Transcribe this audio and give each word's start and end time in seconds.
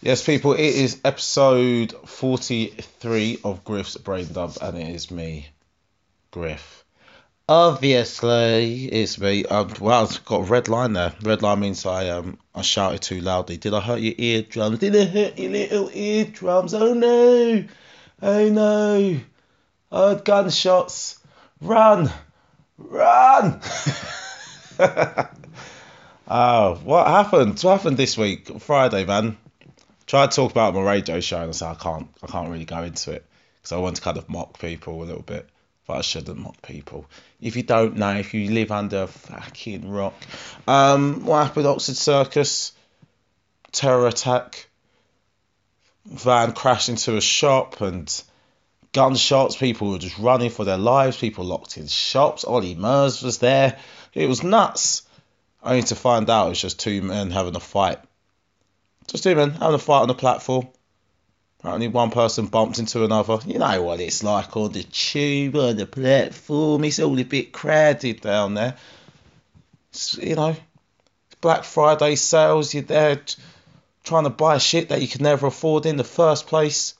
Yes, 0.00 0.24
people, 0.24 0.52
it 0.52 0.60
is 0.60 1.00
episode 1.04 1.90
43 1.90 3.40
of 3.42 3.64
Griff's 3.64 3.96
Brain 3.96 4.28
Dump, 4.32 4.56
and 4.62 4.78
it 4.78 4.94
is 4.94 5.10
me, 5.10 5.48
Griff. 6.30 6.84
Obviously, 7.48 8.84
it's 8.84 9.18
me. 9.18 9.44
Um, 9.44 9.72
well, 9.80 10.04
I've 10.04 10.24
got 10.24 10.42
a 10.42 10.44
red 10.44 10.68
line 10.68 10.92
there. 10.92 11.14
Red 11.22 11.42
line 11.42 11.58
means 11.58 11.84
I 11.84 12.10
um 12.10 12.38
I 12.54 12.62
shouted 12.62 13.02
too 13.02 13.20
loudly. 13.20 13.56
Did 13.56 13.74
I 13.74 13.80
hurt 13.80 13.98
your 13.98 14.14
eardrums? 14.16 14.78
Did 14.78 14.94
I 14.94 15.04
hurt 15.04 15.36
your 15.36 15.50
little 15.50 15.90
eardrums? 15.92 16.74
Oh 16.74 16.94
no! 16.94 17.64
Oh 18.22 18.48
no! 18.50 19.20
Heard 19.90 20.24
gunshots. 20.24 21.18
Run! 21.60 22.08
Run! 22.76 23.60
oh, 26.28 26.74
what 26.84 27.06
happened? 27.08 27.58
What 27.62 27.78
happened 27.78 27.96
this 27.96 28.16
week? 28.16 28.60
Friday, 28.60 29.04
man 29.04 29.36
tried 30.08 30.30
to 30.30 30.36
talk 30.36 30.50
about 30.50 30.74
my 30.74 30.80
radio 30.80 31.20
show 31.20 31.40
and 31.40 31.50
I 31.50 31.52
said 31.52 31.68
I 31.68 31.74
can't 31.74 32.08
I 32.22 32.26
can't 32.26 32.48
really 32.48 32.64
go 32.64 32.82
into 32.82 33.12
it 33.12 33.24
because 33.58 33.72
I 33.72 33.76
want 33.76 33.96
to 33.96 34.02
kind 34.02 34.16
of 34.16 34.28
mock 34.28 34.58
people 34.58 35.00
a 35.02 35.04
little 35.04 35.22
bit 35.22 35.48
but 35.86 35.98
I 35.98 36.00
shouldn't 36.00 36.38
mock 36.38 36.60
people. 36.62 37.06
If 37.40 37.56
you 37.56 37.62
don't 37.62 37.96
know 37.96 38.16
if 38.16 38.34
you 38.34 38.50
live 38.50 38.72
under 38.72 39.02
a 39.02 39.06
fucking 39.06 39.88
rock 39.88 40.14
um 40.66 41.26
what 41.26 41.46
happened 41.46 41.66
Oxford 41.66 41.96
Circus? 41.96 42.72
Terror 43.70 44.08
attack. 44.08 44.66
Van 46.06 46.52
crashed 46.52 46.88
into 46.88 47.18
a 47.18 47.20
shop 47.20 47.82
and 47.82 48.22
gunshots. 48.92 49.56
People 49.56 49.90
were 49.90 49.98
just 49.98 50.18
running 50.18 50.48
for 50.48 50.64
their 50.64 50.78
lives. 50.78 51.18
People 51.18 51.44
locked 51.44 51.76
in 51.76 51.86
shops. 51.86 52.44
Ollie 52.44 52.74
Murs 52.74 53.22
was 53.22 53.38
there. 53.38 53.78
It 54.14 54.26
was 54.26 54.42
nuts. 54.42 55.02
Only 55.62 55.82
to 55.82 55.94
find 55.94 56.30
out 56.30 56.46
it 56.46 56.50
was 56.50 56.62
just 56.62 56.80
two 56.80 57.02
men 57.02 57.30
having 57.30 57.56
a 57.56 57.60
fight 57.60 57.98
just 59.08 59.24
men 59.24 59.50
having 59.52 59.74
a 59.74 59.78
fight 59.78 60.02
on 60.02 60.08
the 60.08 60.14
platform. 60.14 60.68
Apparently, 61.58 61.88
one 61.88 62.10
person 62.10 62.46
bumped 62.46 62.78
into 62.78 63.04
another. 63.04 63.38
You 63.44 63.58
know 63.58 63.82
what 63.82 64.00
it's 64.00 64.22
like 64.22 64.56
on 64.56 64.72
the 64.72 64.84
tube, 64.84 65.56
on 65.56 65.76
the 65.76 65.86
platform. 65.86 66.84
It's 66.84 67.00
all 67.00 67.18
a 67.18 67.24
bit 67.24 67.52
crowded 67.52 68.20
down 68.20 68.54
there. 68.54 68.76
It's, 69.90 70.16
you 70.18 70.36
know, 70.36 70.54
Black 71.40 71.64
Friday 71.64 72.14
sales. 72.14 72.72
You're 72.74 72.84
there 72.84 73.20
trying 74.04 74.24
to 74.24 74.30
buy 74.30 74.58
shit 74.58 74.90
that 74.90 75.02
you 75.02 75.08
can 75.08 75.24
never 75.24 75.48
afford 75.48 75.86
in 75.86 75.96
the 75.96 76.04
first 76.04 76.46
place. 76.46 76.94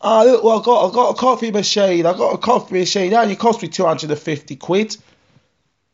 Oh, 0.00 0.24
look, 0.24 0.44
well, 0.44 0.60
I 0.60 0.64
got, 0.64 0.90
I 0.90 0.94
got 0.94 1.10
a 1.10 1.18
coffee 1.18 1.52
machine. 1.52 2.04
I 2.04 2.12
got 2.16 2.34
a 2.34 2.38
coffee 2.38 2.80
machine. 2.80 3.12
It 3.12 3.16
only 3.16 3.36
cost 3.36 3.62
me 3.62 3.68
250 3.68 4.56
quid. 4.56 4.96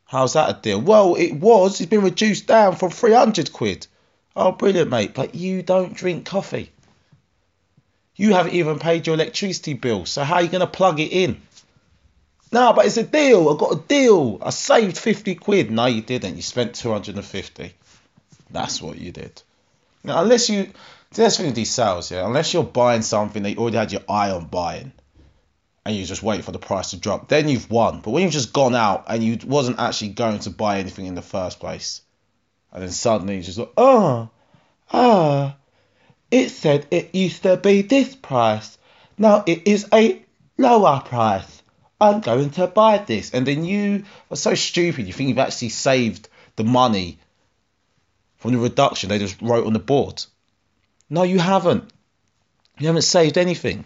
How's 0.06 0.32
that 0.32 0.50
a 0.50 0.60
deal? 0.60 0.80
Well, 0.80 1.14
it 1.14 1.34
was. 1.34 1.80
It's 1.80 1.90
been 1.90 2.02
reduced 2.02 2.46
down 2.46 2.76
from 2.76 2.90
300 2.90 3.52
quid. 3.52 3.86
Oh, 4.36 4.52
brilliant, 4.52 4.90
mate. 4.90 5.14
But 5.14 5.34
you 5.34 5.62
don't 5.62 5.94
drink 5.94 6.26
coffee. 6.26 6.70
You 8.16 8.34
haven't 8.34 8.54
even 8.54 8.78
paid 8.78 9.06
your 9.06 9.14
electricity 9.14 9.74
bill. 9.74 10.04
So 10.06 10.24
how 10.24 10.36
are 10.36 10.42
you 10.42 10.48
going 10.48 10.60
to 10.60 10.66
plug 10.66 11.00
it 11.00 11.12
in? 11.12 11.40
No, 12.50 12.72
but 12.72 12.86
it's 12.86 12.96
a 12.96 13.02
deal. 13.02 13.48
I 13.48 13.58
got 13.58 13.72
a 13.72 13.80
deal. 13.86 14.38
I 14.42 14.50
saved 14.50 14.96
50 14.96 15.34
quid. 15.36 15.70
No, 15.70 15.86
you 15.86 16.02
didn't. 16.02 16.36
You 16.36 16.42
spent 16.42 16.74
250. 16.74 17.74
That's 18.50 18.80
what 18.80 18.98
you 18.98 19.12
did. 19.12 19.42
Now, 20.02 20.22
unless 20.22 20.48
you, 20.48 20.70
that's 21.12 21.36
thing 21.36 21.46
with 21.46 21.54
these 21.54 21.70
sales, 21.70 22.10
yeah. 22.10 22.26
Unless 22.26 22.54
you're 22.54 22.64
buying 22.64 23.02
something 23.02 23.42
that 23.42 23.50
you 23.50 23.58
already 23.58 23.76
had 23.76 23.92
your 23.92 24.02
eye 24.08 24.30
on 24.30 24.46
buying, 24.46 24.92
and 25.84 25.96
you 25.96 26.04
just 26.04 26.22
wait 26.22 26.44
for 26.44 26.52
the 26.52 26.58
price 26.58 26.90
to 26.90 26.98
drop, 26.98 27.28
then 27.28 27.48
you've 27.48 27.70
won. 27.70 28.00
But 28.00 28.10
when 28.10 28.22
you've 28.22 28.32
just 28.32 28.52
gone 28.52 28.74
out 28.74 29.04
and 29.08 29.22
you 29.22 29.38
wasn't 29.46 29.78
actually 29.78 30.10
going 30.10 30.40
to 30.40 30.50
buy 30.50 30.80
anything 30.80 31.06
in 31.06 31.14
the 31.14 31.22
first 31.22 31.60
place, 31.60 32.02
and 32.72 32.82
then 32.82 32.90
suddenly 32.90 33.36
you 33.36 33.42
just 33.42 33.58
like, 33.58 33.72
oh, 33.76 34.30
ah, 34.92 35.56
it 36.30 36.50
said 36.50 36.86
it 36.90 37.14
used 37.14 37.42
to 37.42 37.56
be 37.56 37.82
this 37.82 38.14
price. 38.14 38.78
Now 39.16 39.44
it 39.46 39.66
is 39.66 39.86
a 39.92 40.22
lower 40.56 41.00
price. 41.00 41.62
I'm 42.00 42.20
going 42.20 42.50
to 42.50 42.66
buy 42.66 42.98
this. 42.98 43.34
And 43.34 43.46
then 43.46 43.64
you 43.64 44.04
are 44.30 44.36
so 44.36 44.54
stupid, 44.54 45.06
you 45.06 45.12
think 45.12 45.30
you've 45.30 45.38
actually 45.38 45.70
saved 45.70 46.28
the 46.56 46.64
money 46.64 47.18
from 48.36 48.52
the 48.52 48.58
reduction 48.58 49.08
they 49.08 49.18
just 49.18 49.40
wrote 49.42 49.66
on 49.66 49.72
the 49.72 49.78
board. 49.78 50.22
No, 51.10 51.22
you 51.22 51.38
haven't. 51.38 51.90
You 52.78 52.86
haven't 52.86 53.02
saved 53.02 53.38
anything. 53.38 53.84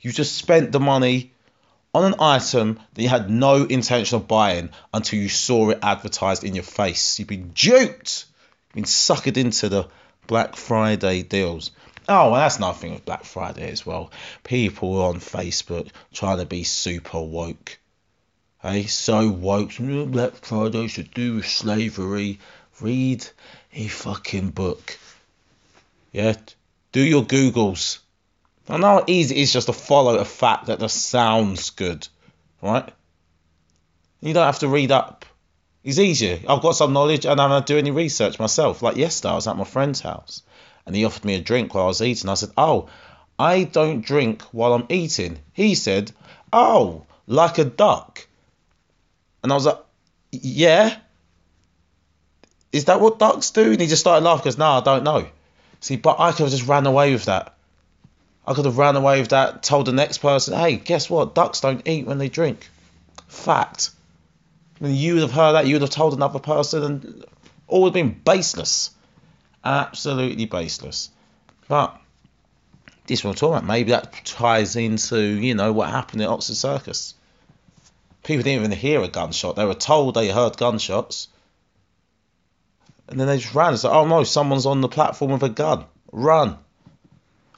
You 0.00 0.12
just 0.12 0.36
spent 0.36 0.72
the 0.72 0.80
money 0.80 1.34
on 1.92 2.04
an 2.04 2.20
item 2.20 2.78
that 2.94 3.02
you 3.02 3.08
had 3.08 3.30
no 3.30 3.64
intention 3.64 4.16
of 4.16 4.28
buying 4.28 4.70
until 4.94 5.18
you 5.18 5.28
saw 5.28 5.70
it 5.70 5.80
advertised 5.82 6.44
in 6.44 6.54
your 6.54 6.64
face. 6.64 7.18
You've 7.18 7.28
been 7.28 7.50
duped. 7.50 8.26
You've 8.68 8.74
been 8.74 8.84
suckered 8.84 9.36
into 9.36 9.68
the 9.68 9.88
Black 10.26 10.54
Friday 10.54 11.22
deals. 11.22 11.72
Oh, 12.08 12.30
well, 12.30 12.40
that's 12.40 12.60
nothing 12.60 12.92
with 12.92 13.04
Black 13.04 13.24
Friday 13.24 13.70
as 13.70 13.84
well. 13.84 14.10
People 14.44 15.00
on 15.02 15.16
Facebook 15.16 15.88
trying 16.12 16.38
to 16.38 16.46
be 16.46 16.64
super 16.64 17.20
woke. 17.20 17.78
Hey, 18.62 18.86
so 18.86 19.28
woke. 19.28 19.72
Black 19.78 20.34
Friday 20.36 20.86
should 20.86 21.12
do 21.12 21.36
with 21.36 21.46
slavery. 21.46 22.38
Read 22.80 23.26
a 23.72 23.86
fucking 23.86 24.50
book. 24.50 24.98
Yeah, 26.12 26.34
do 26.92 27.00
your 27.00 27.22
Googles. 27.22 27.98
Know 28.78 28.86
how 28.86 29.04
easy 29.06 29.36
it 29.36 29.42
is 29.42 29.52
just 29.52 29.66
to 29.66 29.72
follow 29.72 30.16
a 30.16 30.24
fact 30.24 30.66
that 30.66 30.80
just 30.80 31.06
sounds 31.06 31.70
good, 31.70 32.06
right? 32.62 32.88
You 34.20 34.34
don't 34.34 34.46
have 34.46 34.60
to 34.60 34.68
read 34.68 34.92
up. 34.92 35.24
It's 35.82 35.98
easier. 35.98 36.38
I've 36.46 36.60
got 36.60 36.76
some 36.76 36.92
knowledge 36.92 37.24
and 37.24 37.40
I 37.40 37.48
don't 37.48 37.66
do 37.66 37.78
any 37.78 37.90
research 37.90 38.38
myself. 38.38 38.82
Like 38.82 38.96
yesterday, 38.96 39.32
I 39.32 39.34
was 39.34 39.46
at 39.46 39.56
my 39.56 39.64
friend's 39.64 40.00
house 40.00 40.42
and 40.86 40.94
he 40.94 41.04
offered 41.04 41.24
me 41.24 41.34
a 41.34 41.40
drink 41.40 41.74
while 41.74 41.84
I 41.84 41.88
was 41.88 42.02
eating. 42.02 42.28
I 42.28 42.34
said, 42.34 42.50
Oh, 42.56 42.88
I 43.38 43.64
don't 43.64 44.04
drink 44.04 44.42
while 44.52 44.74
I'm 44.74 44.86
eating. 44.90 45.38
He 45.52 45.74
said, 45.74 46.12
Oh, 46.52 47.06
like 47.26 47.58
a 47.58 47.64
duck. 47.64 48.26
And 49.42 49.50
I 49.50 49.54
was 49.54 49.64
like, 49.66 49.78
Yeah. 50.32 50.96
Is 52.72 52.84
that 52.84 53.00
what 53.00 53.18
ducks 53.18 53.50
do? 53.50 53.72
And 53.72 53.80
he 53.80 53.86
just 53.86 54.00
started 54.00 54.24
laughing 54.24 54.42
because, 54.42 54.58
No, 54.58 54.66
I 54.66 54.80
don't 54.80 55.04
know. 55.04 55.26
See, 55.80 55.96
but 55.96 56.20
I 56.20 56.32
could 56.32 56.40
have 56.40 56.50
just 56.50 56.68
ran 56.68 56.86
away 56.86 57.12
with 57.12 57.24
that. 57.24 57.56
I 58.50 58.54
could 58.54 58.64
have 58.64 58.78
ran 58.78 58.96
away 58.96 59.20
with 59.20 59.30
that, 59.30 59.62
told 59.62 59.86
the 59.86 59.92
next 59.92 60.18
person, 60.18 60.58
hey, 60.58 60.74
guess 60.74 61.08
what? 61.08 61.36
Ducks 61.36 61.60
don't 61.60 61.86
eat 61.86 62.04
when 62.04 62.18
they 62.18 62.28
drink. 62.28 62.68
Fact. 63.28 63.90
And 64.80 64.96
you 64.96 65.14
would 65.14 65.22
have 65.22 65.30
heard 65.30 65.52
that, 65.52 65.68
you 65.68 65.76
would 65.76 65.82
have 65.82 65.90
told 65.90 66.14
another 66.14 66.40
person, 66.40 66.82
and 66.82 67.24
all 67.68 67.82
would 67.82 67.94
have 67.94 68.04
been 68.04 68.20
baseless. 68.24 68.90
Absolutely 69.64 70.46
baseless. 70.46 71.10
But 71.68 71.96
this 73.06 73.22
one 73.22 73.30
I'm 73.30 73.36
talking 73.36 73.58
about, 73.58 73.68
maybe 73.68 73.92
that 73.92 74.20
ties 74.24 74.74
into, 74.74 75.20
you 75.20 75.54
know, 75.54 75.72
what 75.72 75.88
happened 75.88 76.22
at 76.22 76.28
Oxford 76.28 76.56
Circus. 76.56 77.14
People 78.24 78.42
didn't 78.42 78.64
even 78.64 78.76
hear 78.76 79.00
a 79.00 79.06
gunshot. 79.06 79.54
They 79.54 79.64
were 79.64 79.74
told 79.74 80.14
they 80.14 80.28
heard 80.28 80.56
gunshots. 80.56 81.28
And 83.06 83.20
then 83.20 83.28
they 83.28 83.38
just 83.38 83.54
ran. 83.54 83.74
It's 83.74 83.84
like, 83.84 83.94
oh 83.94 84.08
no, 84.08 84.24
someone's 84.24 84.66
on 84.66 84.80
the 84.80 84.88
platform 84.88 85.30
with 85.30 85.44
a 85.44 85.48
gun. 85.48 85.84
Run. 86.10 86.58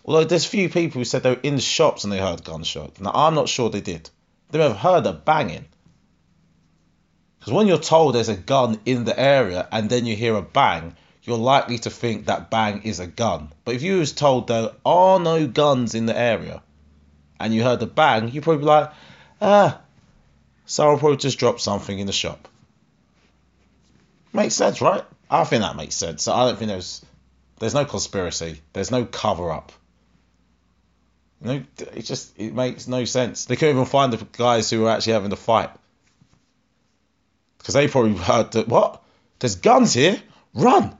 Although 0.04 0.24
there's 0.24 0.44
few 0.44 0.68
people 0.68 1.00
who 1.00 1.04
said 1.04 1.22
they 1.22 1.30
were 1.30 1.40
in 1.42 1.58
shops 1.58 2.04
and 2.04 2.12
they 2.12 2.18
heard 2.18 2.44
gunshots. 2.44 3.00
Now 3.00 3.12
I'm 3.14 3.34
not 3.34 3.48
sure 3.48 3.70
they 3.70 3.80
did. 3.80 4.10
They 4.50 4.58
may 4.58 4.68
have 4.68 4.76
heard 4.76 5.06
a 5.06 5.12
banging. 5.12 5.66
Because 7.38 7.52
when 7.52 7.66
you're 7.66 7.78
told 7.78 8.14
there's 8.14 8.28
a 8.28 8.36
gun 8.36 8.80
in 8.84 9.04
the 9.04 9.18
area 9.18 9.66
and 9.70 9.88
then 9.88 10.06
you 10.06 10.16
hear 10.16 10.34
a 10.34 10.42
bang, 10.42 10.96
you're 11.22 11.38
likely 11.38 11.78
to 11.78 11.90
think 11.90 12.26
that 12.26 12.50
bang 12.50 12.82
is 12.82 13.00
a 13.00 13.06
gun. 13.06 13.52
But 13.64 13.76
if 13.76 13.82
you 13.82 13.98
was 13.98 14.12
told 14.12 14.48
there 14.48 14.70
are 14.84 15.20
no 15.20 15.46
guns 15.46 15.94
in 15.94 16.06
the 16.06 16.18
area 16.18 16.62
and 17.38 17.54
you 17.54 17.62
heard 17.62 17.80
the 17.80 17.86
bang, 17.86 18.28
you'd 18.28 18.44
probably 18.44 18.60
be 18.60 18.66
like, 18.66 18.92
ah, 19.40 19.80
someone 20.66 20.98
probably 20.98 21.16
just 21.16 21.38
dropped 21.38 21.60
something 21.60 21.98
in 21.98 22.06
the 22.06 22.12
shop. 22.12 22.48
Makes 24.32 24.54
sense, 24.54 24.80
right? 24.80 25.04
I 25.30 25.44
think 25.44 25.62
that 25.62 25.76
makes 25.76 25.94
sense. 25.94 26.24
So 26.24 26.32
I 26.32 26.46
don't 26.46 26.58
think 26.58 26.70
there's 26.70 27.04
there's 27.58 27.74
no 27.74 27.84
conspiracy. 27.84 28.60
There's 28.72 28.90
no 28.90 29.04
cover 29.04 29.50
up. 29.50 29.72
No, 31.44 31.62
it 31.78 32.02
just 32.02 32.38
it 32.38 32.54
makes 32.54 32.86
no 32.86 33.04
sense. 33.04 33.46
They 33.46 33.56
couldn't 33.56 33.74
even 33.74 33.86
find 33.86 34.12
the 34.12 34.24
guys 34.32 34.70
who 34.70 34.82
were 34.82 34.90
actually 34.90 35.14
having 35.14 35.30
the 35.30 35.36
fight 35.36 35.70
because 37.58 37.74
they 37.74 37.88
probably 37.88 38.14
heard 38.14 38.52
that 38.52 38.68
what 38.68 39.02
there's 39.40 39.56
guns 39.56 39.92
here, 39.92 40.20
run. 40.54 40.96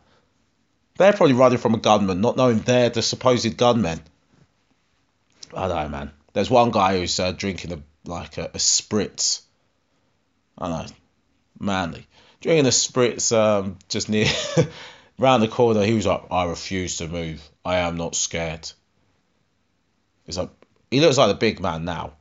They're 0.99 1.13
probably 1.13 1.35
running 1.35 1.59
from 1.59 1.75
a 1.75 1.79
gunman, 1.79 2.21
not 2.21 2.37
knowing 2.37 2.59
they're 2.59 2.91
the 2.91 3.03
supposed 3.03 3.57
gunmen. 3.57 4.01
I 5.55 5.69
don't 5.69 5.77
know, 5.77 5.89
man. 5.89 6.11
There's 6.33 6.51
one 6.51 6.71
guy 6.71 6.99
who's 6.99 7.21
uh, 7.21 7.33
drinking 7.33 7.73
a 7.73 7.83
like 8.05 8.37
a, 8.39 8.47
a 8.47 8.59
spritz. 8.59 9.43
I 10.59 10.69
know, 10.69 10.87
manly 11.59 12.07
drinking 12.41 12.67
a 12.67 12.71
spritz 12.71 13.35
um, 13.37 13.79
just 13.89 14.09
near 14.09 14.27
round 15.19 15.43
the 15.43 15.49
corner. 15.49 15.85
He 15.85 15.95
was 15.95 16.07
like, 16.07 16.25
"I 16.31 16.47
refuse 16.47 16.97
to 16.99 17.07
move. 17.07 17.49
I 17.65 17.77
am 17.77 17.97
not 17.97 18.17
scared." 18.17 18.71
He's 20.27 20.39
like, 20.39 20.51
he 20.91 21.01
looks 21.01 21.19
like 21.19 21.31
a 21.31 21.39
big 21.39 21.61
man 21.61 21.85
now, 21.85 22.15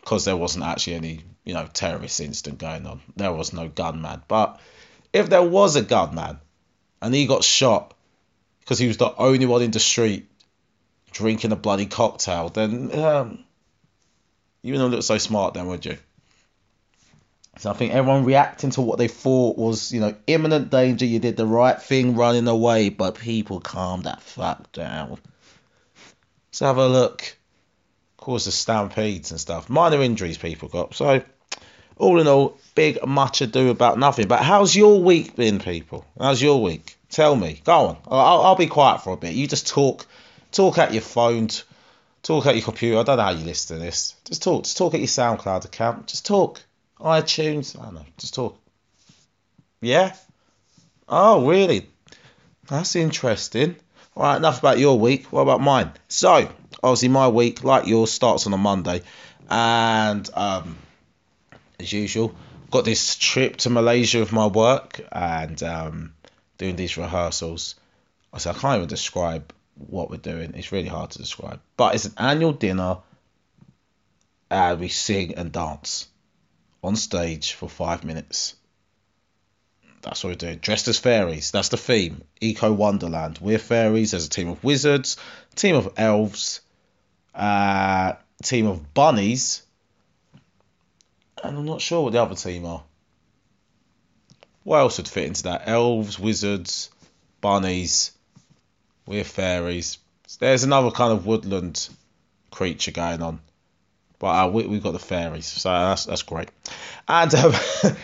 because 0.00 0.24
there 0.24 0.36
wasn't 0.36 0.64
actually 0.64 0.94
any 0.94 1.24
you 1.44 1.54
know 1.54 1.68
terrorist 1.72 2.20
incident 2.20 2.58
going 2.58 2.86
on. 2.86 3.00
There 3.16 3.32
was 3.32 3.52
no 3.52 3.68
gunman, 3.68 4.22
but 4.28 4.60
if 5.12 5.28
there 5.28 5.42
was 5.42 5.76
a 5.76 5.82
gunman 5.82 6.38
and 7.00 7.14
he 7.14 7.26
got 7.26 7.44
shot 7.44 7.94
because 8.60 8.78
he 8.78 8.88
was 8.88 8.96
the 8.96 9.14
only 9.16 9.46
one 9.46 9.62
in 9.62 9.70
the 9.70 9.80
street 9.80 10.28
drinking 11.10 11.52
a 11.52 11.56
bloody 11.56 11.86
cocktail, 11.86 12.48
then 12.48 12.96
um, 12.98 13.44
you 14.62 14.72
wouldn't 14.72 14.92
look 14.92 15.02
so 15.02 15.18
smart 15.18 15.54
then, 15.54 15.66
would 15.66 15.84
you? 15.84 15.98
So 17.58 17.70
I 17.70 17.74
think 17.74 17.92
everyone 17.92 18.24
reacting 18.24 18.70
to 18.70 18.80
what 18.80 18.98
they 18.98 19.08
thought 19.08 19.58
was, 19.58 19.92
you 19.92 20.00
know, 20.00 20.14
imminent 20.26 20.70
danger. 20.70 21.04
You 21.04 21.18
did 21.18 21.36
the 21.36 21.46
right 21.46 21.80
thing 21.80 22.16
running 22.16 22.48
away, 22.48 22.88
but 22.88 23.16
people 23.16 23.60
calm 23.60 24.02
that 24.02 24.22
fuck 24.22 24.72
down. 24.72 25.18
Let's 26.48 26.60
have 26.60 26.78
a 26.78 26.88
look. 26.88 27.36
Cause 28.22 28.44
the 28.44 28.52
stampedes 28.52 29.32
and 29.32 29.40
stuff. 29.40 29.68
Minor 29.68 30.00
injuries 30.00 30.38
people 30.38 30.68
got. 30.68 30.94
So 30.94 31.24
all 31.96 32.20
in 32.20 32.28
all, 32.28 32.56
big 32.76 33.04
much 33.04 33.40
ado 33.40 33.68
about 33.68 33.98
nothing. 33.98 34.28
But 34.28 34.42
how's 34.42 34.76
your 34.76 35.02
week 35.02 35.34
been, 35.34 35.58
people? 35.58 36.06
How's 36.16 36.40
your 36.40 36.62
week? 36.62 36.96
Tell 37.10 37.34
me. 37.34 37.60
Go 37.64 37.72
on. 37.72 37.96
I'll, 38.06 38.42
I'll 38.42 38.54
be 38.54 38.68
quiet 38.68 39.02
for 39.02 39.12
a 39.12 39.16
bit. 39.16 39.34
You 39.34 39.48
just 39.48 39.66
talk, 39.66 40.06
talk 40.52 40.78
at 40.78 40.92
your 40.92 41.02
phone, 41.02 41.48
talk 42.22 42.46
at 42.46 42.54
your 42.54 42.62
computer. 42.62 43.00
I 43.00 43.02
don't 43.02 43.16
know 43.16 43.24
how 43.24 43.30
you 43.30 43.44
listen 43.44 43.78
to 43.78 43.82
this. 43.82 44.14
Just 44.24 44.44
talk. 44.44 44.62
Just 44.62 44.76
talk 44.76 44.94
at 44.94 45.00
your 45.00 45.08
SoundCloud 45.08 45.64
account. 45.64 46.06
Just 46.06 46.24
talk. 46.24 46.62
iTunes. 47.00 47.76
I 47.76 47.86
don't 47.86 47.94
know. 47.94 48.06
Just 48.18 48.34
talk. 48.34 48.56
Yeah. 49.80 50.14
Oh, 51.08 51.44
really? 51.44 51.88
That's 52.68 52.94
interesting. 52.94 53.74
All 54.16 54.24
right, 54.24 54.36
enough 54.36 54.58
about 54.58 54.78
your 54.78 54.98
week. 54.98 55.32
What 55.32 55.42
about 55.42 55.60
mine? 55.60 55.92
So, 56.08 56.50
obviously, 56.82 57.08
my 57.08 57.28
week, 57.28 57.64
like 57.64 57.86
yours, 57.86 58.12
starts 58.12 58.46
on 58.46 58.52
a 58.52 58.58
Monday, 58.58 59.02
and 59.50 60.28
um, 60.34 60.76
as 61.80 61.92
usual, 61.92 62.34
got 62.70 62.84
this 62.84 63.16
trip 63.16 63.56
to 63.58 63.70
Malaysia 63.70 64.20
with 64.20 64.32
my 64.32 64.46
work, 64.46 65.00
and 65.10 65.62
um, 65.62 66.14
doing 66.58 66.76
these 66.76 66.96
rehearsals. 66.96 67.74
I 68.32 68.38
said 68.38 68.56
I 68.56 68.58
can't 68.58 68.76
even 68.76 68.88
describe 68.88 69.52
what 69.74 70.10
we're 70.10 70.16
doing. 70.16 70.54
It's 70.54 70.72
really 70.72 70.88
hard 70.88 71.10
to 71.12 71.18
describe. 71.18 71.60
But 71.76 71.94
it's 71.94 72.04
an 72.04 72.14
annual 72.18 72.52
dinner 72.52 72.98
and 74.50 74.80
we 74.80 74.88
sing 74.88 75.34
and 75.34 75.50
dance 75.50 76.08
on 76.82 76.96
stage 76.96 77.54
for 77.54 77.68
five 77.68 78.04
minutes. 78.04 78.54
That's 80.02 80.22
what 80.22 80.30
we're 80.30 80.36
doing. 80.36 80.58
Dressed 80.58 80.88
as 80.88 80.98
fairies. 80.98 81.52
That's 81.52 81.68
the 81.68 81.76
theme. 81.76 82.22
Eco 82.40 82.72
Wonderland. 82.72 83.38
We're 83.40 83.58
fairies. 83.58 84.10
There's 84.10 84.26
a 84.26 84.30
team 84.30 84.48
of 84.48 84.62
wizards, 84.62 85.16
team 85.54 85.76
of 85.76 85.92
elves, 85.96 86.60
uh, 87.34 88.14
team 88.42 88.66
of 88.66 88.92
bunnies, 88.94 89.62
and 91.42 91.56
I'm 91.56 91.66
not 91.66 91.80
sure 91.80 92.02
what 92.02 92.12
the 92.12 92.22
other 92.22 92.34
team 92.34 92.66
are. 92.66 92.82
What 94.64 94.78
else 94.78 94.98
would 94.98 95.08
fit 95.08 95.26
into 95.26 95.44
that? 95.44 95.62
Elves, 95.66 96.18
wizards, 96.18 96.90
bunnies, 97.40 98.12
we're 99.06 99.24
fairies. 99.24 99.98
There's 100.38 100.64
another 100.64 100.90
kind 100.90 101.12
of 101.12 101.26
woodland 101.26 101.88
creature 102.50 102.92
going 102.92 103.22
on. 103.22 103.40
But 104.18 104.26
uh, 104.28 104.48
we, 104.48 104.66
we've 104.66 104.82
got 104.82 104.92
the 104.92 105.00
fairies, 105.00 105.46
so 105.46 105.68
that's, 105.68 106.04
that's 106.04 106.22
great. 106.22 106.48
And 107.08 107.34
um, 107.34 107.52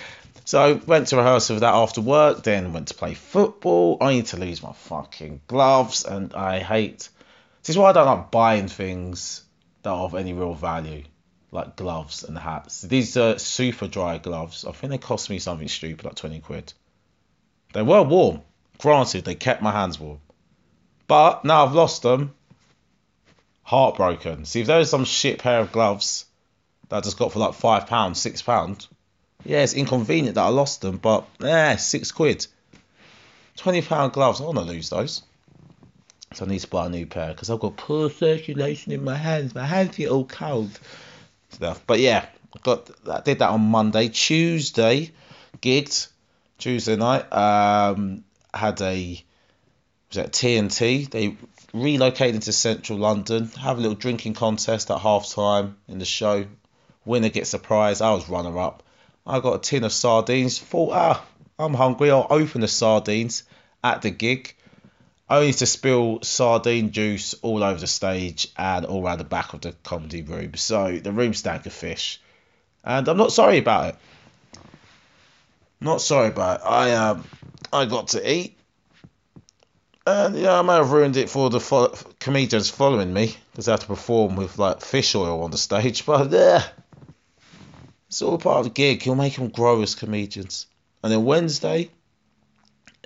so 0.48 0.62
I 0.62 0.72
went 0.72 1.08
to 1.08 1.18
rehearsal 1.18 1.56
for 1.56 1.60
that 1.60 1.74
after 1.74 2.00
work, 2.00 2.42
then 2.42 2.72
went 2.72 2.88
to 2.88 2.94
play 2.94 3.12
football. 3.12 3.98
I 4.00 4.14
need 4.14 4.24
to 4.28 4.38
lose 4.38 4.62
my 4.62 4.72
fucking 4.72 5.42
gloves, 5.46 6.06
and 6.06 6.32
I 6.32 6.60
hate. 6.60 7.10
This 7.60 7.68
is 7.68 7.76
why 7.76 7.90
I 7.90 7.92
don't 7.92 8.06
like 8.06 8.30
buying 8.30 8.66
things 8.66 9.42
that 9.82 9.90
are 9.90 10.04
of 10.04 10.14
any 10.14 10.32
real 10.32 10.54
value 10.54 11.02
like 11.50 11.76
gloves 11.76 12.24
and 12.24 12.38
hats. 12.38 12.80
These 12.80 13.18
are 13.18 13.34
Superdry 13.34 14.22
gloves. 14.22 14.64
I 14.64 14.72
think 14.72 14.90
they 14.90 14.96
cost 14.96 15.28
me 15.28 15.38
something 15.38 15.68
stupid, 15.68 16.06
like 16.06 16.14
20 16.14 16.40
quid. 16.40 16.72
They 17.74 17.82
were 17.82 18.02
warm. 18.02 18.40
Granted, 18.78 19.26
they 19.26 19.34
kept 19.34 19.60
my 19.60 19.72
hands 19.72 20.00
warm. 20.00 20.20
But 21.08 21.44
now 21.44 21.66
I've 21.66 21.74
lost 21.74 22.00
them. 22.00 22.32
Heartbroken. 23.64 24.46
See, 24.46 24.62
if 24.62 24.66
there 24.66 24.78
was 24.78 24.88
some 24.88 25.04
shit 25.04 25.40
pair 25.40 25.60
of 25.60 25.72
gloves 25.72 26.24
that 26.88 26.96
I 26.96 27.00
just 27.02 27.18
got 27.18 27.34
for 27.34 27.38
like 27.38 27.52
£5, 27.52 27.86
£6, 27.86 28.88
yeah, 29.44 29.62
it's 29.62 29.74
inconvenient 29.74 30.34
that 30.34 30.44
I 30.44 30.48
lost 30.48 30.80
them, 30.80 30.98
but 30.98 31.26
yeah, 31.40 31.76
six 31.76 32.12
quid. 32.12 32.46
£20 33.58 34.12
gloves, 34.12 34.40
I 34.40 34.44
want 34.44 34.58
to 34.58 34.64
lose 34.64 34.90
those. 34.90 35.22
So 36.34 36.44
I 36.44 36.48
need 36.48 36.60
to 36.60 36.68
buy 36.68 36.86
a 36.86 36.88
new 36.90 37.06
pair 37.06 37.30
because 37.30 37.50
I've 37.50 37.60
got 37.60 37.76
poor 37.76 38.10
circulation 38.10 38.92
in 38.92 39.02
my 39.02 39.16
hands. 39.16 39.54
My 39.54 39.64
hands 39.64 39.96
get 39.96 40.10
all 40.10 40.26
cold 40.26 40.78
stuff. 41.50 41.82
But 41.86 42.00
yeah, 42.00 42.26
got 42.62 42.90
I 43.08 43.20
did 43.20 43.38
that 43.38 43.50
on 43.50 43.62
Monday. 43.62 44.08
Tuesday, 44.08 45.10
gigged 45.60 46.08
Tuesday 46.58 46.96
night. 46.96 47.32
Um, 47.32 48.24
had 48.52 48.80
a 48.82 49.24
was 50.10 50.18
at 50.18 50.32
TNT. 50.32 51.10
They 51.10 51.36
relocated 51.72 52.42
to 52.42 52.52
central 52.52 52.98
London. 52.98 53.48
Have 53.60 53.78
a 53.78 53.80
little 53.80 53.96
drinking 53.96 54.34
contest 54.34 54.90
at 54.90 54.98
half 54.98 55.30
time 55.30 55.76
in 55.88 55.98
the 55.98 56.04
show. 56.04 56.46
Winner 57.04 57.28
gets 57.30 57.54
a 57.54 57.58
prize. 57.58 58.00
I 58.00 58.12
was 58.12 58.28
runner 58.28 58.58
up. 58.58 58.82
I 59.28 59.40
got 59.40 59.54
a 59.54 59.58
tin 59.58 59.84
of 59.84 59.92
sardines. 59.92 60.58
Thought, 60.58 60.92
ah, 60.92 61.24
I'm 61.58 61.74
hungry. 61.74 62.10
I'll 62.10 62.26
open 62.30 62.62
the 62.62 62.68
sardines 62.68 63.44
at 63.84 64.02
the 64.02 64.10
gig 64.10 64.54
I 65.30 65.38
only 65.38 65.52
to 65.52 65.66
spill 65.66 66.20
sardine 66.22 66.90
juice 66.90 67.34
all 67.42 67.62
over 67.62 67.78
the 67.78 67.86
stage 67.86 68.48
and 68.56 68.86
all 68.86 69.04
around 69.04 69.18
the 69.18 69.24
back 69.24 69.52
of 69.52 69.60
the 69.60 69.72
comedy 69.84 70.22
room. 70.22 70.54
So 70.54 70.98
the 70.98 71.12
room 71.12 71.34
stank 71.34 71.66
of 71.66 71.72
fish, 71.72 72.20
and 72.82 73.06
I'm 73.06 73.18
not 73.18 73.32
sorry 73.32 73.58
about 73.58 73.90
it. 73.90 73.96
Not 75.80 76.00
sorry 76.00 76.28
about 76.28 76.60
it. 76.60 76.66
I 76.66 76.92
um 76.92 77.24
I 77.70 77.84
got 77.84 78.08
to 78.08 78.32
eat, 78.32 78.56
and 80.06 80.34
yeah, 80.34 80.58
I 80.58 80.62
may 80.62 80.74
have 80.74 80.92
ruined 80.92 81.18
it 81.18 81.28
for 81.28 81.50
the 81.50 81.60
fo- 81.60 81.94
comedians 82.20 82.70
following 82.70 83.12
me 83.12 83.36
because 83.52 83.68
I 83.68 83.72
had 83.72 83.80
to 83.82 83.86
perform 83.86 84.34
with 84.34 84.58
like 84.58 84.80
fish 84.80 85.14
oil 85.14 85.42
on 85.42 85.50
the 85.50 85.58
stage. 85.58 86.06
But 86.06 86.30
yeah, 86.30 86.62
it's 88.08 88.22
all 88.22 88.38
part 88.38 88.58
of 88.58 88.64
the 88.64 88.70
gig. 88.70 89.04
You'll 89.04 89.14
make 89.14 89.36
them 89.36 89.48
grow 89.48 89.82
as 89.82 89.94
comedians. 89.94 90.66
And 91.02 91.12
then 91.12 91.24
Wednesday, 91.24 91.90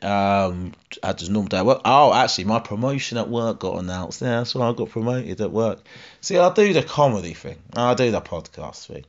um, 0.03 0.73
I 1.03 1.13
just 1.13 1.31
normal 1.31 1.49
day 1.49 1.59
at 1.59 1.67
work. 1.67 1.83
Oh, 1.85 2.13
actually, 2.13 2.45
my 2.45 2.61
promotion 2.61 3.19
at 3.19 3.29
work 3.29 3.61
got 3.61 3.79
announced. 3.79 4.23
Yeah, 4.23 4.39
that's 4.39 4.55
why 4.55 4.69
I 4.69 4.73
got 4.73 4.91
promoted 4.91 5.41
at 5.41 5.53
work. 5.53 5.81
See, 6.21 6.39
I 6.39 6.53
do 6.53 6.73
the 6.73 6.83
comedy 6.83 7.35
thing, 7.35 7.59
I 7.77 7.95
do 7.95 8.11
the 8.11 8.21
podcast 8.21 8.87
thing, 8.87 9.05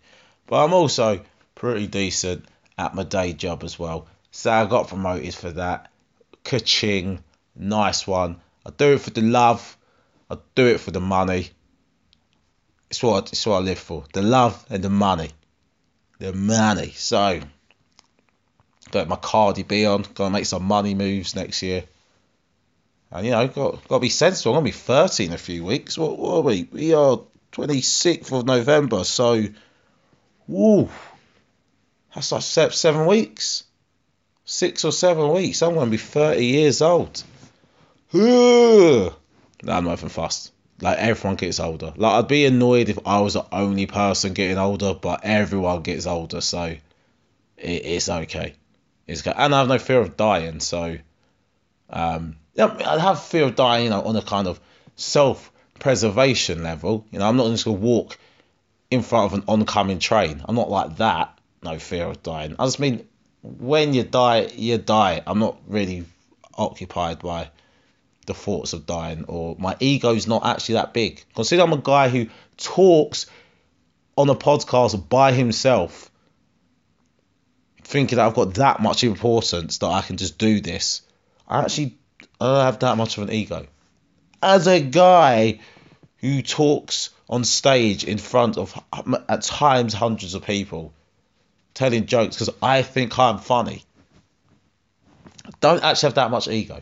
but 0.47 0.63
I'm 0.63 0.73
also 0.73 1.21
pretty 1.55 1.87
decent 1.87 2.45
at 2.77 2.95
my 2.95 3.03
day 3.03 3.33
job 3.33 3.63
as 3.63 3.77
well. 3.77 4.07
So 4.31 4.51
I 4.51 4.65
got 4.65 4.87
promoted 4.87 5.33
for 5.33 5.51
that. 5.51 5.91
Ka-ching, 6.43 7.23
nice 7.55 8.05
one. 8.05 8.41
I 8.65 8.71
do 8.71 8.93
it 8.93 9.01
for 9.01 9.11
the 9.11 9.21
love. 9.21 9.77
I 10.29 10.37
do 10.55 10.67
it 10.67 10.79
for 10.79 10.91
the 10.91 10.99
money. 10.99 11.49
It's 12.89 13.01
what 13.01 13.31
it's 13.31 13.45
what 13.45 13.57
I 13.57 13.59
live 13.59 13.79
for. 13.79 14.05
The 14.13 14.21
love 14.21 14.65
and 14.69 14.83
the 14.83 14.89
money. 14.89 15.29
The 16.23 16.31
money. 16.31 16.93
So 16.95 17.41
got 18.91 19.09
my 19.09 19.17
Cardi 19.17 19.63
B 19.63 19.85
on, 19.85 20.03
got 20.03 20.27
to 20.27 20.29
make 20.29 20.45
some 20.45 20.63
money 20.63 20.95
moves 20.95 21.35
next 21.35 21.61
year. 21.61 21.83
And 23.11 23.25
you 23.25 23.33
know, 23.33 23.45
got 23.49 23.85
got 23.89 23.97
to 23.97 23.99
be 23.99 24.07
sensible. 24.07 24.53
I'm 24.53 24.59
gonna 24.59 24.63
be 24.63 24.71
30 24.71 25.25
in 25.25 25.33
a 25.33 25.37
few 25.37 25.65
weeks. 25.65 25.97
What, 25.97 26.17
what 26.17 26.35
are 26.35 26.41
we? 26.41 26.69
We 26.71 26.93
are 26.93 27.19
26th 27.51 28.31
of 28.31 28.45
November, 28.45 29.03
so, 29.03 29.43
woo, 30.47 30.89
that's 32.15 32.31
like 32.31 32.71
seven 32.71 33.05
weeks, 33.05 33.65
six 34.45 34.85
or 34.85 34.93
seven 34.93 35.29
weeks. 35.33 35.61
I'm 35.61 35.73
gonna 35.73 35.91
be 35.91 35.97
30 35.97 36.45
years 36.45 36.81
old. 36.81 37.21
no, 38.13 39.13
I'm 39.67 39.83
not 39.83 39.97
even 39.97 40.07
fussed. 40.07 40.52
Like 40.81 40.97
everyone 40.97 41.37
gets 41.37 41.59
older. 41.59 41.93
Like 41.95 42.13
I'd 42.13 42.27
be 42.27 42.45
annoyed 42.45 42.89
if 42.89 42.99
I 43.05 43.21
was 43.21 43.33
the 43.33 43.45
only 43.51 43.85
person 43.85 44.33
getting 44.33 44.57
older, 44.57 44.93
but 44.93 45.21
everyone 45.23 45.81
gets 45.81 46.07
older, 46.07 46.41
so 46.41 46.63
it, 46.63 46.81
it's 47.57 48.09
okay 48.09 48.55
is 49.07 49.25
and 49.25 49.53
I 49.53 49.59
have 49.59 49.67
no 49.67 49.77
fear 49.77 49.99
of 49.99 50.15
dying. 50.17 50.59
So, 50.59 50.97
um, 51.89 52.37
yeah, 52.53 52.75
I 52.85 52.99
have 52.99 53.23
fear 53.23 53.45
of 53.45 53.55
dying, 53.55 53.85
you 53.85 53.89
know, 53.89 54.01
on 54.01 54.15
a 54.15 54.21
kind 54.21 54.47
of 54.47 54.59
self-preservation 54.95 56.63
level. 56.63 57.05
You 57.11 57.19
know, 57.19 57.27
I'm 57.27 57.37
not 57.37 57.49
just 57.49 57.65
gonna 57.65 57.77
walk 57.77 58.17
in 58.89 59.01
front 59.01 59.33
of 59.33 59.39
an 59.39 59.45
oncoming 59.47 59.99
train. 59.99 60.41
I'm 60.45 60.55
not 60.55 60.69
like 60.69 60.97
that. 60.97 61.37
No 61.63 61.79
fear 61.79 62.05
of 62.05 62.23
dying. 62.23 62.55
I 62.59 62.65
just 62.65 62.79
mean 62.79 63.07
when 63.41 63.93
you 63.93 64.03
die, 64.03 64.49
you 64.55 64.77
die. 64.77 65.21
I'm 65.25 65.39
not 65.39 65.57
really 65.67 66.05
occupied 66.55 67.19
by 67.19 67.49
the 68.25 68.33
thoughts 68.33 68.73
of 68.73 68.85
dying, 68.85 69.25
or 69.27 69.55
my 69.59 69.75
ego's 69.79 70.27
not 70.27 70.45
actually 70.45 70.75
that 70.75 70.93
big. 70.93 71.23
Consider 71.35 71.63
I'm 71.63 71.73
a 71.73 71.77
guy 71.77 72.09
who 72.09 72.27
talks 72.57 73.25
on 74.15 74.29
a 74.29 74.35
podcast 74.35 75.09
by 75.09 75.31
himself 75.31 76.09
thinking 77.83 78.17
that 78.17 78.25
I've 78.25 78.33
got 78.33 78.55
that 78.55 78.81
much 78.81 79.03
importance 79.03 79.79
that 79.79 79.87
I 79.87 80.01
can 80.01 80.17
just 80.17 80.37
do 80.37 80.61
this. 80.61 81.01
I 81.47 81.61
actually 81.61 81.97
don't 82.39 82.65
have 82.65 82.79
that 82.79 82.97
much 82.97 83.17
of 83.17 83.23
an 83.23 83.33
ego. 83.33 83.67
As 84.41 84.67
a 84.67 84.81
guy 84.81 85.59
who 86.17 86.41
talks 86.41 87.09
on 87.29 87.43
stage 87.43 88.03
in 88.03 88.17
front 88.17 88.57
of 88.57 88.77
at 89.29 89.41
times 89.41 89.93
hundreds 89.93 90.33
of 90.33 90.43
people, 90.45 90.93
telling 91.73 92.05
jokes 92.05 92.35
because 92.35 92.53
I 92.61 92.81
think 92.81 93.17
I'm 93.17 93.39
funny. 93.39 93.83
Don't 95.59 95.83
actually 95.83 96.07
have 96.07 96.15
that 96.15 96.31
much 96.31 96.47
ego. 96.47 96.81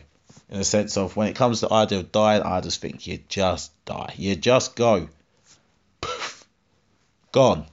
In 0.52 0.58
the 0.58 0.64
sense 0.64 0.98
of 0.98 1.16
when 1.16 1.28
it 1.28 1.34
comes 1.34 1.60
to 1.60 1.66
the 1.66 1.72
idea 1.72 2.00
of 2.00 2.12
dying, 2.12 2.42
I 2.42 2.60
just 2.60 2.78
think 2.78 3.06
you 3.06 3.18
just 3.26 3.72
die. 3.86 4.12
You 4.18 4.36
just 4.36 4.76
go. 4.76 5.08
Poof. 6.02 6.44
Gone. 7.32 7.64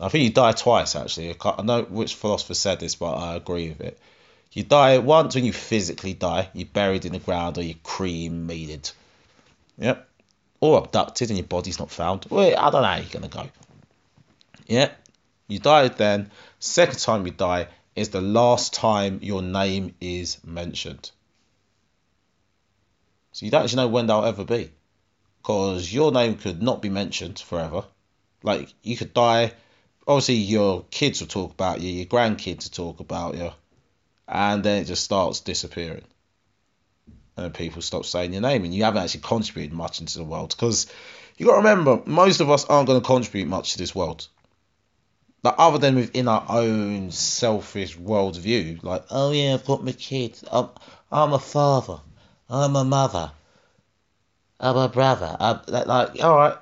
I 0.00 0.08
think 0.08 0.24
you 0.24 0.30
die 0.30 0.50
twice 0.50 0.96
actually. 0.96 1.30
I, 1.30 1.54
I 1.58 1.62
know 1.62 1.82
which 1.84 2.16
philosopher 2.16 2.54
said 2.54 2.80
this, 2.80 2.96
but 2.96 3.14
I 3.14 3.36
agree 3.36 3.68
with 3.68 3.80
it. 3.80 4.00
You 4.50 4.64
die 4.64 4.98
once 4.98 5.36
when 5.36 5.44
you 5.44 5.52
physically 5.52 6.12
die, 6.12 6.48
you're 6.54 6.66
buried 6.66 7.04
in 7.04 7.12
the 7.12 7.20
ground 7.20 7.56
or 7.56 7.62
you're 7.62 7.76
cremated. 7.84 8.90
Yep. 9.78 10.08
Or 10.58 10.78
abducted 10.78 11.30
and 11.30 11.38
your 11.38 11.46
body's 11.46 11.78
not 11.78 11.92
found. 11.92 12.26
Well, 12.28 12.52
I 12.58 12.70
don't 12.70 12.82
know 12.82 12.88
how 12.88 12.96
you're 12.96 13.10
gonna 13.10 13.28
go. 13.28 13.48
Yeah. 14.66 14.90
You 15.46 15.60
die 15.60 15.86
then. 15.86 16.32
Second 16.58 16.98
time 16.98 17.26
you 17.26 17.32
die 17.32 17.68
is 17.94 18.08
the 18.08 18.20
last 18.20 18.74
time 18.74 19.20
your 19.22 19.40
name 19.40 19.94
is 20.00 20.38
mentioned. 20.44 21.12
So 23.36 23.44
you 23.44 23.50
don't 23.50 23.64
actually 23.64 23.82
know 23.82 23.88
when 23.88 24.06
they'll 24.06 24.24
ever 24.24 24.44
be. 24.44 24.70
Because 25.42 25.92
your 25.92 26.10
name 26.10 26.36
could 26.36 26.62
not 26.62 26.80
be 26.80 26.88
mentioned 26.88 27.38
forever. 27.38 27.84
Like 28.42 28.72
you 28.82 28.96
could 28.96 29.12
die 29.12 29.52
obviously 30.06 30.36
your 30.36 30.84
kids 30.90 31.20
will 31.20 31.28
talk 31.28 31.52
about 31.52 31.80
you, 31.80 31.90
your 31.90 32.06
grandkids 32.06 32.64
will 32.64 32.92
talk 32.92 33.00
about 33.00 33.36
you, 33.36 33.50
and 34.28 34.62
then 34.62 34.82
it 34.82 34.86
just 34.86 35.04
starts 35.04 35.40
disappearing. 35.40 36.04
And 37.36 37.52
people 37.52 37.82
stop 37.82 38.06
saying 38.06 38.32
your 38.32 38.42
name, 38.42 38.64
and 38.64 38.74
you 38.74 38.84
haven't 38.84 39.02
actually 39.02 39.20
contributed 39.20 39.76
much 39.76 40.00
into 40.00 40.18
the 40.18 40.24
world. 40.24 40.54
Because 40.56 40.86
you 41.36 41.46
got 41.46 41.52
to 41.52 41.58
remember, 41.58 42.00
most 42.06 42.40
of 42.40 42.50
us 42.50 42.64
aren't 42.64 42.86
going 42.86 43.00
to 43.00 43.06
contribute 43.06 43.48
much 43.48 43.72
to 43.72 43.78
this 43.78 43.94
world. 43.94 44.26
Like 45.42 45.56
other 45.58 45.78
than 45.78 45.96
within 45.96 46.28
our 46.28 46.44
own 46.48 47.10
selfish 47.10 47.96
worldview, 47.96 48.82
like 48.82 49.04
oh 49.10 49.32
yeah, 49.32 49.54
I've 49.54 49.66
got 49.66 49.84
my 49.84 49.92
kids, 49.92 50.44
I'm 50.50 50.70
I'm 51.12 51.34
a 51.34 51.38
father, 51.38 52.00
I'm 52.48 52.76
a 52.76 52.84
mother, 52.84 53.32
I'm 54.60 54.76
a 54.76 54.88
brother. 54.88 55.36
Uh, 55.38 55.58
I'm, 55.66 55.86
like 55.86 56.22
all 56.22 56.36
right, 56.36 56.56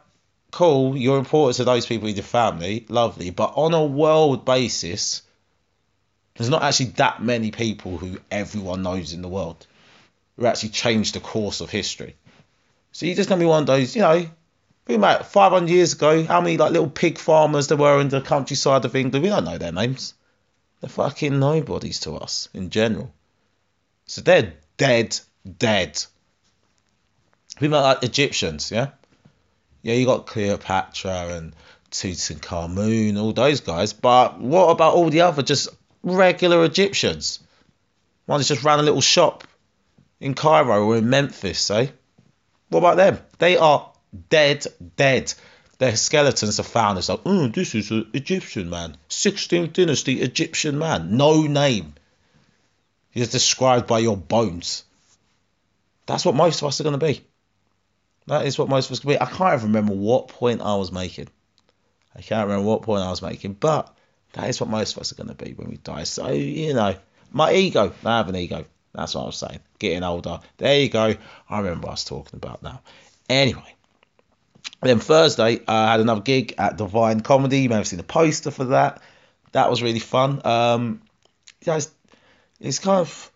cool, 0.50 0.96
you're 0.96 1.18
important 1.18 1.56
to 1.56 1.64
those 1.64 1.86
people 1.86 2.08
in 2.08 2.14
your 2.14 2.24
family, 2.24 2.86
lovely, 2.88 3.30
but 3.30 3.52
on 3.56 3.74
a 3.74 3.84
world 3.84 4.44
basis, 4.44 5.22
there's 6.36 6.50
not 6.50 6.62
actually 6.62 6.86
that 6.96 7.22
many 7.22 7.50
people 7.50 7.98
who 7.98 8.18
everyone 8.30 8.82
knows 8.82 9.12
in 9.12 9.22
the 9.22 9.28
world 9.28 9.66
who 10.36 10.46
actually 10.46 10.70
changed 10.70 11.14
the 11.14 11.20
course 11.20 11.60
of 11.60 11.70
history. 11.70 12.16
So 12.92 13.06
you're 13.06 13.14
just 13.14 13.28
gonna 13.28 13.40
be 13.40 13.46
one 13.46 13.62
of 13.62 13.66
those, 13.66 13.94
you 13.94 14.02
know, 14.02 14.26
think 14.86 14.98
about 14.98 15.30
500 15.30 15.70
years 15.70 15.92
ago, 15.92 16.24
how 16.24 16.40
many 16.40 16.56
like 16.56 16.72
little 16.72 16.90
pig 16.90 17.18
farmers 17.18 17.68
there 17.68 17.76
were 17.76 18.00
in 18.00 18.08
the 18.08 18.20
countryside 18.20 18.84
of 18.84 18.96
England? 18.96 19.22
We 19.22 19.28
don't 19.28 19.44
know 19.44 19.58
their 19.58 19.72
names. 19.72 20.14
They're 20.80 20.90
fucking 20.90 21.38
nobodies 21.38 22.00
to 22.00 22.16
us 22.16 22.48
in 22.52 22.70
general. 22.70 23.12
So 24.06 24.20
they're 24.20 24.54
dead, 24.76 25.18
dead. 25.58 26.02
People 27.58 27.80
like 27.80 28.02
Egyptians, 28.02 28.70
yeah 28.70 28.88
yeah, 29.84 29.94
you 29.94 30.06
got 30.06 30.26
Cleopatra 30.26 31.36
and 31.36 31.54
Tutankhamun, 31.90 33.20
all 33.20 33.34
those 33.34 33.60
guys. 33.60 33.92
But 33.92 34.40
what 34.40 34.70
about 34.70 34.94
all 34.94 35.10
the 35.10 35.20
other 35.20 35.42
just 35.42 35.68
regular 36.02 36.64
Egyptians? 36.64 37.38
One 38.24 38.40
that 38.40 38.46
just 38.46 38.64
ran 38.64 38.80
a 38.80 38.82
little 38.82 39.02
shop 39.02 39.44
in 40.20 40.34
Cairo 40.34 40.86
or 40.86 40.96
in 40.96 41.10
Memphis, 41.10 41.70
eh? 41.70 41.88
What 42.70 42.78
about 42.78 42.96
them? 42.96 43.18
They 43.38 43.58
are 43.58 43.92
dead, 44.30 44.66
dead. 44.96 45.34
Their 45.78 45.96
skeletons 45.96 46.58
are 46.58 46.62
found. 46.62 46.96
It's 46.96 47.10
like, 47.10 47.20
oh, 47.26 47.48
this 47.48 47.74
is 47.74 47.90
an 47.90 48.08
Egyptian 48.14 48.70
man. 48.70 48.96
16th 49.10 49.74
dynasty 49.74 50.22
Egyptian 50.22 50.78
man. 50.78 51.18
No 51.18 51.42
name. 51.42 51.92
He's 53.10 53.30
described 53.30 53.86
by 53.86 53.98
your 53.98 54.16
bones. 54.16 54.84
That's 56.06 56.24
what 56.24 56.34
most 56.34 56.62
of 56.62 56.68
us 56.68 56.80
are 56.80 56.84
going 56.84 56.98
to 56.98 57.06
be. 57.06 57.24
That 58.26 58.46
is 58.46 58.58
what 58.58 58.68
most 58.68 58.86
of 58.86 58.92
us 58.92 59.00
could 59.00 59.08
be. 59.08 59.20
I 59.20 59.26
can't 59.26 59.54
even 59.54 59.72
remember 59.72 59.94
what 59.94 60.28
point 60.28 60.60
I 60.60 60.76
was 60.76 60.92
making. 60.92 61.28
I 62.16 62.22
can't 62.22 62.48
remember 62.48 62.66
what 62.66 62.82
point 62.82 63.02
I 63.02 63.10
was 63.10 63.22
making, 63.22 63.54
but 63.54 63.94
that 64.32 64.48
is 64.48 64.60
what 64.60 64.70
most 64.70 64.94
of 64.96 65.00
us 65.00 65.12
are 65.12 65.16
going 65.16 65.34
to 65.34 65.44
be 65.44 65.52
when 65.52 65.68
we 65.68 65.76
die. 65.76 66.04
So, 66.04 66.30
you 66.30 66.74
know, 66.74 66.94
my 67.30 67.52
ego, 67.52 67.92
I 68.04 68.16
have 68.16 68.28
an 68.28 68.36
ego. 68.36 68.64
That's 68.94 69.14
what 69.14 69.22
I 69.22 69.26
was 69.26 69.36
saying. 69.36 69.60
Getting 69.78 70.04
older. 70.04 70.40
There 70.56 70.78
you 70.78 70.88
go. 70.88 71.14
I 71.48 71.58
remember 71.58 71.88
I 71.88 71.92
was 71.92 72.04
talking 72.04 72.36
about 72.36 72.62
now. 72.62 72.80
Anyway, 73.28 73.74
then 74.82 75.00
Thursday, 75.00 75.60
I 75.66 75.90
had 75.92 76.00
another 76.00 76.20
gig 76.20 76.54
at 76.58 76.76
Divine 76.76 77.20
Comedy. 77.20 77.60
You 77.60 77.68
may 77.68 77.76
have 77.76 77.88
seen 77.88 77.96
the 77.96 78.04
poster 78.04 78.50
for 78.50 78.66
that. 78.66 79.02
That 79.52 79.70
was 79.70 79.82
really 79.82 79.98
fun. 79.98 80.44
Um, 80.46 81.02
yeah, 81.66 81.76
it's, 81.76 81.90
it's 82.60 82.78
kind 82.78 83.00
of 83.00 83.32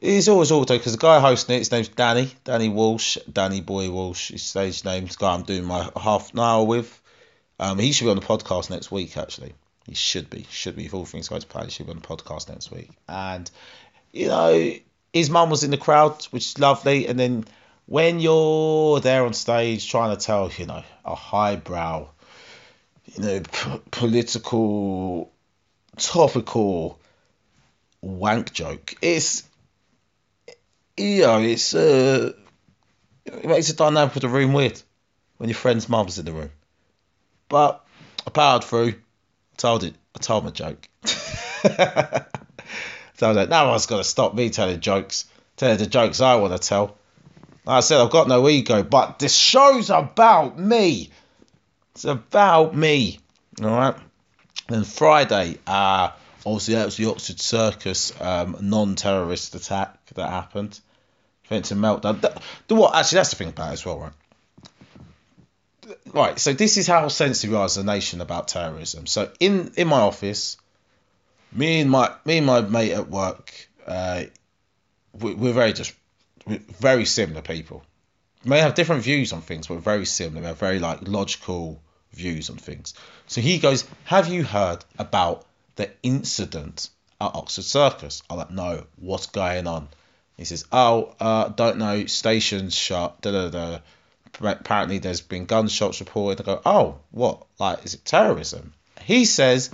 He's 0.00 0.30
always 0.30 0.50
auto 0.50 0.78
because 0.78 0.92
the 0.92 0.98
guy 0.98 1.20
hosting 1.20 1.56
it, 1.56 1.58
his 1.58 1.70
name's 1.70 1.88
Danny, 1.88 2.32
Danny 2.44 2.70
Walsh, 2.70 3.18
Danny 3.30 3.60
Boy 3.60 3.90
Walsh, 3.90 4.30
his 4.30 4.42
stage 4.42 4.82
name's 4.82 5.16
The 5.16 5.20
guy 5.20 5.34
I'm 5.34 5.42
doing 5.42 5.64
my 5.64 5.90
half 5.94 6.32
an 6.32 6.40
hour 6.40 6.64
with. 6.64 7.00
Um, 7.58 7.78
he 7.78 7.92
should 7.92 8.06
be 8.06 8.10
on 8.10 8.16
the 8.16 8.22
podcast 8.22 8.70
next 8.70 8.90
week, 8.90 9.18
actually. 9.18 9.52
He 9.84 9.94
should 9.94 10.30
be, 10.30 10.46
should 10.50 10.74
be. 10.74 10.86
If 10.86 10.94
all 10.94 11.04
things 11.04 11.28
go 11.28 11.38
to 11.38 11.46
plan, 11.46 11.66
he 11.66 11.70
should 11.70 11.84
be 11.84 11.92
on 11.92 11.98
the 11.98 12.06
podcast 12.06 12.48
next 12.48 12.70
week. 12.70 12.88
And, 13.08 13.50
you 14.10 14.28
know, 14.28 14.72
his 15.12 15.28
mum 15.28 15.50
was 15.50 15.64
in 15.64 15.70
the 15.70 15.76
crowd, 15.76 16.24
which 16.30 16.46
is 16.46 16.58
lovely. 16.58 17.06
And 17.06 17.18
then 17.18 17.44
when 17.84 18.20
you're 18.20 19.00
there 19.00 19.26
on 19.26 19.34
stage 19.34 19.90
trying 19.90 20.16
to 20.16 20.24
tell, 20.24 20.50
you 20.56 20.64
know, 20.64 20.82
a 21.04 21.14
highbrow, 21.14 22.08
you 23.14 23.22
know, 23.22 23.40
p- 23.40 23.80
political, 23.90 25.30
topical 25.98 26.98
wank 28.00 28.54
joke, 28.54 28.94
it's 29.02 29.42
you 31.00 31.22
know, 31.22 31.40
it's 31.40 31.74
uh, 31.74 32.32
it 33.24 33.44
makes 33.44 33.68
the 33.68 33.74
dynamic 33.74 34.16
of 34.16 34.22
the 34.22 34.28
room 34.28 34.52
weird 34.52 34.80
when 35.38 35.48
your 35.48 35.56
friend's 35.56 35.88
mum's 35.88 36.18
in 36.18 36.24
the 36.24 36.32
room. 36.32 36.50
But 37.48 37.84
I 38.26 38.30
powered 38.30 38.64
through. 38.64 38.88
I 38.88 39.56
told 39.56 39.84
it. 39.84 39.94
I 40.14 40.18
told 40.18 40.44
my 40.44 40.50
joke. 40.50 40.88
so 41.04 41.16
I 41.66 43.28
was 43.28 43.36
like, 43.36 43.48
no 43.48 43.68
one's 43.68 43.86
to 43.86 44.04
stop 44.04 44.34
me 44.34 44.50
telling 44.50 44.80
jokes, 44.80 45.26
telling 45.56 45.78
the 45.78 45.86
jokes 45.86 46.20
I 46.20 46.36
want 46.36 46.60
to 46.60 46.68
tell. 46.68 46.96
Like 47.64 47.78
I 47.78 47.80
said, 47.80 48.00
I've 48.00 48.10
got 48.10 48.28
no 48.28 48.48
ego, 48.48 48.82
but 48.82 49.18
this 49.18 49.34
show's 49.34 49.90
about 49.90 50.58
me. 50.58 51.10
It's 51.94 52.04
about 52.04 52.74
me. 52.74 53.18
All 53.62 53.68
right. 53.68 53.94
Then 54.68 54.84
Friday, 54.84 55.58
uh, 55.66 56.10
obviously 56.46 56.74
that 56.74 56.86
was 56.86 56.96
the 56.96 57.06
Oxford 57.06 57.40
Circus 57.40 58.18
um, 58.20 58.56
non-terrorist 58.60 59.54
attack 59.54 59.98
that 60.14 60.30
happened. 60.30 60.80
A 61.50 61.54
meltdown. 61.54 62.20
The, 62.68 62.74
what? 62.76 62.94
Actually, 62.94 63.16
that's 63.16 63.30
the 63.30 63.36
thing 63.36 63.48
about 63.48 63.70
it 63.70 63.72
as 63.72 63.84
well, 63.84 63.98
right? 63.98 64.12
Right. 66.12 66.38
So 66.38 66.52
this 66.52 66.76
is 66.76 66.86
how 66.86 67.08
sensitive 67.08 67.50
we 67.50 67.56
are 67.56 67.64
as 67.64 67.76
a 67.76 67.82
nation 67.82 68.20
about 68.20 68.46
terrorism. 68.46 69.06
So 69.06 69.30
in 69.40 69.72
in 69.76 69.88
my 69.88 70.00
office, 70.00 70.56
me 71.50 71.80
and 71.80 71.90
my 71.90 72.14
me 72.24 72.38
and 72.38 72.46
my 72.46 72.60
mate 72.60 72.92
at 72.92 73.08
work, 73.10 73.52
uh, 73.84 74.24
we, 75.18 75.34
we're 75.34 75.52
very 75.52 75.72
just 75.72 75.92
we're 76.46 76.60
very 76.78 77.04
similar 77.04 77.42
people. 77.42 77.84
May 78.44 78.60
have 78.60 78.74
different 78.74 79.02
views 79.02 79.32
on 79.32 79.42
things, 79.42 79.66
but 79.66 79.80
very 79.80 80.06
similar. 80.06 80.40
We 80.40 80.46
have 80.46 80.58
very 80.58 80.78
like 80.78 81.08
logical 81.08 81.82
views 82.12 82.48
on 82.48 82.56
things. 82.58 82.94
So 83.26 83.40
he 83.40 83.58
goes, 83.58 83.84
"Have 84.04 84.28
you 84.28 84.44
heard 84.44 84.84
about 85.00 85.46
the 85.74 85.90
incident 86.04 86.90
at 87.20 87.34
Oxford 87.34 87.64
Circus?" 87.64 88.22
I'm 88.30 88.38
like, 88.38 88.50
"No. 88.52 88.86
What's 88.96 89.26
going 89.26 89.66
on?" 89.66 89.88
He 90.40 90.46
says, 90.46 90.64
"Oh, 90.72 91.14
uh, 91.20 91.48
don't 91.48 91.76
know. 91.76 92.06
Stations 92.06 92.74
shut. 92.74 93.20
Da 93.20 93.30
da 93.30 93.48
da. 93.50 93.78
Apparently, 94.40 94.96
there's 94.96 95.20
been 95.20 95.44
gunshots 95.44 96.00
reported." 96.00 96.40
I 96.40 96.44
go, 96.44 96.62
"Oh, 96.64 96.96
what? 97.10 97.44
Like, 97.58 97.84
is 97.84 97.92
it 97.92 98.06
terrorism?" 98.06 98.72
He 99.02 99.26
says, 99.26 99.68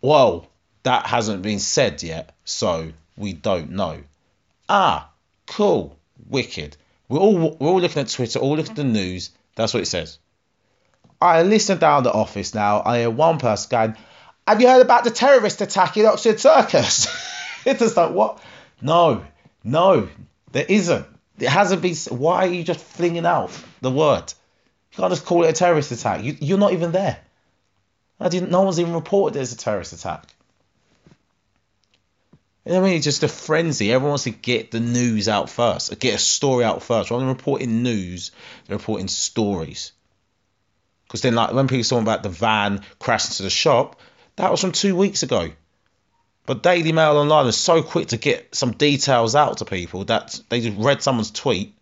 "Well, 0.00 0.46
that 0.84 1.04
hasn't 1.04 1.42
been 1.42 1.58
said 1.58 2.02
yet, 2.02 2.34
so 2.46 2.92
we 3.18 3.34
don't 3.34 3.72
know." 3.72 4.02
Ah, 4.70 5.10
cool, 5.46 5.98
wicked. 6.30 6.78
We're 7.10 7.18
all 7.20 7.34
we're 7.60 7.68
all 7.68 7.80
looking 7.82 8.00
at 8.00 8.08
Twitter, 8.08 8.38
all 8.38 8.56
looking 8.56 8.70
at 8.70 8.76
the 8.76 8.84
news. 8.84 9.32
That's 9.54 9.74
what 9.74 9.82
it 9.82 9.86
says. 9.86 10.18
I 11.20 11.42
listen 11.42 11.76
down 11.76 12.04
the 12.04 12.12
office 12.12 12.54
now. 12.54 12.82
I 12.82 13.00
hear 13.00 13.10
one 13.10 13.36
person 13.36 13.68
going, 13.70 13.96
"Have 14.48 14.62
you 14.62 14.68
heard 14.68 14.80
about 14.80 15.04
the 15.04 15.10
terrorist 15.10 15.60
attack 15.60 15.98
in 15.98 16.06
Oxford 16.06 16.40
Circus?" 16.40 17.06
it's 17.66 17.80
just 17.80 17.98
like 17.98 18.12
what? 18.12 18.38
No, 18.80 19.24
no, 19.64 20.08
there 20.52 20.66
isn't. 20.68 21.06
It 21.38 21.48
hasn't 21.48 21.82
been. 21.82 21.96
Why 22.16 22.44
are 22.44 22.52
you 22.52 22.62
just 22.62 22.80
flinging 22.80 23.26
out 23.26 23.50
the 23.80 23.90
word? 23.90 24.32
You 24.92 24.98
can't 24.98 25.12
just 25.12 25.24
call 25.24 25.44
it 25.44 25.48
a 25.48 25.52
terrorist 25.52 25.90
attack. 25.90 26.22
You, 26.22 26.36
you're 26.40 26.58
not 26.58 26.72
even 26.72 26.92
there. 26.92 27.18
I 28.20 28.28
didn't. 28.28 28.50
No 28.50 28.62
one's 28.62 28.78
even 28.78 28.94
reported 28.94 29.34
there's 29.34 29.52
a 29.52 29.56
terrorist 29.56 29.92
attack. 29.92 30.26
I 32.66 32.80
mean? 32.80 32.94
It's 32.94 33.04
just 33.04 33.22
a 33.22 33.28
frenzy. 33.28 33.92
Everyone 33.92 34.10
wants 34.10 34.24
to 34.24 34.30
get 34.30 34.70
the 34.70 34.80
news 34.80 35.28
out 35.28 35.50
first, 35.50 35.98
get 35.98 36.14
a 36.14 36.18
story 36.18 36.64
out 36.64 36.82
first. 36.82 37.10
Rather 37.10 37.24
than 37.24 37.34
reporting 37.34 37.82
news, 37.82 38.30
they're 38.66 38.78
reporting 38.78 39.08
stories. 39.08 39.92
Because 41.06 41.20
then, 41.20 41.34
like 41.34 41.52
when 41.52 41.68
people 41.68 41.84
talking 41.84 42.02
about 42.02 42.22
the 42.22 42.28
van 42.30 42.82
crashing 42.98 43.32
into 43.32 43.42
the 43.42 43.50
shop, 43.50 44.00
that 44.36 44.50
was 44.50 44.60
from 44.60 44.72
two 44.72 44.96
weeks 44.96 45.22
ago. 45.22 45.50
But 46.46 46.62
Daily 46.62 46.92
Mail 46.92 47.16
Online 47.16 47.46
is 47.46 47.56
so 47.56 47.82
quick 47.82 48.08
to 48.08 48.18
get 48.18 48.54
some 48.54 48.72
details 48.72 49.34
out 49.34 49.58
to 49.58 49.64
people 49.64 50.04
that 50.04 50.38
they 50.50 50.60
just 50.60 50.76
read 50.78 51.02
someone's 51.02 51.30
tweet 51.30 51.74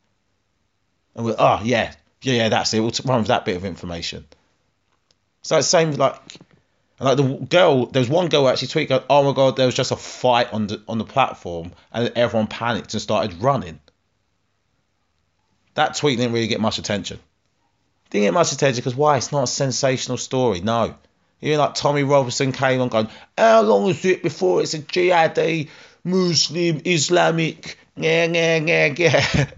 and 1.15 1.27
we 1.27 1.33
oh 1.33 1.37
ah, 1.39 1.63
yeah, 1.63 1.95
yeah, 2.23 2.35
yeah, 2.35 2.49
that's 2.49 2.73
it. 2.75 2.81
We'll 2.81 2.93
run 3.05 3.19
with 3.19 3.29
that 3.29 3.45
bit 3.45 3.57
of 3.57 3.65
information. 3.65 4.25
So 5.43 5.59
it's 5.59 5.69
same 5.69 5.93
like 5.93 6.21
like 7.01 7.17
the 7.17 7.25
girl, 7.25 7.87
there 7.87 8.01
was 8.01 8.09
one 8.09 8.29
girl 8.29 8.49
actually 8.49 8.69
tweeted, 8.69 9.05
"Oh 9.11 9.25
my 9.25 9.33
god, 9.35 9.57
there 9.57 9.67
was 9.67 9.75
just 9.75 9.91
a 9.91 9.97
fight 9.97 10.53
on 10.53 10.69
the 10.69 10.83
on 10.89 10.99
the 10.99 11.05
platform, 11.05 11.73
and 11.93 12.13
everyone 12.15 12.47
panicked 12.47 12.95
and 12.95 13.03
started 13.03 13.43
running." 13.43 13.81
That 15.75 15.97
tweet 15.97 16.19
didn't 16.19 16.33
really 16.33 16.47
get 16.47 16.61
much 16.61 16.79
attention. 16.79 17.19
Didn't 18.11 18.27
get 18.27 18.35
much 18.35 18.53
attention 18.53 18.77
because 18.77 18.95
why? 18.95 19.17
It's 19.17 19.33
not 19.33 19.45
a 19.45 19.47
sensational 19.47 20.19
story. 20.19 20.61
No, 20.61 20.95
you 21.43 21.53
know, 21.53 21.59
like 21.59 21.75
Tommy 21.75 22.05
Robinson 22.05 22.53
came 22.53 22.81
on 22.81 22.89
going, 22.89 23.09
"How 23.37 23.61
long 23.63 23.91
is 23.91 24.05
it 24.05 24.23
before 24.23 24.63
it's 24.63 24.75
a 24.75 24.79
jihadi 24.79 25.69
Muslim 26.05 26.81
Islamic?" 26.87 27.79
Yeah, 27.97 28.25
yeah, 28.25 28.57
yeah, 28.57 28.95
yeah. 28.97 29.23
and 29.35 29.51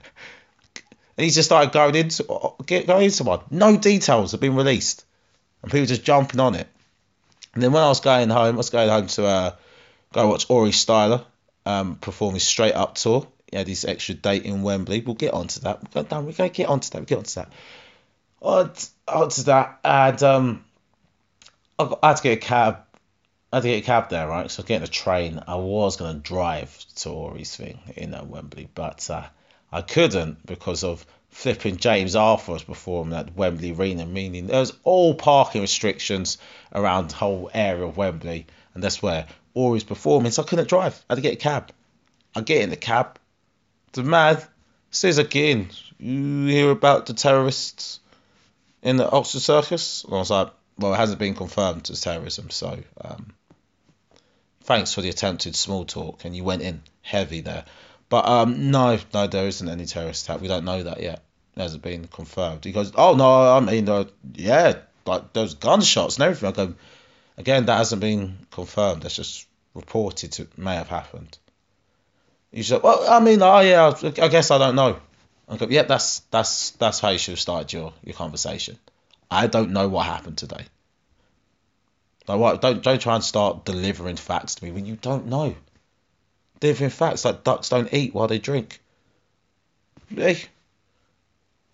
he 1.25 1.31
just 1.31 1.49
started 1.49 1.73
going 1.73 1.95
into 1.95 2.25
going 2.67 3.05
into 3.05 3.25
one. 3.25 3.41
No 3.51 3.77
details 3.77 4.33
have 4.33 4.41
been 4.41 4.57
released, 4.57 5.05
and 5.63 5.71
people 5.71 5.87
just 5.87 6.05
jumping 6.05 6.41
on 6.41 6.57
it. 6.57 6.67
And 7.55 7.63
then 7.63 7.71
when 7.71 7.83
I 7.83 7.89
was 7.89 8.01
going 8.01 8.31
home, 8.31 8.55
I 8.55 8.57
was 8.57 8.71
going 8.71 8.89
home 8.89 9.07
to 9.07 9.27
uh, 9.27 9.51
go 10.13 10.29
watch 10.29 10.51
Ori 10.51 10.71
Styler 10.71 11.25
um, 11.67 11.97
perform 11.97 12.35
his 12.35 12.45
Straight 12.45 12.75
Up 12.75 12.95
tour. 12.95 13.27
He 13.51 13.57
had 13.57 13.69
his 13.69 13.85
extra 13.85 14.15
date 14.15 14.45
in 14.45 14.63
Wembley. 14.63 15.01
We'll 15.01 15.15
get 15.15 15.35
onto 15.35 15.61
that. 15.61 15.81
We'll 15.83 16.03
go 16.03 16.09
down. 16.09 16.27
We're 16.27 16.33
going 16.33 16.51
to 16.51 16.57
get 16.57 16.69
onto 16.69 16.91
that. 16.91 16.99
We'll 16.99 17.07
get 17.07 17.19
onto 17.19 17.35
that. 17.35 17.53
On, 18.41 18.71
onto 19.07 19.43
that. 19.45 19.79
And 19.85 20.23
um, 20.23 20.65
I, 21.79 21.97
had 22.03 22.17
to 22.17 22.23
get 22.23 22.39
a 22.39 22.41
cab. 22.41 22.79
I 23.53 23.57
had 23.57 23.63
to 23.63 23.69
get 23.69 23.83
a 23.83 23.87
cab 23.87 24.09
there, 24.11 24.29
right? 24.29 24.51
So 24.51 24.63
getting 24.63 24.85
a 24.85 24.91
train. 24.91 25.43
I 25.47 25.57
was 25.57 25.97
going 25.97 26.15
to 26.15 26.21
drive 26.21 26.77
to 26.97 27.11
Ori's 27.11 27.55
thing 27.55 27.79
in 27.97 28.15
uh, 28.15 28.25
Wembley, 28.25 28.69
but 28.75 29.09
uh, 29.11 29.25
I 29.73 29.83
couldn't 29.83 30.45
because 30.47 30.85
of 30.85 31.05
flipping 31.31 31.77
James 31.77 32.15
Arthur 32.15 32.53
was 32.53 32.63
performing 32.63 33.19
at 33.19 33.35
Wembley 33.35 33.73
Arena, 33.73 34.07
meaning 34.07 34.47
there 34.47 34.61
was 34.61 34.73
all 34.85 35.15
parking 35.15 35.63
restrictions 35.63 36.39
around 36.73 37.11
the 37.11 37.17
whole 37.17 37.51
area 37.53 37.85
of 37.85 37.97
Wembley, 37.97 38.47
and 38.75 38.83
that's 38.83 39.03
where 39.03 39.27
Ori's 39.53 39.85
performing. 39.85 40.31
So 40.31 40.43
I 40.43 40.47
couldn't 40.47 40.69
drive. 40.69 41.05
I 41.11 41.15
had 41.15 41.17
to 41.17 41.23
get 41.23 41.33
a 41.35 41.37
cab. 41.37 41.73
I 42.37 42.41
get 42.41 42.63
in 42.63 42.71
the 42.71 42.77
cab. 42.77 43.19
The 43.93 44.05
mad 44.05 44.45
says 44.91 45.19
again, 45.19 45.71
you 45.99 46.47
hear 46.47 46.71
about 46.71 47.07
the 47.07 47.15
terrorists 47.15 48.01
in 48.83 48.97
the 48.97 49.11
Oxford 49.11 49.41
Circus? 49.41 50.05
And 50.05 50.15
I 50.15 50.19
was 50.19 50.31
like, 50.31 50.51
well, 50.79 50.95
it 50.95 50.97
hasn't 50.97 51.19
been 51.19 51.35
confirmed 51.35 51.89
as 51.91 52.01
terrorism, 52.01 52.51
so 52.51 52.79
um, 53.01 53.33
thanks 54.63 54.95
for 54.95 55.03
the 55.03 55.09
attempted 55.09 55.55
small 55.55 55.85
talk, 55.85 56.25
and 56.25 56.35
you 56.35 56.45
went 56.45 56.63
in 56.63 56.83
heavy 57.03 57.41
there. 57.41 57.65
But 58.09 58.27
um, 58.27 58.71
no, 58.71 58.99
no, 59.13 59.27
there 59.27 59.47
isn't 59.47 59.69
any 59.69 59.87
terrorist 59.87 60.25
attack. 60.25 60.41
We 60.41 60.49
don't 60.49 60.65
know 60.65 60.83
that 60.83 61.01
yet. 61.01 61.23
It 61.57 61.61
hasn't 61.61 61.83
been 61.83 62.07
confirmed. 62.07 62.65
He 62.65 62.73
goes, 62.73 62.93
oh 62.95 63.15
no, 63.15 63.57
I 63.57 63.61
mean, 63.61 63.89
uh, 63.89 64.05
yeah, 64.35 64.75
like 65.07 65.33
those 65.33 65.55
gunshots 65.55 66.17
and 66.17 66.25
everything. 66.25 66.49
I 66.49 66.53
go, 66.53 66.75
again, 67.39 67.67
that 67.67 67.77
hasn't 67.77 68.01
been 68.01 68.39
confirmed. 68.51 69.03
That's 69.03 69.17
just 69.17 69.47
reported 69.75 70.33
to 70.33 70.49
may 70.57 70.75
have 70.75 70.89
happened. 70.89 71.39
He 72.53 72.63
said, 72.63 72.83
well, 72.83 73.05
I 73.09 73.21
mean, 73.21 73.43
oh 73.43 73.61
yeah, 73.61 73.93
I 74.23 74.29
guess 74.29 74.51
I 74.51 74.59
don't 74.59 74.77
know. 74.77 74.99
I 75.49 75.57
go, 75.57 75.67
yeah, 75.69 75.83
that's 75.83 76.21
that's 76.31 76.71
that's 76.73 77.01
how 77.01 77.11
you 77.11 77.19
should 77.19 77.33
have 77.33 77.41
started 77.41 77.73
your 77.73 77.93
your 78.05 78.15
conversation. 78.15 78.79
I 79.35 79.47
don't 79.47 79.71
know 79.71 79.89
what 79.89 80.07
happened 80.07 80.39
today. 80.39 80.65
Like, 82.27 82.39
what? 82.39 82.61
Don't 82.63 82.83
don't 82.83 83.01
try 83.01 83.15
and 83.15 83.25
start 83.25 83.65
delivering 83.65 84.17
facts 84.17 84.55
to 84.57 84.65
me 84.65 84.73
when 84.73 84.87
you 84.87 84.97
don't 84.97 85.27
know 85.27 85.55
delivering 86.65 86.91
facts 86.91 87.27
like 87.27 87.45
ducks 87.45 87.69
don't 87.69 87.93
eat 87.93 88.15
while 88.15 88.27
they 88.27 88.39
drink. 88.39 88.81
Hey, 90.09 90.37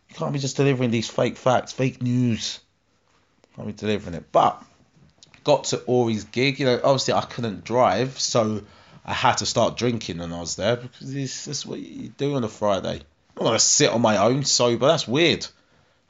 you 0.09 0.15
can't 0.15 0.33
be 0.33 0.41
just 0.41 0.57
delivering 0.57 0.91
these 0.91 1.09
fake 1.09 1.37
facts, 1.37 1.73
fake 1.73 2.03
news. 2.03 2.59
Can't 3.55 3.69
be 3.69 3.73
delivering 3.73 4.17
it. 4.17 4.33
But 4.33 4.61
got 5.45 5.65
to 5.65 5.81
Ori's 5.83 6.25
gig, 6.25 6.59
you 6.59 6.67
know, 6.67 6.81
obviously 6.83 7.15
I 7.15 7.21
couldn't 7.21 7.63
drive, 7.63 8.19
so 8.19 8.63
I 9.05 9.13
had 9.13 9.39
to 9.39 9.47
start 9.47 9.77
drinking 9.77 10.19
when 10.19 10.33
I 10.33 10.41
was 10.41 10.57
there 10.57 10.77
because 10.77 11.13
this 11.15 11.47
is 11.47 11.65
what 11.65 11.79
you 11.79 12.09
do 12.09 12.35
on 12.35 12.43
a 12.43 12.49
Friday. 12.49 13.03
I'm 13.37 13.45
gonna 13.45 13.61
sit 13.61 13.91
on 13.91 14.03
my 14.03 14.17
own 14.17 14.45
sober. 14.45 14.89
That's 14.89 15.07
weird. 15.07 15.47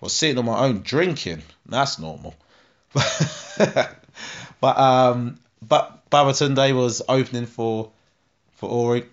Well, 0.00 0.08
sitting 0.08 0.38
on 0.38 0.46
my 0.46 0.58
own 0.60 0.80
drinking, 0.82 1.42
that's 1.66 1.98
normal. 1.98 2.34
but 2.92 3.98
um, 4.62 5.38
but 5.62 6.10
Babatunde 6.10 6.74
was 6.74 7.02
opening 7.08 7.46
for 7.46 7.90
for 8.52 8.68
Ori 8.68 9.06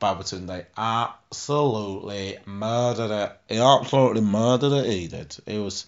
Babatunde 0.00 0.66
absolutely 0.76 2.38
murdered 2.44 3.10
it. 3.10 3.32
He 3.48 3.58
absolutely 3.58 4.20
murdered 4.20 4.72
it. 4.72 4.86
He 4.86 5.08
did. 5.08 5.36
It 5.46 5.58
was 5.58 5.86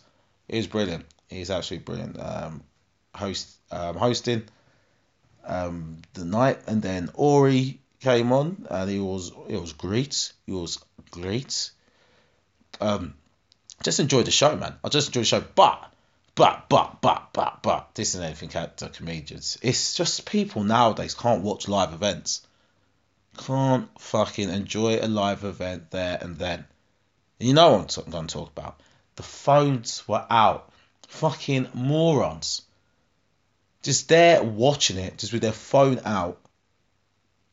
it 0.48 0.56
was 0.56 0.66
brilliant. 0.66 1.04
He's 1.28 1.50
absolutely 1.50 1.84
brilliant. 1.84 2.18
Um, 2.18 2.62
host 3.14 3.50
um, 3.70 3.96
hosting 3.96 4.44
um, 5.44 5.98
the 6.14 6.24
night, 6.24 6.60
and 6.66 6.80
then 6.80 7.10
Ori 7.14 7.80
came 8.00 8.32
on, 8.32 8.66
and 8.70 8.90
he 8.90 8.98
was 8.98 9.32
it 9.48 9.60
was 9.60 9.72
great. 9.72 10.32
He 10.46 10.52
was 10.52 10.78
great. 11.10 11.70
Um, 12.80 13.14
just 13.82 14.00
enjoy 14.00 14.22
the 14.22 14.30
show, 14.30 14.56
man. 14.56 14.74
I 14.82 14.88
just 14.88 15.08
enjoy 15.08 15.20
the 15.20 15.26
show, 15.26 15.44
but. 15.54 15.84
But, 16.34 16.68
but, 16.68 17.00
but, 17.00 17.30
but, 17.32 17.62
but, 17.64 17.94
this 17.96 18.10
isn't 18.10 18.22
anything 18.22 18.50
to 18.50 18.88
comedians. 18.92 19.58
It's 19.60 19.94
just 19.94 20.24
people 20.24 20.62
nowadays 20.62 21.14
can't 21.14 21.42
watch 21.42 21.66
live 21.66 21.92
events 21.92 22.46
can't 23.38 23.88
fucking 24.00 24.50
enjoy 24.50 24.98
a 25.00 25.08
live 25.08 25.44
event 25.44 25.90
there 25.90 26.18
and 26.20 26.36
then. 26.36 26.64
You 27.38 27.54
know 27.54 27.72
what 27.72 27.96
I'm 27.96 28.10
going 28.10 28.26
to 28.26 28.34
talk 28.34 28.50
about. 28.50 28.80
The 29.16 29.22
phones 29.22 30.06
were 30.08 30.26
out. 30.28 30.70
Fucking 31.08 31.68
morons. 31.72 32.62
Just 33.82 34.08
there 34.08 34.42
watching 34.42 34.98
it, 34.98 35.18
just 35.18 35.32
with 35.32 35.42
their 35.42 35.52
phone 35.52 36.00
out 36.04 36.38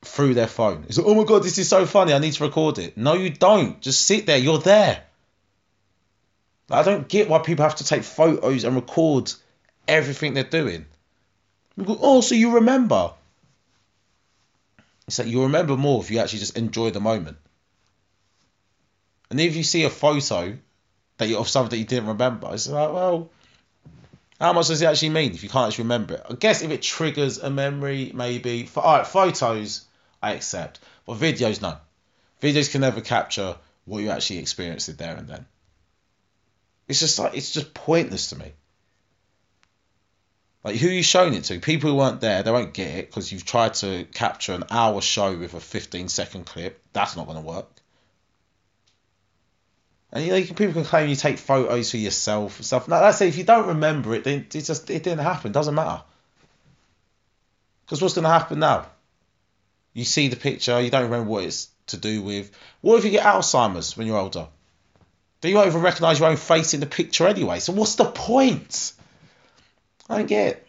through 0.01 0.33
their 0.33 0.47
phone. 0.47 0.85
It's 0.88 0.97
like, 0.97 1.07
oh 1.07 1.13
my 1.13 1.23
god, 1.23 1.43
this 1.43 1.57
is 1.57 1.69
so 1.69 1.85
funny. 1.85 2.13
I 2.13 2.19
need 2.19 2.33
to 2.33 2.43
record 2.43 2.79
it. 2.79 2.97
No, 2.97 3.13
you 3.13 3.29
don't. 3.29 3.79
Just 3.79 4.01
sit 4.01 4.25
there. 4.25 4.38
You're 4.38 4.59
there. 4.59 5.03
I 6.69 6.84
don't 6.84 7.08
get 7.08 7.30
why 7.30 7.39
people 7.39 7.63
have 7.63 7.75
to 7.75 7.86
take 7.86 8.04
photos 8.04 8.63
and 8.63 8.75
record 8.75 9.32
everything 9.88 10.34
they're 10.34 10.43
doing. 10.43 10.86
oh, 11.86 12.21
so 12.21 12.36
you 12.36 12.56
remember? 12.56 13.12
It's 15.08 15.19
like 15.19 15.28
you 15.28 15.43
remember 15.43 15.78
more 15.78 16.01
if 16.01 16.10
you 16.10 16.19
actually 16.19 16.39
just 16.39 16.58
enjoy 16.58 16.89
the 16.89 16.99
moment. 16.99 17.38
And 19.30 19.39
if 19.39 19.56
you 19.56 19.63
see 19.63 19.84
a 19.84 19.89
photo 19.89 20.58
that 21.17 21.28
you 21.28 21.38
of 21.38 21.47
something 21.47 21.69
that 21.71 21.78
you 21.78 21.86
didn't 21.86 22.08
remember, 22.08 22.49
it's 22.54 22.67
like, 22.67 22.91
well, 22.91 23.30
how 24.39 24.54
much 24.54 24.67
does 24.67 24.82
it 24.82 24.86
actually 24.86 25.10
mean 25.10 25.34
if 25.34 25.43
you 25.43 25.49
can't 25.49 25.67
actually 25.67 25.84
remember 25.84 26.15
it? 26.15 26.23
I 26.30 26.34
guess 26.34 26.62
if 26.62 26.71
it 26.71 26.82
triggers 26.82 27.38
a 27.38 27.49
memory, 27.49 28.12
maybe. 28.13 28.63
For 28.65 28.82
all 28.82 28.97
right, 28.97 29.08
photos, 29.08 29.86
I 30.21 30.34
accept, 30.34 30.80
but 31.06 31.17
videos, 31.17 31.62
no. 31.62 31.78
Videos 32.41 32.71
can 32.71 32.82
never 32.82 33.01
capture 33.01 33.56
what 33.86 33.99
you 33.99 34.10
actually 34.10 34.39
experienced 34.39 34.97
there 34.97 35.15
and 35.15 35.28
then. 35.28 35.45
It's 36.88 37.00
just 37.00 37.17
like 37.19 37.36
it's 37.36 37.52
just 37.52 37.74
pointless 37.74 38.30
to 38.30 38.38
me. 38.38 38.54
Like, 40.63 40.78
who 40.78 40.88
are 40.88 40.91
you 40.91 41.04
showing 41.04 41.36
it 41.36 41.43
to? 41.45 41.60
People 41.60 41.91
who 41.91 41.98
weren't 41.98 42.21
there, 42.21 42.41
they 42.41 42.52
won't 42.52 42.74
get 42.74 42.98
it 42.98 43.08
because 43.08 43.32
you've 43.32 43.45
tried 43.45 43.76
to 43.76 44.06
capture 44.06 44.54
an 44.54 44.63
hour 44.71 45.00
show 45.00 45.38
with 45.38 45.54
a 45.54 45.60
15 45.60 46.10
second 46.10 46.48
clip. 46.48 46.82
That's 46.91 47.15
not 47.15 47.28
going 47.28 47.38
to 47.38 47.48
work. 47.48 47.67
And 50.12 50.26
you 50.26 50.32
know, 50.32 50.41
people 50.41 50.74
can 50.74 50.84
claim 50.84 51.08
you 51.08 51.15
take 51.15 51.38
photos 51.38 51.91
for 51.91 51.98
yourself 51.98 52.58
and 52.58 52.65
stuff. 52.65 52.88
Now, 52.88 53.02
that's 53.02 53.21
it. 53.21 53.28
If 53.28 53.38
you 53.38 53.43
don't 53.43 53.67
remember 53.67 54.15
it, 54.15 54.24
then 54.24 54.39
it 54.39 54.50
just 54.50 54.89
it 54.89 55.04
didn't 55.04 55.19
happen. 55.19 55.52
It 55.52 55.54
doesn't 55.54 55.76
matter. 55.76 56.02
Because 57.86 58.02
what's 58.02 58.15
going 58.15 58.24
to 58.24 58.30
happen 58.30 58.60
now? 58.60 58.88
You 59.93 60.04
see 60.04 60.30
the 60.30 60.36
picture, 60.36 60.82
you 60.82 60.89
don't 60.89 61.04
remember 61.04 61.30
what 61.30 61.43
it's 61.43 61.69
to 61.88 61.98
do 61.98 62.24
with. 62.24 62.52
What 62.82 62.98
if 62.98 63.06
you 63.06 63.12
get 63.12 63.24
Alzheimer's 63.24 63.95
when 63.95 64.08
you're 64.08 64.17
older? 64.17 64.48
Then 65.45 65.51
you 65.51 65.58
won't 65.58 65.67
even 65.67 65.81
recognise 65.81 66.17
your 66.17 66.29
own 66.29 66.38
face 66.38 66.73
in 66.73 66.79
the 66.79 66.88
picture 66.88 67.27
anyway. 67.27 67.60
So 67.60 67.71
what's 67.71 67.93
the 67.93 68.05
point? 68.05 68.93
I 70.10 70.17
don't 70.17 70.25
get 70.25 70.47
it. 70.47 70.67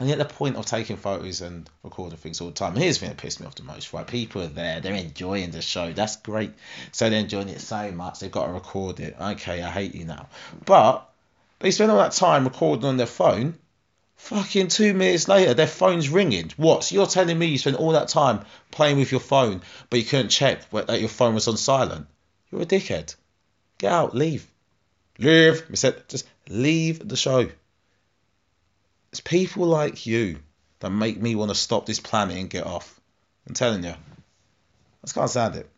And 0.00 0.08
yet 0.08 0.18
the 0.18 0.24
point 0.24 0.56
of 0.56 0.66
taking 0.66 0.96
photos 0.96 1.42
and 1.42 1.70
recording 1.84 2.18
things 2.18 2.40
all 2.40 2.48
the 2.48 2.54
time. 2.54 2.74
Here's 2.74 2.96
the 2.96 3.02
thing 3.02 3.10
that 3.10 3.18
pissed 3.18 3.38
me 3.38 3.46
off 3.46 3.54
the 3.54 3.62
most, 3.62 3.92
right? 3.92 4.04
People 4.04 4.42
are 4.42 4.48
there, 4.48 4.80
they're 4.80 4.94
enjoying 4.94 5.52
the 5.52 5.62
show. 5.62 5.92
That's 5.92 6.16
great. 6.16 6.50
So 6.90 7.08
they're 7.08 7.20
enjoying 7.20 7.50
it 7.50 7.60
so 7.60 7.92
much, 7.92 8.18
they've 8.18 8.32
got 8.32 8.48
to 8.48 8.52
record 8.52 8.98
it. 8.98 9.14
Okay, 9.20 9.62
I 9.62 9.70
hate 9.70 9.94
you 9.94 10.06
now. 10.06 10.26
But 10.66 11.08
they 11.60 11.70
spend 11.70 11.92
all 11.92 11.98
that 11.98 12.10
time 12.10 12.42
recording 12.42 12.86
on 12.86 12.96
their 12.96 13.06
phone. 13.06 13.54
Fucking 14.16 14.66
two 14.66 14.92
minutes 14.92 15.28
later, 15.28 15.54
their 15.54 15.68
phone's 15.68 16.08
ringing. 16.08 16.50
What? 16.56 16.82
So 16.82 16.96
you're 16.96 17.06
telling 17.06 17.38
me 17.38 17.46
you 17.46 17.58
spent 17.58 17.76
all 17.76 17.92
that 17.92 18.08
time 18.08 18.44
playing 18.72 18.98
with 18.98 19.12
your 19.12 19.20
phone, 19.20 19.62
but 19.88 20.00
you 20.00 20.04
couldn't 20.04 20.30
check 20.30 20.68
that 20.72 20.98
your 20.98 21.08
phone 21.08 21.34
was 21.34 21.46
on 21.46 21.56
silent? 21.56 22.08
You're 22.50 22.62
a 22.62 22.66
dickhead. 22.66 23.14
Get 23.84 23.92
out, 23.92 24.14
leave. 24.14 24.50
Leave. 25.18 25.62
I 25.70 25.74
said, 25.74 26.08
just 26.08 26.26
leave 26.48 27.06
the 27.06 27.18
show. 27.18 27.50
It's 29.12 29.20
people 29.20 29.66
like 29.66 30.06
you 30.06 30.38
that 30.78 30.88
make 30.88 31.20
me 31.20 31.34
want 31.34 31.50
to 31.50 31.54
stop 31.54 31.84
this 31.84 32.00
planet 32.00 32.38
and 32.38 32.48
get 32.48 32.64
off. 32.64 32.98
I'm 33.46 33.52
telling 33.52 33.84
you. 33.84 33.90
I 33.90 33.96
just 35.04 35.14
can't 35.14 35.28
stand 35.28 35.56
it. 35.56 35.68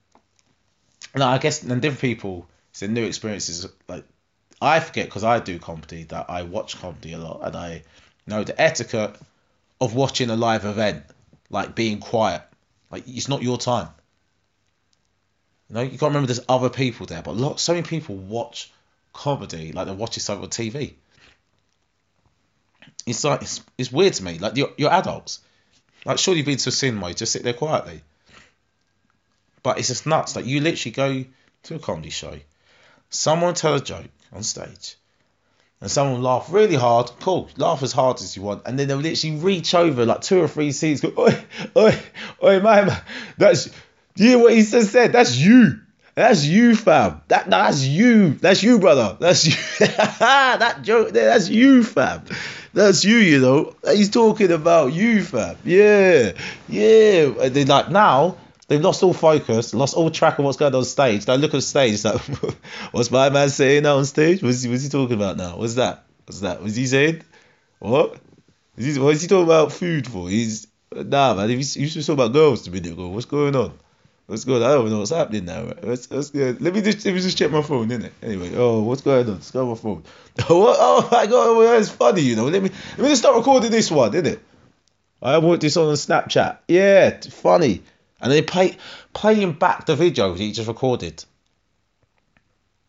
No, 1.16 1.26
I 1.26 1.38
guess 1.38 1.64
and 1.64 1.82
different 1.82 2.00
people, 2.00 2.46
it's 2.70 2.82
a 2.82 2.86
new 2.86 3.02
experiences. 3.02 3.66
Like 3.88 4.04
I 4.62 4.78
forget 4.78 5.06
because 5.06 5.24
I 5.24 5.40
do 5.40 5.58
comedy 5.58 6.04
that 6.04 6.26
I 6.30 6.42
watch 6.42 6.78
comedy 6.78 7.14
a 7.14 7.18
lot 7.18 7.40
and 7.42 7.56
I 7.56 7.82
know 8.24 8.44
the 8.44 8.60
etiquette 8.62 9.16
of 9.80 9.96
watching 9.96 10.30
a 10.30 10.36
live 10.36 10.64
event, 10.64 11.02
like 11.50 11.74
being 11.74 11.98
quiet. 11.98 12.44
Like 12.88 13.08
it's 13.08 13.28
not 13.28 13.42
your 13.42 13.58
time. 13.58 13.88
You 15.68 15.74
know, 15.74 15.82
you 15.82 15.98
got 15.98 16.06
to 16.06 16.06
remember 16.06 16.26
there's 16.26 16.44
other 16.48 16.70
people 16.70 17.06
there, 17.06 17.22
but 17.22 17.36
lot, 17.36 17.58
so 17.58 17.72
many 17.72 17.86
people 17.86 18.16
watch 18.16 18.70
comedy 19.12 19.72
like 19.72 19.86
they're 19.86 19.94
watching 19.94 20.20
something 20.20 20.44
on 20.44 20.50
TV. 20.50 20.94
It's 23.06 23.24
like 23.24 23.42
it's, 23.42 23.62
it's 23.78 23.90
weird 23.90 24.12
to 24.14 24.24
me. 24.24 24.38
Like 24.38 24.56
you're, 24.56 24.70
you're 24.76 24.92
adults. 24.92 25.40
Like 26.04 26.18
sure 26.18 26.34
you've 26.34 26.46
been 26.46 26.58
to 26.58 26.68
a 26.68 26.72
cinema, 26.72 27.08
you 27.08 27.14
just 27.14 27.32
sit 27.32 27.42
there 27.42 27.52
quietly. 27.52 28.02
But 29.62 29.78
it's 29.78 29.88
just 29.88 30.06
nuts. 30.06 30.36
Like 30.36 30.46
you 30.46 30.60
literally 30.60 30.92
go 30.92 31.24
to 31.64 31.74
a 31.74 31.78
comedy 31.78 32.10
show, 32.10 32.38
someone 33.10 33.54
tell 33.54 33.74
a 33.74 33.80
joke 33.80 34.06
on 34.32 34.44
stage, 34.44 34.96
and 35.80 35.90
someone 35.90 36.22
laugh 36.22 36.52
really 36.52 36.76
hard. 36.76 37.10
Cool, 37.20 37.48
laugh 37.56 37.82
as 37.82 37.92
hard 37.92 38.20
as 38.20 38.36
you 38.36 38.42
want, 38.42 38.62
and 38.66 38.78
then 38.78 38.86
they'll 38.86 38.98
literally 38.98 39.36
reach 39.36 39.74
over 39.74 40.06
like 40.06 40.20
two 40.20 40.40
or 40.40 40.46
three 40.46 40.70
seats. 40.70 41.00
Go, 41.00 41.12
oi, 41.18 41.44
oi, 41.76 41.98
oi, 42.42 42.60
man, 42.60 42.96
that's 43.36 43.68
you 44.16 44.30
hear 44.30 44.38
what 44.38 44.52
he 44.54 44.62
just 44.62 44.92
said? 44.92 45.12
That's 45.12 45.36
you. 45.36 45.80
That's 46.16 46.46
you, 46.46 46.74
fam. 46.74 47.20
That 47.28 47.50
that's 47.50 47.84
you. 47.84 48.30
That's 48.34 48.62
you, 48.62 48.78
brother. 48.78 49.18
That's 49.20 49.46
you. 49.46 49.86
that 50.18 50.78
joke 50.82 51.10
there. 51.10 51.26
That's 51.26 51.50
you, 51.50 51.84
fam. 51.84 52.24
That's 52.72 53.04
you. 53.04 53.18
You 53.18 53.40
know. 53.40 53.74
He's 53.84 54.08
talking 54.08 54.50
about 54.50 54.94
you, 54.94 55.22
fam. 55.22 55.56
Yeah, 55.62 56.32
yeah. 56.68 57.34
And 57.38 57.54
then 57.54 57.66
like 57.66 57.90
now 57.90 58.38
they've 58.66 58.80
lost 58.80 59.02
all 59.02 59.12
focus, 59.12 59.74
lost 59.74 59.94
all 59.94 60.10
track 60.10 60.38
of 60.38 60.46
what's 60.46 60.56
going 60.56 60.74
on 60.74 60.84
stage. 60.84 61.26
They 61.26 61.36
look 61.36 61.52
at 61.52 61.62
stage. 61.62 62.02
Like, 62.02 62.20
what's 62.92 63.10
my 63.10 63.28
man 63.28 63.50
saying 63.50 63.82
now 63.82 63.98
on 63.98 64.06
stage? 64.06 64.42
What's 64.42 64.62
he, 64.62 64.70
what's 64.70 64.84
he 64.84 64.88
talking 64.88 65.16
about 65.16 65.36
now? 65.36 65.58
What's 65.58 65.74
that? 65.74 66.04
What's 66.24 66.40
that? 66.40 66.62
What's 66.62 66.76
he 66.76 66.86
saying? 66.86 67.22
What? 67.78 68.16
Is 68.78 68.96
he, 68.96 69.00
what 69.00 69.14
is 69.14 69.20
he 69.20 69.28
talking 69.28 69.44
about 69.44 69.70
food 69.70 70.06
for? 70.06 70.30
He's 70.30 70.66
nah, 70.92 71.34
man. 71.34 71.50
He's, 71.50 71.74
he's 71.74 71.92
just 71.92 72.06
talking 72.06 72.24
about 72.24 72.32
girls 72.32 72.66
a 72.66 72.70
minute 72.70 72.92
ago. 72.92 73.08
What's 73.08 73.26
going 73.26 73.54
on? 73.54 73.78
What's 74.26 74.44
good? 74.44 74.60
I 74.60 74.72
don't 74.72 74.90
know 74.90 74.98
what's 74.98 75.12
happening 75.12 75.44
now. 75.44 75.66
What's, 75.82 76.10
what's 76.10 76.30
good? 76.30 76.60
Let 76.60 76.74
me 76.74 76.82
just 76.82 77.04
let 77.04 77.14
me 77.14 77.20
just 77.20 77.38
check 77.38 77.52
my 77.52 77.62
phone, 77.62 77.88
innit? 77.90 78.10
Anyway, 78.20 78.56
oh, 78.56 78.82
what's 78.82 79.02
going 79.02 79.24
on? 79.24 79.34
Let's 79.34 79.52
go 79.52 79.62
on 79.62 79.68
my 79.68 79.74
phone. 79.76 80.02
Oh, 80.50 80.58
what? 80.58 80.76
Oh 80.80 81.08
my 81.12 81.26
god, 81.26 81.56
well, 81.56 81.76
that's 81.76 81.90
funny, 81.90 82.22
you 82.22 82.34
know. 82.34 82.46
Let 82.46 82.60
me 82.60 82.70
let 82.70 82.98
me 82.98 83.08
just 83.08 83.22
start 83.22 83.36
recording 83.36 83.70
this 83.70 83.88
one, 83.90 84.12
innit? 84.12 84.40
I 85.22 85.38
want 85.38 85.60
this 85.60 85.76
on 85.76 85.94
Snapchat. 85.94 86.58
Yeah, 86.66 87.20
funny. 87.20 87.82
And 88.20 88.32
then 88.32 88.44
play 88.44 88.76
playing 89.14 89.52
back 89.52 89.86
the 89.86 89.94
video 89.94 90.34
he 90.34 90.50
just 90.50 90.66
recorded. 90.66 91.24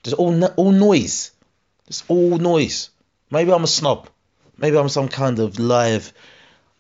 Just 0.02 0.16
all 0.16 0.44
all 0.44 0.72
noise. 0.72 1.32
Just 1.86 2.06
all 2.08 2.40
noise. 2.40 2.90
Maybe 3.30 3.52
I'm 3.52 3.64
a 3.64 3.68
snob. 3.68 4.10
Maybe 4.58 4.76
I'm 4.76 4.90
some 4.90 5.08
kind 5.08 5.38
of 5.38 5.60
live 5.60 6.12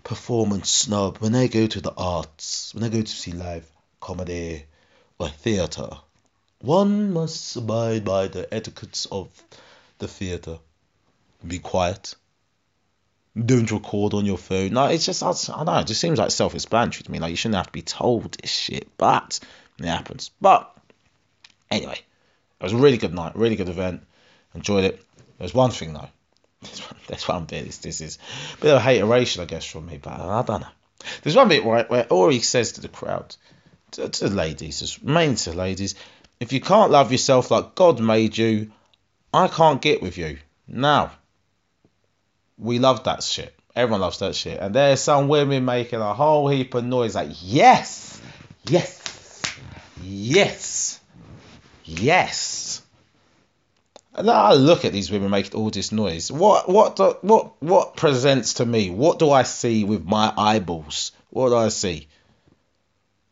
performance 0.03 0.71
snob. 0.71 1.19
When 1.19 1.35
I 1.35 1.45
go 1.45 1.67
to 1.67 1.79
the 1.79 1.93
arts, 1.95 2.73
when 2.73 2.83
I 2.83 2.89
go 2.89 3.01
to 3.01 3.07
see 3.07 3.33
live 3.33 3.69
comedy, 4.07 4.63
or 5.19 5.27
theatre. 5.27 5.89
One 6.61 7.11
must 7.11 7.57
abide 7.57 8.05
by 8.05 8.29
the 8.29 8.51
etiquettes 8.53 9.05
of 9.11 9.27
the 9.99 10.07
theatre. 10.07 10.59
Be 11.45 11.59
quiet. 11.59 12.15
Don't 13.37 13.69
record 13.69 14.13
on 14.13 14.25
your 14.25 14.37
phone. 14.37 14.71
No, 14.71 14.85
it's 14.85 15.05
just, 15.05 15.21
I 15.21 15.31
don't 15.31 15.65
know, 15.65 15.79
it 15.79 15.87
just 15.87 15.99
seems 15.99 16.19
like 16.19 16.31
self 16.31 16.55
explanatory 16.55 17.03
to 17.03 17.11
me. 17.11 17.19
Like, 17.19 17.31
you 17.31 17.35
shouldn't 17.35 17.57
have 17.57 17.67
to 17.67 17.71
be 17.73 17.81
told 17.81 18.31
this 18.31 18.49
shit, 18.49 18.87
but 18.97 19.41
it 19.77 19.85
happens. 19.85 20.31
But, 20.39 20.73
anyway, 21.69 21.99
it 22.61 22.63
was 22.63 22.73
a 22.73 22.77
really 22.77 22.97
good 22.97 23.13
night, 23.13 23.35
really 23.35 23.57
good 23.57 23.69
event. 23.69 24.03
Enjoyed 24.55 24.85
it. 24.85 25.03
There's 25.37 25.53
one 25.53 25.71
thing, 25.71 25.93
though. 25.93 26.09
That's 27.07 27.27
one 27.27 27.43
bit. 27.43 27.65
This, 27.65 27.79
this 27.79 27.99
is 27.99 28.19
a 28.57 28.61
bit 28.61 28.73
of 28.73 28.81
hateration, 28.81 29.41
I 29.41 29.45
guess, 29.45 29.65
from 29.65 29.85
me, 29.85 29.99
but 30.01 30.13
I 30.13 30.41
don't 30.43 30.61
know. 30.61 30.67
There's 31.21 31.35
one 31.35 31.49
bit 31.49 31.65
right 31.65 31.89
where 31.89 32.07
Ori 32.09 32.39
says 32.39 32.71
to 32.73 32.81
the 32.81 32.87
crowd, 32.87 33.35
to, 33.91 34.09
to 34.09 34.27
ladies, 34.27 34.99
mainly 35.01 35.35
to 35.37 35.53
ladies, 35.53 35.95
if 36.39 36.53
you 36.53 36.61
can't 36.61 36.91
love 36.91 37.11
yourself 37.11 37.51
like 37.51 37.75
God 37.75 37.99
made 37.99 38.37
you, 38.37 38.71
I 39.33 39.47
can't 39.47 39.81
get 39.81 40.01
with 40.01 40.17
you. 40.17 40.37
Now, 40.67 41.11
we 42.57 42.79
love 42.79 43.03
that 43.05 43.23
shit. 43.23 43.53
Everyone 43.75 44.01
loves 44.01 44.19
that 44.19 44.35
shit. 44.35 44.59
And 44.59 44.73
there's 44.73 45.01
some 45.01 45.27
women 45.27 45.65
making 45.65 45.99
a 45.99 46.13
whole 46.13 46.49
heap 46.49 46.73
of 46.73 46.83
noise 46.83 47.15
like, 47.15 47.29
yes, 47.41 48.21
yes, 48.67 49.43
yes, 50.01 50.99
yes. 51.85 52.81
And 54.15 54.31
I 54.31 54.53
look 54.53 54.83
at 54.83 54.93
these 54.93 55.11
women 55.11 55.29
making 55.29 55.53
all 55.53 55.69
this 55.69 55.91
noise. 55.91 56.31
What 56.31 56.67
what 56.67 56.95
do, 56.95 57.15
what 57.21 57.61
what 57.61 57.95
presents 57.95 58.55
to 58.55 58.65
me? 58.65 58.89
What 58.89 59.19
do 59.19 59.29
I 59.29 59.43
see 59.43 59.83
with 59.83 60.05
my 60.05 60.33
eyeballs? 60.35 61.11
What 61.29 61.49
do 61.49 61.55
I 61.55 61.67
see? 61.67 62.07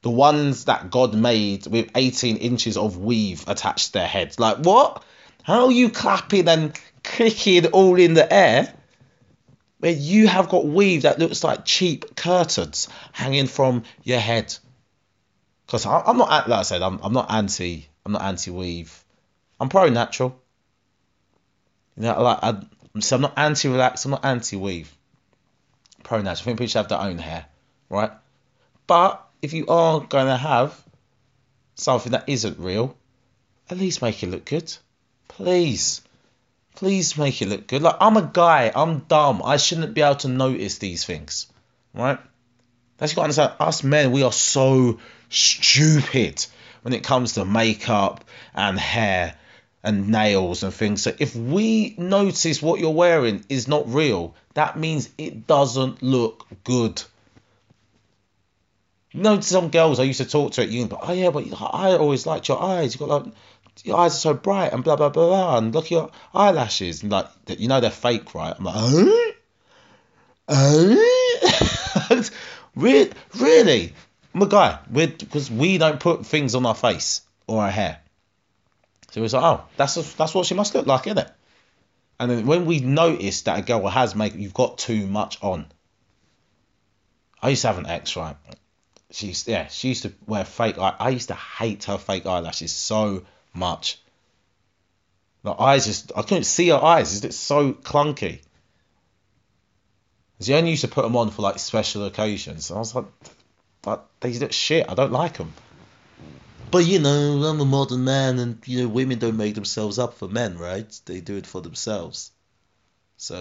The 0.05 0.11
ones 0.11 0.65
that 0.65 0.91
God 0.91 1.15
made 1.15 1.65
with 1.65 1.89
18 1.95 2.37
inches 2.37 2.77
of 2.77 2.99
weave 2.99 3.43
attached 3.47 3.87
to 3.87 3.93
their 3.93 4.07
heads. 4.07 4.39
Like, 4.39 4.57
what? 4.57 5.03
How 5.41 5.65
are 5.65 5.71
you 5.71 5.89
clapping 5.89 6.47
and 6.47 6.79
kicking 7.01 7.65
all 7.65 7.95
in 7.95 8.13
the 8.13 8.31
air 8.31 8.71
where 9.79 9.91
you 9.91 10.27
have 10.27 10.47
got 10.47 10.63
weave 10.63 11.01
that 11.01 11.17
looks 11.17 11.43
like 11.43 11.65
cheap 11.65 12.15
curtains 12.15 12.87
hanging 13.13 13.47
from 13.47 13.81
your 14.03 14.19
head? 14.19 14.55
Because 15.65 15.87
I'm 15.87 16.19
not, 16.19 16.47
like 16.47 16.59
I 16.59 16.61
said, 16.61 16.83
I'm, 16.83 16.99
I'm 17.01 17.13
not 17.13 17.31
anti, 17.31 17.87
I'm 18.05 18.11
not 18.11 18.21
anti 18.21 18.51
weave. 18.51 19.03
I'm 19.59 19.69
pro 19.69 19.89
natural. 19.89 20.39
You 21.97 22.03
know, 22.03 22.21
like 22.21 22.39
I, 22.43 22.61
so 22.99 23.15
I'm 23.15 23.23
not 23.23 23.33
anti 23.37 23.69
relax. 23.69 24.05
I'm 24.05 24.11
not 24.11 24.23
anti 24.23 24.55
weave. 24.55 24.95
Pro 26.03 26.19
natural. 26.19 26.29
I 26.29 26.35
think 26.35 26.57
people 26.59 26.67
should 26.67 26.77
have 26.77 26.89
their 26.89 27.01
own 27.01 27.17
hair, 27.17 27.47
right? 27.89 28.11
But 28.85 29.24
if 29.45 29.53
you 29.53 29.67
are 29.67 29.99
going 29.99 30.25
to 30.25 30.35
have 30.35 30.83
something 31.75 32.13
that 32.13 32.27
isn't 32.27 32.59
real, 32.59 32.97
at 33.69 33.77
least 33.77 34.01
make 34.01 34.21
it 34.23 34.27
look 34.27 34.43
good. 34.43 34.75
Please. 35.27 36.01
Please 36.75 37.15
make 37.15 37.41
it 37.41 37.47
look 37.47 37.67
good. 37.67 37.83
Like, 37.83 37.97
I'm 38.01 38.17
a 38.17 38.29
guy. 38.33 38.71
I'm 38.75 38.99
dumb. 38.99 39.41
I 39.45 39.57
shouldn't 39.57 39.93
be 39.93 40.01
able 40.01 40.15
to 40.15 40.27
notice 40.27 40.79
these 40.79 41.05
things. 41.05 41.45
Right? 41.93 42.17
That's 42.97 43.11
you 43.11 43.15
got 43.15 43.21
to 43.21 43.25
understand. 43.25 43.53
Us 43.59 43.83
men, 43.83 44.11
we 44.11 44.23
are 44.23 44.31
so 44.31 44.99
stupid 45.29 46.43
when 46.81 46.93
it 46.93 47.03
comes 47.03 47.33
to 47.33 47.45
makeup 47.45 48.25
and 48.53 48.79
hair 48.79 49.35
and 49.83 50.09
nails 50.09 50.63
and 50.63 50.73
things. 50.73 51.03
So 51.03 51.13
if 51.19 51.35
we 51.35 51.93
notice 51.99 52.63
what 52.63 52.79
you're 52.79 52.89
wearing 52.89 53.45
is 53.47 53.67
not 53.67 53.93
real, 53.93 54.33
that 54.55 54.77
means 54.77 55.09
it 55.19 55.45
doesn't 55.45 56.01
look 56.01 56.47
good. 56.63 57.03
Know, 59.15 59.39
some 59.39 59.69
girls 59.69 59.99
I 59.99 60.03
used 60.03 60.19
to 60.19 60.25
talk 60.25 60.51
to 60.53 60.61
at 60.61 60.69
uni, 60.69 60.89
but 60.89 60.99
oh 61.03 61.13
yeah, 61.13 61.29
but 61.29 61.45
I 61.61 61.93
always 61.93 62.25
liked 62.25 62.49
your 62.49 62.61
eyes. 62.61 62.93
You 62.93 62.99
got 63.07 63.25
like 63.25 63.33
your 63.85 63.97
eyes 63.97 64.13
are 64.13 64.17
so 64.17 64.33
bright 64.33 64.73
and 64.73 64.83
blah 64.83 64.97
blah 64.97 65.07
blah 65.07 65.27
blah, 65.27 65.57
and 65.57 65.73
look 65.73 65.85
at 65.85 65.91
your 65.91 66.11
eyelashes 66.33 67.01
and 67.01 67.11
like 67.11 67.27
you 67.47 67.69
know 67.69 67.79
they're 67.79 67.91
fake, 67.91 68.35
right? 68.35 68.53
I'm 68.57 68.65
like, 68.65 68.75
oh, 68.77 69.31
oh, 70.49 72.23
really, 72.75 73.11
really, 73.37 73.93
I'm 74.33 74.41
a 74.41 74.47
guy. 74.47 74.79
we 74.91 75.07
because 75.07 75.49
we 75.49 75.77
don't 75.77 75.99
put 76.01 76.25
things 76.25 76.53
on 76.53 76.65
our 76.65 76.75
face 76.75 77.21
or 77.47 77.63
our 77.63 77.71
hair. 77.71 77.99
So 79.11 79.23
it's 79.23 79.33
like, 79.33 79.43
oh, 79.43 79.63
that's 79.77 79.95
a, 79.95 80.17
that's 80.17 80.35
what 80.35 80.45
she 80.45 80.55
must 80.55 80.75
look 80.75 80.87
like, 80.87 81.07
isn't 81.07 81.19
it? 81.19 81.31
And 82.19 82.29
then 82.29 82.45
when 82.45 82.65
we 82.65 82.81
notice 82.81 83.43
that 83.43 83.59
a 83.59 83.61
girl 83.61 83.87
has 83.87 84.13
makeup, 84.13 84.39
you've 84.39 84.53
got 84.53 84.77
too 84.77 85.07
much 85.07 85.37
on. 85.41 85.67
I 87.41 87.49
used 87.49 87.61
to 87.61 87.67
have 87.67 87.77
an 87.77 87.87
ex, 87.87 88.17
right? 88.17 88.35
She's 89.11 89.47
yeah 89.47 89.67
she 89.67 89.89
used 89.89 90.03
to 90.03 90.13
wear 90.25 90.45
fake 90.45 90.77
eye 90.77 90.95
I 90.99 91.09
used 91.09 91.27
to 91.29 91.35
hate 91.35 91.85
her 91.85 91.97
fake 91.97 92.25
eyelashes 92.25 92.73
so 92.73 93.23
much. 93.53 93.99
The 95.43 95.53
eyes 95.53 95.85
just 95.85 96.11
I 96.15 96.23
couldn't 96.23 96.45
see 96.45 96.69
her 96.69 96.83
eyes. 96.83 97.23
It's 97.23 97.37
so 97.37 97.73
clunky. 97.73 98.41
She 100.41 100.53
only 100.53 100.71
used 100.71 100.81
to 100.81 100.87
put 100.87 101.03
them 101.03 101.15
on 101.15 101.29
for 101.29 101.43
like 101.43 101.59
special 101.59 102.05
occasions. 102.05 102.71
I 102.71 102.77
was 102.77 102.95
like 102.95 103.05
but 103.81 104.07
they 104.19 104.33
look 104.33 104.51
shit. 104.51 104.89
I 104.89 104.95
don't 104.95 105.11
like 105.11 105.37
them 105.37 105.53
but 106.71 106.85
you 106.85 106.99
know 106.99 107.43
I'm 107.43 107.61
a 107.61 107.65
modern 107.65 108.03
man 108.03 108.39
and 108.39 108.61
you 108.65 108.81
know 108.81 108.89
women 108.89 109.19
don't 109.19 109.37
make 109.37 109.55
themselves 109.55 109.99
up 109.99 110.15
for 110.15 110.27
men 110.27 110.57
right? 110.57 110.99
They 111.05 111.21
do 111.21 111.37
it 111.37 111.47
for 111.47 111.61
themselves. 111.61 112.31
So 113.17 113.37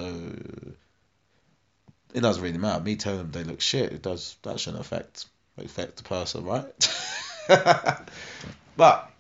it 2.14 2.20
doesn't 2.20 2.42
really 2.42 2.58
matter. 2.58 2.84
Me 2.84 2.96
telling 2.96 3.18
them 3.18 3.32
they 3.32 3.44
look 3.44 3.60
shit 3.60 3.92
it 3.92 4.02
does 4.02 4.36
that 4.42 4.60
shouldn't 4.60 4.82
affect 4.82 5.26
affect 5.58 5.96
the 5.96 6.02
person, 6.02 6.44
right? 6.44 6.64
but 8.76 9.10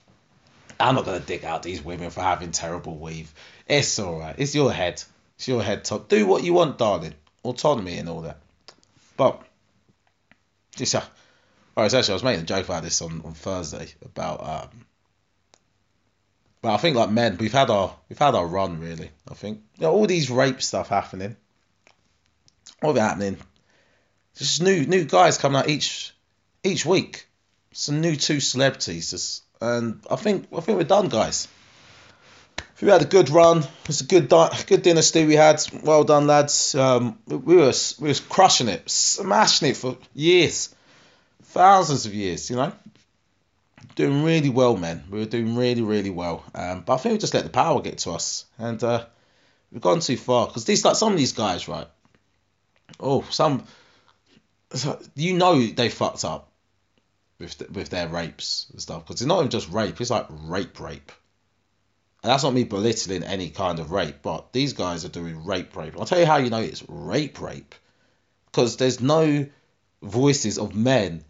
I'm 0.80 0.94
not 0.94 1.04
gonna 1.04 1.20
dig 1.20 1.44
out 1.44 1.62
these 1.62 1.82
women 1.82 2.10
for 2.10 2.20
having 2.20 2.50
terrible 2.50 2.96
weave. 2.96 3.32
It's 3.68 3.98
alright. 3.98 4.36
It's 4.38 4.54
your 4.54 4.72
head. 4.72 5.02
It's 5.36 5.48
your 5.48 5.62
head 5.62 5.84
top. 5.84 6.08
Do 6.08 6.26
what 6.26 6.42
you 6.42 6.54
want, 6.54 6.78
darling. 6.78 7.14
Autonomy 7.44 7.98
and 7.98 8.08
all 8.08 8.22
that. 8.22 8.38
But 9.16 9.42
this, 10.76 10.94
uh, 10.94 11.04
well, 11.74 11.86
actually, 11.86 12.08
I 12.08 12.12
was 12.12 12.24
making 12.24 12.42
a 12.42 12.46
joke 12.46 12.64
about 12.64 12.82
this 12.82 13.00
on, 13.02 13.22
on 13.24 13.34
Thursday 13.34 13.88
about 14.02 14.46
um, 14.46 14.84
but 16.64 16.72
I 16.72 16.76
think 16.78 16.96
like 16.96 17.10
men, 17.10 17.36
we've 17.36 17.52
had 17.52 17.68
our 17.68 17.94
we've 18.08 18.18
had 18.18 18.34
our 18.34 18.46
run 18.46 18.80
really. 18.80 19.10
I 19.30 19.34
think 19.34 19.60
you 19.76 19.82
know, 19.82 19.92
all 19.92 20.06
these 20.06 20.30
rape 20.30 20.62
stuff 20.62 20.88
happening, 20.88 21.36
all 22.82 22.92
of 22.92 22.96
it 22.96 23.00
happening. 23.00 23.36
Just 24.34 24.62
new 24.62 24.86
new 24.86 25.04
guys 25.04 25.36
coming 25.36 25.58
out 25.58 25.68
each 25.68 26.13
each 26.64 26.84
week. 26.84 27.26
Some 27.72 28.00
new 28.00 28.16
two 28.16 28.40
celebrities, 28.40 29.10
just, 29.10 29.42
and 29.60 30.00
I 30.10 30.16
think 30.16 30.46
I 30.56 30.60
think 30.60 30.78
we're 30.78 30.84
done, 30.84 31.08
guys. 31.08 31.48
We 32.80 32.88
had 32.88 33.02
a 33.02 33.06
good 33.06 33.30
run. 33.30 33.64
It's 33.88 34.00
a 34.00 34.04
good 34.04 34.28
di- 34.28 34.62
good 34.66 34.82
dynasty 34.82 35.24
we 35.24 35.36
had. 35.36 35.62
Well 35.82 36.04
done, 36.04 36.26
lads. 36.26 36.74
Um, 36.74 37.18
we 37.26 37.56
were 37.56 37.72
we 38.00 38.08
was 38.08 38.20
crushing 38.20 38.68
it, 38.68 38.88
smashing 38.88 39.68
it 39.70 39.76
for 39.76 39.96
years, 40.12 40.74
thousands 41.44 42.06
of 42.06 42.14
years. 42.14 42.50
You 42.50 42.56
know, 42.56 42.72
doing 43.96 44.22
really 44.22 44.50
well, 44.50 44.76
men. 44.76 45.04
We 45.10 45.20
were 45.20 45.24
doing 45.24 45.56
really 45.56 45.82
really 45.82 46.10
well. 46.10 46.44
Um, 46.54 46.82
but 46.82 46.94
I 46.94 46.96
think 46.98 47.14
we 47.14 47.18
just 47.18 47.34
let 47.34 47.44
the 47.44 47.50
power 47.50 47.80
get 47.80 47.98
to 47.98 48.12
us, 48.12 48.44
and 48.58 48.82
uh, 48.84 49.06
we've 49.72 49.80
gone 49.80 50.00
too 50.00 50.16
far. 50.16 50.46
Because 50.46 50.64
these 50.64 50.84
like 50.84 50.96
some 50.96 51.12
of 51.12 51.18
these 51.18 51.32
guys, 51.32 51.66
right? 51.68 51.88
Oh, 53.00 53.24
some 53.30 53.64
you 55.14 55.34
know 55.34 55.64
they 55.64 55.88
fucked 55.88 56.24
up 56.24 56.50
with 57.38 57.58
the, 57.58 57.66
with 57.72 57.90
their 57.90 58.08
rapes 58.08 58.66
and 58.72 58.80
stuff. 58.80 59.04
Because 59.04 59.20
it's 59.20 59.28
not 59.28 59.40
even 59.40 59.50
just 59.50 59.70
rape; 59.70 60.00
it's 60.00 60.10
like 60.10 60.26
rape, 60.28 60.78
rape. 60.80 61.12
And 62.22 62.30
that's 62.30 62.42
not 62.42 62.54
me 62.54 62.64
belittling 62.64 63.22
any 63.22 63.50
kind 63.50 63.78
of 63.78 63.90
rape, 63.90 64.22
but 64.22 64.52
these 64.52 64.72
guys 64.72 65.04
are 65.04 65.10
doing 65.10 65.44
rape, 65.44 65.76
rape. 65.76 65.94
I'll 65.98 66.06
tell 66.06 66.18
you 66.20 66.26
how 66.26 66.38
you 66.38 66.48
know 66.48 66.60
it's 66.60 66.82
rape, 66.88 67.40
rape. 67.40 67.74
Because 68.46 68.78
there's 68.78 69.00
no 69.00 69.46
voices 70.00 70.58
of 70.58 70.74
men 70.74 71.24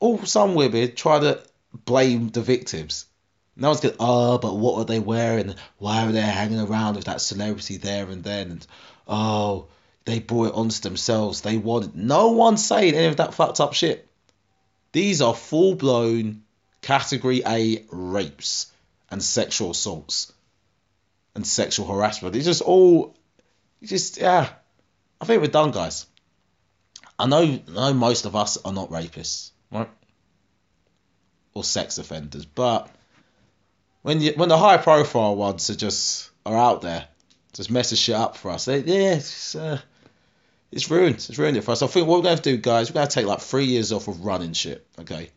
or 0.00 0.26
some 0.26 0.54
women 0.54 0.94
try 0.96 1.20
to 1.20 1.40
blame 1.84 2.28
the 2.28 2.40
victims. 2.40 3.06
No 3.54 3.68
one's 3.68 3.80
going, 3.80 3.94
oh, 4.00 4.38
but 4.38 4.56
what 4.56 4.78
are 4.78 4.84
they 4.84 4.98
wearing? 4.98 5.54
Why 5.78 6.06
are 6.06 6.12
they 6.12 6.20
hanging 6.20 6.60
around 6.60 6.96
with 6.96 7.04
that 7.04 7.20
celebrity 7.20 7.76
there 7.76 8.06
and 8.08 8.24
then? 8.24 8.50
And 8.50 8.66
oh, 9.06 9.66
they 10.04 10.18
brought 10.18 10.48
it 10.48 10.54
onto 10.54 10.80
themselves. 10.80 11.42
They 11.42 11.56
wanted. 11.56 11.94
No 11.94 12.32
one's 12.32 12.64
saying 12.64 12.94
any 12.94 13.06
of 13.06 13.18
that 13.18 13.34
fucked 13.34 13.60
up 13.60 13.74
shit. 13.74 14.08
These 14.92 15.22
are 15.22 15.34
full 15.34 15.74
blown 15.74 16.42
category 16.82 17.42
A 17.46 17.84
rapes 17.90 18.70
and 19.10 19.22
sexual 19.22 19.70
assaults 19.70 20.32
and 21.34 21.46
sexual 21.46 21.86
harassment. 21.86 22.36
It's 22.36 22.44
just 22.44 22.62
all, 22.62 23.16
just 23.82 24.18
yeah. 24.18 24.48
I 25.20 25.24
think 25.24 25.40
we're 25.40 25.48
done, 25.48 25.70
guys. 25.70 26.06
I 27.18 27.26
know, 27.26 27.42
I 27.42 27.60
know 27.68 27.94
most 27.94 28.24
of 28.26 28.34
us 28.34 28.58
are 28.64 28.72
not 28.72 28.90
rapists, 28.90 29.50
right? 29.70 29.88
Or 31.54 31.62
sex 31.62 31.98
offenders, 31.98 32.44
but 32.44 32.90
when 34.02 34.20
you 34.20 34.32
when 34.34 34.48
the 34.48 34.58
high 34.58 34.78
profile 34.78 35.36
ones 35.36 35.70
are 35.70 35.76
just 35.76 36.30
are 36.44 36.56
out 36.56 36.82
there, 36.82 37.06
just 37.52 37.70
messing 37.70 37.96
shit 37.96 38.14
up 38.14 38.36
for 38.36 38.50
us. 38.50 38.64
They, 38.64 38.80
yeah, 38.80 39.20
uh, 39.60 39.78
it's 40.72 40.90
ruined. 40.90 41.16
It's 41.16 41.38
ruined 41.38 41.58
it 41.58 41.64
for 41.64 41.72
us. 41.72 41.82
I 41.82 41.86
think 41.86 42.08
what 42.08 42.18
we're 42.18 42.24
going 42.24 42.38
to 42.38 42.42
do, 42.42 42.56
guys, 42.56 42.90
we're 42.90 42.94
going 42.94 43.08
to 43.08 43.14
take 43.14 43.26
like 43.26 43.40
three 43.40 43.66
years 43.66 43.92
off 43.92 44.08
of 44.08 44.24
running 44.24 44.54
shit. 44.54 44.86
Okay. 44.98 45.30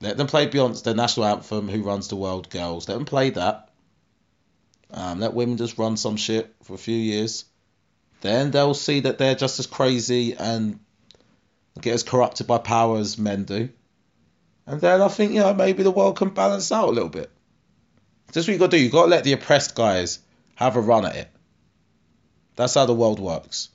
Let 0.00 0.16
them 0.16 0.26
play 0.26 0.48
Beyonce, 0.48 0.82
the 0.82 0.94
national 0.94 1.26
anthem, 1.26 1.68
Who 1.68 1.82
Runs 1.82 2.08
the 2.08 2.16
World, 2.16 2.50
Girls. 2.50 2.88
Let 2.88 2.96
them 2.96 3.04
play 3.04 3.30
that. 3.30 3.70
Um, 4.90 5.20
let 5.20 5.32
women 5.32 5.56
just 5.56 5.78
run 5.78 5.96
some 5.96 6.16
shit 6.16 6.54
for 6.64 6.74
a 6.74 6.78
few 6.78 6.96
years. 6.96 7.44
Then 8.20 8.50
they'll 8.50 8.74
see 8.74 9.00
that 9.00 9.18
they're 9.18 9.34
just 9.34 9.60
as 9.60 9.66
crazy 9.66 10.34
and 10.34 10.80
get 11.80 11.94
as 11.94 12.02
corrupted 12.02 12.46
by 12.46 12.58
power 12.58 12.98
as 12.98 13.16
men 13.16 13.44
do. 13.44 13.68
And 14.66 14.80
then 14.80 15.02
I 15.02 15.08
think, 15.08 15.32
you 15.32 15.40
know, 15.40 15.54
maybe 15.54 15.82
the 15.82 15.90
world 15.90 16.16
can 16.16 16.30
balance 16.30 16.72
out 16.72 16.88
a 16.88 16.92
little 16.92 17.08
bit. 17.08 17.30
That's 18.32 18.46
what 18.46 18.52
you 18.52 18.58
got 18.58 18.70
to 18.72 18.76
do. 18.76 18.82
you 18.82 18.90
got 18.90 19.04
to 19.04 19.08
let 19.10 19.24
the 19.24 19.32
oppressed 19.32 19.74
guys 19.74 20.18
have 20.56 20.76
a 20.76 20.80
run 20.80 21.06
at 21.06 21.16
it. 21.16 21.30
That's 22.56 22.74
how 22.74 22.86
the 22.86 22.94
world 22.94 23.20
works. 23.20 23.68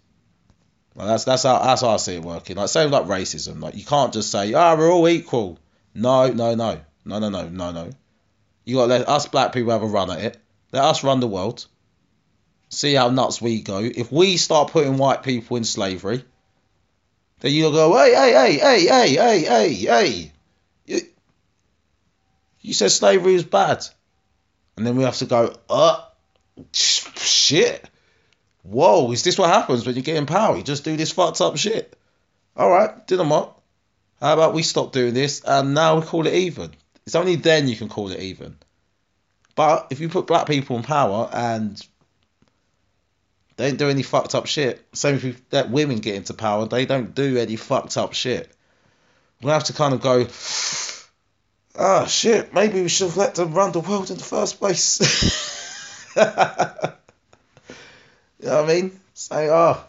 Like 0.96 1.08
that's 1.08 1.24
that's 1.24 1.44
how 1.44 1.60
that's 1.60 1.82
how 1.82 1.90
I 1.90 1.98
see 1.98 2.16
it 2.16 2.22
working. 2.24 2.58
Like 2.58 2.70
same 2.70 2.92
like 2.92 3.06
racism. 3.06 3.62
Like 3.62 3.76
you 3.76 3.86
can't 3.86 4.14
just 4.14 4.32
say, 4.32 4.54
ah, 4.54 4.74
oh, 4.74 4.78
we're 4.78 4.92
all 4.92 5.08
equal. 5.08 5.60
No, 5.94 6.28
no, 6.32 6.56
no, 6.56 6.82
no, 7.06 7.20
no, 7.20 7.30
no, 7.30 7.50
no, 7.50 7.72
no. 7.72 7.90
You 8.66 8.76
got 8.76 8.82
to 8.84 8.88
let 8.88 9.10
us 9.10 9.28
black 9.28 9.54
people 9.54 9.72
have 9.72 9.82
a 9.82 9.88
run 9.88 10.12
at 10.12 10.20
it. 10.20 10.38
Let 10.72 10.84
us 10.84 11.04
run 11.04 11.20
the 11.20 11.28
world. 11.28 11.66
See 12.70 12.94
how 12.94 13.10
nuts 13.10 13.42
we 13.42 13.62
go. 13.62 13.80
If 13.80 14.12
we 14.12 14.38
start 14.38 14.72
putting 14.72 14.98
white 14.98 15.24
people 15.24 15.58
in 15.58 15.64
slavery, 15.64 16.24
then 17.40 17.52
you'll 17.52 17.72
go, 17.72 17.98
hey, 17.98 18.14
hey, 18.14 18.32
hey, 18.32 18.58
hey, 18.60 18.86
hey, 18.86 19.16
hey, 19.16 19.42
hey, 19.42 19.74
hey. 19.74 20.32
You, 20.86 21.02
you 22.62 22.74
said 22.74 22.92
slavery 22.92 23.34
was 23.34 23.44
bad. 23.44 23.86
And 24.78 24.86
then 24.86 24.96
we 24.96 25.04
have 25.04 25.18
to 25.18 25.26
go, 25.26 25.56
uh, 25.70 26.06
shit. 26.74 27.84
Whoa, 28.70 29.12
is 29.12 29.24
this 29.24 29.40
what 29.40 29.50
happens 29.50 29.86
when 29.86 29.96
you 29.96 30.04
get 30.04 30.18
in 30.18 30.28
power? 30.28 30.56
You 30.56 30.62
just 30.62 30.84
do 30.84 30.96
this 30.96 31.12
fucked 31.12 31.42
up 31.42 31.58
shit. 31.58 31.98
All 32.56 32.70
right, 32.70 33.08
didn't 33.08 33.30
what? 33.30 33.58
How 34.22 34.34
about 34.34 34.54
we 34.54 34.62
stop 34.62 34.92
doing 34.92 35.16
this 35.16 35.42
and 35.44 35.74
now 35.74 36.00
we 36.00 36.06
call 36.06 36.28
it 36.28 36.36
even? 36.36 36.72
It's 37.06 37.16
only 37.16 37.36
then 37.36 37.68
you 37.68 37.76
can 37.76 37.90
call 37.90 38.12
it 38.12 38.20
even. 38.20 38.58
But 39.56 39.88
if 39.90 40.00
you 40.00 40.08
put 40.08 40.28
black 40.28 40.46
people 40.46 40.78
in 40.78 40.84
power 40.84 41.28
and 41.34 41.82
they 43.58 43.70
don't 43.70 43.78
do 43.78 43.90
any 43.90 44.04
fucked 44.04 44.36
up 44.36 44.46
shit, 44.46 44.86
same 44.94 45.16
if 45.16 45.24
you 45.24 45.36
let 45.52 45.72
women 45.72 45.98
get 45.98 46.16
into 46.16 46.36
power, 46.36 46.68
they 46.68 46.86
don't 46.86 47.16
do 47.16 47.38
any 47.38 47.56
fucked 47.56 47.98
up 47.98 48.14
shit. 48.14 48.56
We 49.42 49.50
have 49.50 49.64
to 49.66 49.74
kind 49.74 49.96
of 49.96 50.02
go, 50.02 50.28
ah, 51.76 52.04
oh, 52.04 52.06
shit, 52.06 52.54
maybe 52.54 52.84
we 52.84 52.90
should 52.90 53.08
have 53.08 53.18
let 53.18 53.34
them 53.34 53.54
run 53.54 53.72
the 53.72 53.80
world 53.80 54.12
in 54.12 54.18
the 54.18 54.24
first 54.24 54.60
place. 54.60 55.00
you 58.40 58.48
know 58.48 58.62
what 58.62 58.70
I 58.70 58.74
mean? 58.74 59.00
Say, 59.14 59.50
oh, 59.50 59.84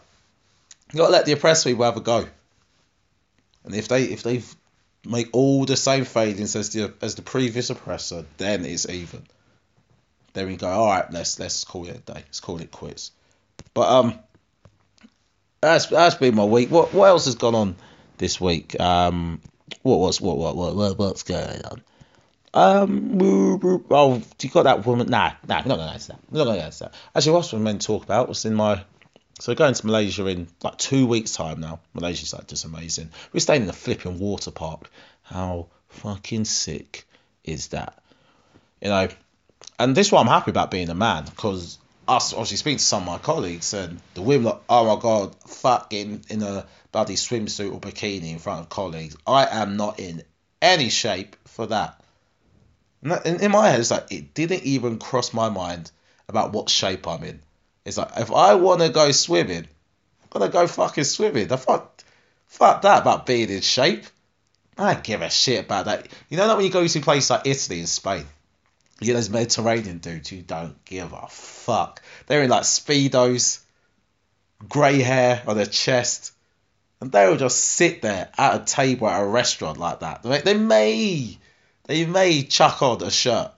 you 0.91 0.97
gotta 0.97 1.11
let 1.11 1.25
the 1.25 1.33
oppressed 1.33 1.65
people 1.65 1.85
have 1.85 1.97
a 1.97 2.01
go. 2.01 2.27
And 3.63 3.75
if 3.75 3.87
they 3.87 4.03
if 4.03 4.23
they 4.23 4.41
make 5.05 5.29
all 5.33 5.65
the 5.65 5.77
same 5.77 6.05
failings 6.05 6.55
as 6.55 6.69
the 6.71 6.93
as 7.01 7.15
the 7.15 7.21
previous 7.21 7.69
oppressor, 7.69 8.25
then 8.37 8.65
it's 8.65 8.89
even. 8.89 9.23
Then 10.33 10.47
we 10.47 10.55
go, 10.55 10.67
all 10.67 10.87
right, 10.87 11.11
let's 11.11 11.39
let's 11.39 11.63
call 11.63 11.87
it 11.87 11.95
a 11.95 11.99
day. 11.99 12.13
Let's 12.25 12.39
call 12.39 12.61
it 12.61 12.71
quits. 12.71 13.11
But 13.73 13.89
um, 13.89 14.19
that's 15.61 15.87
that's 15.87 16.15
been 16.15 16.35
my 16.35 16.45
week. 16.45 16.71
What 16.71 16.93
what 16.93 17.07
else 17.07 17.25
has 17.25 17.35
gone 17.35 17.55
on 17.55 17.75
this 18.17 18.39
week? 18.39 18.79
Um, 18.79 19.41
what 19.81 19.99
was 19.99 20.21
what 20.21 20.37
what 20.37 20.55
what, 20.55 20.75
what 20.75 20.97
what's 20.97 21.23
going 21.23 21.65
on? 21.65 21.81
Um, 22.53 23.17
oh, 23.91 24.21
you 24.41 24.49
got 24.49 24.63
that 24.63 24.85
woman? 24.85 25.09
Nah, 25.09 25.31
nah, 25.47 25.61
we're 25.61 25.69
not 25.69 25.77
gonna 25.77 25.91
answer 25.91 26.13
that. 26.13 26.21
We're 26.29 26.39
not 26.39 26.45
gonna 26.45 26.59
answer 26.59 26.85
that. 26.85 26.95
Actually, 27.15 27.33
what's 27.33 27.53
we 27.53 27.59
meant 27.59 27.81
to 27.81 27.87
talk 27.87 28.03
about? 28.03 28.27
What's 28.27 28.45
in 28.45 28.55
my 28.55 28.83
so 29.39 29.55
going 29.55 29.73
to 29.73 29.85
Malaysia 29.87 30.25
in 30.27 30.47
like 30.63 30.77
two 30.77 31.07
weeks' 31.07 31.31
time 31.31 31.61
now. 31.61 31.79
Malaysia's 31.93 32.33
like 32.33 32.47
just 32.47 32.65
amazing. 32.65 33.09
We're 33.33 33.39
staying 33.39 33.63
in 33.63 33.69
a 33.69 33.73
flipping 33.73 34.19
water 34.19 34.51
park. 34.51 34.91
How 35.23 35.67
fucking 35.89 36.45
sick 36.45 37.07
is 37.43 37.69
that? 37.69 38.03
You 38.81 38.89
know, 38.89 39.07
and 39.79 39.95
this 39.95 40.07
is 40.07 40.11
why 40.11 40.21
I'm 40.21 40.27
happy 40.27 40.51
about 40.51 40.69
being 40.69 40.89
a 40.89 40.95
man 40.95 41.25
because 41.25 41.79
us 42.07 42.33
obviously 42.33 42.57
speaking 42.57 42.77
to 42.77 42.83
some 42.83 43.03
of 43.03 43.07
my 43.07 43.17
colleagues 43.17 43.73
and 43.73 43.99
the 44.13 44.21
women 44.21 44.45
like, 44.45 44.61
oh 44.69 44.95
my 44.95 45.01
god, 45.01 45.35
fucking 45.47 46.25
in 46.29 46.43
a 46.43 46.65
bloody 46.91 47.15
swimsuit 47.15 47.73
or 47.73 47.79
bikini 47.79 48.31
in 48.31 48.39
front 48.39 48.61
of 48.61 48.69
colleagues. 48.69 49.15
I 49.25 49.47
am 49.47 49.77
not 49.77 49.99
in 49.99 50.23
any 50.61 50.89
shape 50.89 51.35
for 51.47 51.65
that. 51.67 52.00
And 53.03 53.41
in, 53.41 53.51
my 53.51 53.69
head, 53.69 53.79
it's 53.79 53.91
like 53.91 54.11
it 54.11 54.33
didn't 54.33 54.63
even 54.63 54.99
cross 54.99 55.33
my 55.33 55.49
mind 55.49 55.91
about 56.27 56.53
what 56.53 56.69
shape 56.69 57.07
I'm 57.07 57.23
in. 57.23 57.41
It's 57.83 57.97
like 57.97 58.11
if 58.17 58.31
I 58.31 58.55
want 58.55 58.81
to 58.81 58.89
go 58.89 59.11
swimming, 59.11 59.67
I'm 60.23 60.29
gonna 60.29 60.51
go 60.51 60.67
fucking 60.67 61.03
swimming. 61.03 61.47
The 61.47 61.57
fuck, 61.57 62.03
fuck 62.47 62.83
that 62.83 63.01
about 63.01 63.25
being 63.25 63.49
in 63.49 63.61
shape. 63.61 64.05
I 64.77 64.93
don't 64.93 65.03
give 65.03 65.21
a 65.21 65.29
shit 65.29 65.65
about 65.65 65.85
that. 65.85 66.07
You 66.29 66.37
know 66.37 66.47
that 66.47 66.57
when 66.57 66.65
you 66.65 66.71
go 66.71 66.85
to 66.85 67.01
places 67.01 67.29
like 67.29 67.47
Italy 67.47 67.79
and 67.79 67.89
Spain, 67.89 68.25
you 68.99 69.09
know 69.09 69.13
those 69.15 69.29
Mediterranean 69.29 69.97
dudes 69.97 70.29
who 70.29 70.41
don't 70.41 70.83
give 70.85 71.11
a 71.11 71.27
fuck. 71.27 72.01
They're 72.27 72.43
in 72.43 72.49
like 72.49 72.63
speedos, 72.63 73.61
grey 74.69 75.01
hair 75.01 75.41
on 75.47 75.57
their 75.57 75.65
chest, 75.65 76.33
and 77.01 77.11
they 77.11 77.27
will 77.27 77.37
just 77.37 77.59
sit 77.59 78.03
there 78.03 78.29
at 78.37 78.61
a 78.61 78.65
table 78.65 79.09
at 79.09 79.21
a 79.21 79.25
restaurant 79.25 79.79
like 79.79 80.01
that. 80.01 80.21
They 80.21 80.53
may, 80.53 81.37
they 81.85 82.05
may 82.05 82.43
chuck 82.43 82.81
on 82.81 83.01
a 83.03 83.11
shirt 83.11 83.51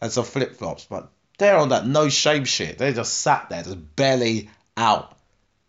and 0.00 0.12
some 0.12 0.24
flip 0.24 0.56
flops, 0.56 0.84
but 0.84 1.10
they're 1.38 1.56
on 1.56 1.70
that 1.70 1.86
no 1.86 2.08
shame 2.08 2.44
shit. 2.44 2.78
They 2.78 2.92
just 2.92 3.14
sat 3.14 3.48
there, 3.48 3.62
just 3.62 3.96
belly 3.96 4.50
out, 4.76 5.16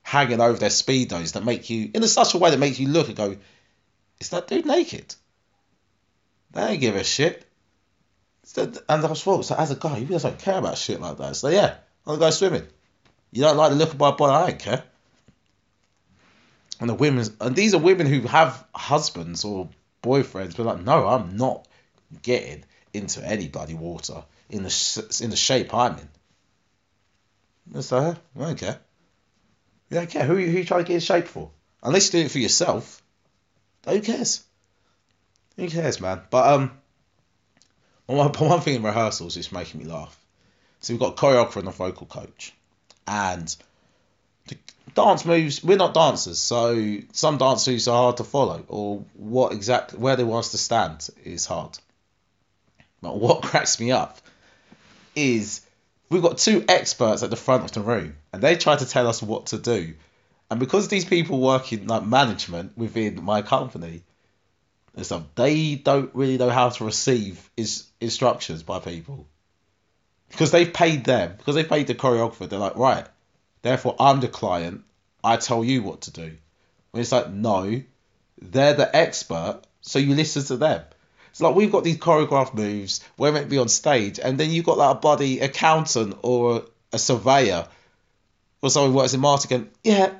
hanging 0.02 0.42
over 0.42 0.58
their 0.58 0.70
speedos 0.70 1.34
that 1.34 1.46
make 1.46 1.70
you 1.70 1.90
in 1.94 2.04
a 2.04 2.08
such 2.08 2.34
a 2.34 2.38
way 2.38 2.52
that 2.52 2.60
makes 2.60 2.80
you 2.80 2.90
look 2.90 3.08
and 3.08 3.16
go, 3.16 3.38
"Is 4.20 4.30
that 4.30 4.48
dude 4.48 4.66
naked?" 4.66 5.16
They 6.52 6.62
don't 6.62 6.80
give 6.80 6.96
a 6.96 7.04
shit. 7.04 7.48
And 8.56 8.80
I 8.88 9.08
was 9.08 9.24
thought, 9.24 9.46
so 9.46 9.56
as 9.56 9.72
a 9.72 9.76
guy, 9.76 9.98
you 9.98 10.06
just 10.06 10.26
don't 10.26 10.38
care 10.38 10.60
about 10.60 10.78
shit 10.78 11.00
like 11.02 11.18
that. 11.18 11.36
So 11.36 11.48
yeah, 11.48 11.76
I'll 12.06 12.18
go 12.18 12.30
swimming. 12.30 12.68
You 13.32 13.42
don't 13.42 13.58
like 13.58 13.72
the 13.72 13.78
look 13.78 13.94
of 13.94 14.00
my 14.00 14.12
body, 14.12 14.34
I 14.34 14.50
don't 14.50 14.60
care. 14.60 14.84
And 16.80 16.90
the 16.90 16.94
women, 16.94 17.26
and 17.40 17.56
these 17.56 17.74
are 17.74 17.80
women 17.80 18.06
who 18.06 18.22
have 18.28 18.64
husbands 18.76 19.46
or 19.46 19.70
boyfriends, 20.04 20.56
but 20.56 20.66
like, 20.66 20.82
no, 20.82 21.08
I'm 21.08 21.38
not 21.38 21.68
getting 22.22 22.64
into 22.94 23.26
any 23.26 23.48
bloody 23.48 23.74
water 23.74 24.24
in 24.50 24.64
the 24.64 24.70
sh- 24.70 25.22
in 25.22 25.32
the 25.32 25.36
shape 25.36 25.74
I'm 25.74 25.98
in. 25.98 26.10
It's 27.76 27.92
like, 27.92 28.18
I 28.36 28.40
don't 28.40 28.58
care. 28.58 28.80
You 29.90 29.98
don't 29.98 30.10
care. 30.10 30.26
Who, 30.26 30.36
who 30.36 30.42
you 30.42 30.66
trying 30.66 30.84
to 30.84 30.88
get 30.88 30.96
in 30.96 31.00
shape 31.00 31.28
for? 31.28 31.50
Unless 31.82 32.14
you 32.14 32.20
do 32.20 32.26
it 32.26 32.32
for 32.32 32.40
yourself. 32.40 33.02
Who 33.88 34.02
cares? 34.02 34.44
Who 35.58 35.68
cares, 35.70 36.00
man? 36.00 36.22
But 36.30 36.54
um, 36.54 36.72
one, 38.06 38.32
one 38.38 38.62
thing 38.62 38.76
in 38.76 38.84
rehearsals 38.84 39.38
is 39.38 39.52
making 39.52 39.82
me 39.82 39.88
laugh. 39.88 40.18
So 40.82 40.94
we've 40.94 41.00
got 41.00 41.14
a 41.14 41.16
choreographer 41.16 41.58
and 41.58 41.68
a 41.68 41.72
vocal 41.72 42.08
coach, 42.08 42.54
and 43.08 43.56
the 44.48 44.58
dance 44.96 45.26
moves. 45.26 45.64
We're 45.64 45.78
not 45.78 45.94
dancers, 45.94 46.40
so 46.40 46.98
some 47.12 47.38
dance 47.38 47.68
moves 47.68 47.88
are 47.88 47.96
hard 47.96 48.18
to 48.18 48.24
follow, 48.24 48.64
or 48.68 49.04
what 49.14 49.54
exactly 49.54 50.00
where 50.00 50.16
they 50.16 50.24
want 50.24 50.46
us 50.46 50.52
to 50.52 50.58
stand 50.58 51.08
is 51.24 51.46
hard. 51.46 51.78
But 53.02 53.18
what 53.18 53.42
cracks 53.44 53.80
me 53.80 53.92
up 53.92 54.20
is 55.16 55.62
we've 56.10 56.22
got 56.22 56.38
two 56.38 56.64
experts 56.68 57.24
at 57.24 57.30
the 57.30 57.36
front 57.36 57.66
of 57.66 57.72
the 57.72 57.82
room, 57.82 58.16
and 58.32 58.42
they 58.42 58.56
try 58.56 58.76
to 58.76 58.86
tell 58.86 59.08
us 59.08 59.22
what 59.22 59.48
to 59.48 59.58
do. 59.58 59.94
And 60.50 60.60
because 60.60 60.88
these 60.88 61.06
people 61.06 61.40
work 61.40 61.74
in 61.74 61.88
like 61.88 62.06
management 62.06 62.78
within 62.78 63.24
my 63.24 63.42
company 63.42 64.04
and 64.96 65.06
stuff, 65.06 65.24
they 65.36 65.76
don't 65.76 66.14
really 66.14 66.38
know 66.38 66.50
how 66.50 66.70
to 66.70 66.86
receive 66.86 67.50
is 67.58 67.88
instructions 68.00 68.64
by 68.64 68.80
people. 68.80 69.28
Because 70.30 70.52
they've 70.52 70.72
paid 70.72 71.06
them, 71.06 71.36
because 71.38 71.56
they 71.56 71.64
paid 71.64 71.88
the 71.88 71.96
choreographer, 71.96 72.50
they're 72.50 72.60
like, 72.60 72.76
right, 72.76 73.06
therefore 73.64 73.96
I'm 74.00 74.20
the 74.20 74.28
client, 74.28 74.84
I 75.24 75.38
tell 75.38 75.64
you 75.64 75.82
what 75.82 76.02
to 76.02 76.12
do. 76.12 76.38
When 76.92 77.02
it's 77.02 77.12
like, 77.12 77.32
no, 77.32 77.82
they're 78.40 78.76
the 78.76 78.96
expert, 78.96 79.62
so 79.82 79.98
you 79.98 80.14
listen 80.14 80.44
to 80.44 80.58
them. 80.58 80.84
It's 81.32 81.42
like 81.42 81.56
we've 81.56 81.72
got 81.72 81.84
these 81.84 81.98
choreographed 81.98 82.54
moves, 82.54 83.04
we're 83.18 83.32
meant 83.32 83.46
to 83.46 83.50
be 83.50 83.58
on 83.58 83.68
stage, 83.68 84.20
and 84.20 84.40
then 84.40 84.52
you've 84.52 84.66
got 84.66 84.78
like 84.78 84.96
a 84.96 85.00
bloody 85.00 85.40
accountant 85.40 86.18
or 86.22 86.66
a 86.92 87.00
surveyor 87.00 87.68
or 88.62 88.70
someone 88.70 88.92
who 88.92 88.98
works 88.98 89.16
in 89.16 89.20
marketing. 89.20 89.70
Yeah, 89.84 90.14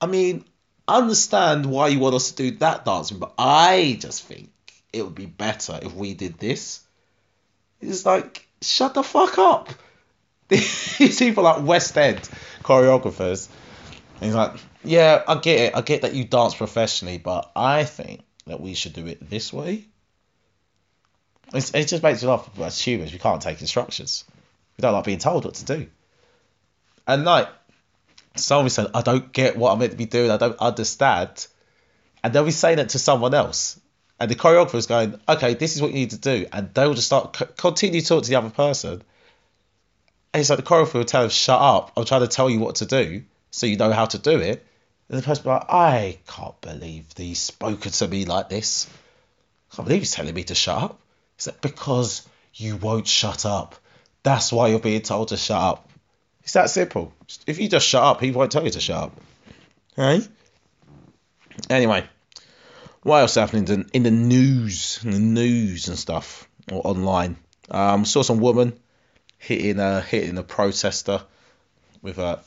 I 0.00 0.06
mean, 0.06 0.44
I 0.86 0.98
understand 0.98 1.66
why 1.66 1.88
you 1.88 1.98
want 1.98 2.14
us 2.14 2.32
to 2.32 2.50
do 2.50 2.58
that 2.58 2.84
dancing, 2.84 3.18
but 3.18 3.32
I 3.38 3.96
just 3.98 4.24
think 4.24 4.50
it 4.92 5.02
would 5.02 5.14
be 5.14 5.26
better 5.26 5.78
if 5.80 5.94
we 5.94 6.14
did 6.14 6.38
this. 6.38 6.80
It's 7.80 8.04
like, 8.04 8.46
shut 8.60 8.94
the 8.94 9.02
fuck 9.02 9.38
up. 9.38 9.70
These 10.48 11.18
people 11.18 11.44
like 11.44 11.64
West 11.64 11.96
End 11.96 12.28
choreographers. 12.68 13.48
And 14.16 14.26
he's 14.26 14.34
like, 14.34 14.52
yeah, 14.84 15.22
I 15.26 15.36
get 15.36 15.60
it. 15.60 15.76
I 15.76 15.80
get 15.80 16.02
that 16.02 16.14
you 16.14 16.24
dance 16.24 16.54
professionally, 16.54 17.18
but 17.18 17.50
I 17.56 17.84
think 17.84 18.20
that 18.46 18.60
we 18.60 18.74
should 18.74 18.92
do 18.92 19.06
it 19.06 19.28
this 19.28 19.52
way. 19.52 19.86
It's, 21.54 21.74
it 21.74 21.88
just 21.88 22.02
makes 22.02 22.22
you 22.22 22.28
laugh. 22.28 22.48
As 22.60 22.80
humans, 22.80 23.12
we 23.12 23.18
can't 23.18 23.40
take 23.40 23.60
instructions. 23.60 24.24
We 24.76 24.82
don't 24.82 24.92
like 24.92 25.04
being 25.04 25.18
told 25.18 25.44
what 25.44 25.54
to 25.54 25.64
do. 25.64 25.86
And 27.06 27.24
like, 27.24 27.48
someone 28.36 28.68
said, 28.70 28.88
I 28.94 29.00
don't 29.00 29.32
get 29.32 29.56
what 29.56 29.72
I'm 29.72 29.78
meant 29.78 29.92
to 29.92 29.96
be 29.96 30.04
doing. 30.04 30.30
I 30.30 30.36
don't 30.36 30.58
understand. 30.58 31.46
And 32.22 32.32
they'll 32.32 32.44
be 32.44 32.50
saying 32.50 32.78
it 32.78 32.90
to 32.90 32.98
someone 32.98 33.34
else. 33.34 33.80
And 34.20 34.30
the 34.30 34.34
choreographer 34.34 34.74
is 34.74 34.86
going, 34.86 35.18
okay, 35.28 35.54
this 35.54 35.76
is 35.76 35.82
what 35.82 35.92
you 35.92 35.96
need 35.96 36.10
to 36.10 36.18
do. 36.18 36.46
And 36.52 36.74
they'll 36.74 36.94
just 36.94 37.06
start, 37.06 37.56
continue 37.56 38.00
to 38.00 38.06
talk 38.06 38.24
to 38.24 38.28
the 38.28 38.36
other 38.36 38.50
person. 38.50 39.02
It's 40.34 40.50
like 40.50 40.58
the 40.58 40.62
choreographer 40.62 40.94
will 40.94 41.04
tell 41.04 41.22
them, 41.22 41.30
shut 41.30 41.60
up. 41.60 41.92
I'm 41.96 42.04
trying 42.04 42.20
to 42.20 42.28
tell 42.28 42.50
you 42.50 42.60
what 42.60 42.76
to 42.76 42.86
do 42.86 43.24
so 43.50 43.66
you 43.66 43.76
know 43.76 43.92
how 43.92 44.06
to 44.06 44.18
do 44.18 44.38
it. 44.38 44.64
And 45.08 45.18
the 45.18 45.22
person 45.22 45.44
will 45.44 45.52
be 45.52 45.60
like, 45.60 45.70
I 45.70 46.18
can't 46.26 46.60
believe 46.60 47.06
he's 47.16 47.38
spoken 47.38 47.92
to 47.92 48.08
me 48.08 48.26
like 48.26 48.48
this. 48.48 48.88
I 49.72 49.76
can't 49.76 49.88
believe 49.88 50.02
he's 50.02 50.12
telling 50.12 50.34
me 50.34 50.44
to 50.44 50.54
shut 50.54 50.82
up. 50.82 51.00
It's 51.36 51.46
like, 51.46 51.60
because 51.60 52.28
you 52.54 52.76
won't 52.76 53.06
shut 53.06 53.46
up. 53.46 53.76
That's 54.22 54.52
why 54.52 54.68
you're 54.68 54.80
being 54.80 55.00
told 55.00 55.28
to 55.28 55.36
shut 55.36 55.60
up. 55.60 55.88
It's 56.42 56.52
that 56.52 56.70
simple. 56.70 57.12
If 57.46 57.58
you 57.58 57.68
just 57.68 57.86
shut 57.86 58.02
up, 58.02 58.20
he 58.20 58.30
won't 58.30 58.52
tell 58.52 58.64
you 58.64 58.70
to 58.70 58.80
shut 58.80 59.04
up. 59.04 59.20
Hey? 59.96 60.22
Anyway, 61.70 62.04
what 63.02 63.18
else 63.18 63.34
happening 63.34 63.66
in, 63.68 63.90
in 63.92 64.02
the 64.02 64.10
news? 64.10 65.00
In 65.02 65.10
the 65.10 65.18
news 65.18 65.88
and 65.88 65.98
stuff, 65.98 66.48
or 66.70 66.86
online. 66.86 67.36
Um, 67.70 68.04
saw 68.04 68.22
some 68.22 68.38
woman 68.38 68.78
hitting 69.38 69.78
a 69.78 70.00
hitting 70.00 70.38
a 70.38 70.42
protester 70.42 71.22
with 72.02 72.18
a 72.18 72.40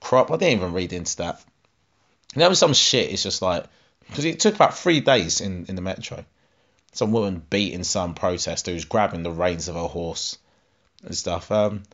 crop. 0.00 0.30
I 0.30 0.36
didn't 0.36 0.58
even 0.58 0.72
read 0.72 0.92
into 0.92 1.16
that. 1.18 1.42
And 2.34 2.42
there 2.42 2.48
was 2.48 2.58
some 2.58 2.72
shit. 2.72 3.12
It's 3.12 3.22
just 3.22 3.42
like 3.42 3.64
because 4.08 4.24
it 4.24 4.40
took 4.40 4.54
about 4.54 4.76
three 4.76 5.00
days 5.00 5.40
in 5.40 5.66
in 5.68 5.76
the 5.76 5.82
metro. 5.82 6.24
Some 6.92 7.12
woman 7.12 7.42
beating 7.50 7.84
some 7.84 8.14
protester 8.14 8.72
who's 8.72 8.84
grabbing 8.84 9.22
the 9.22 9.30
reins 9.30 9.68
of 9.68 9.76
her 9.76 9.86
horse 9.86 10.38
and 11.04 11.16
stuff. 11.16 11.50
Um, 11.52 11.84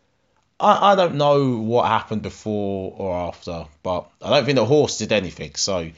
I, 0.58 0.92
I 0.92 0.94
don't 0.94 1.16
know 1.16 1.58
what 1.58 1.86
happened 1.86 2.22
before 2.22 2.94
or 2.96 3.14
after, 3.14 3.66
but 3.82 4.10
I 4.22 4.30
don't 4.30 4.44
think 4.46 4.56
the 4.56 4.64
horse 4.64 4.98
did 4.98 5.12
anything. 5.12 5.54
So 5.54 5.90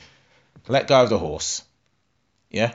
let 0.66 0.88
go 0.88 1.04
of 1.04 1.10
the 1.10 1.18
horse. 1.18 1.62
Yeah? 2.50 2.74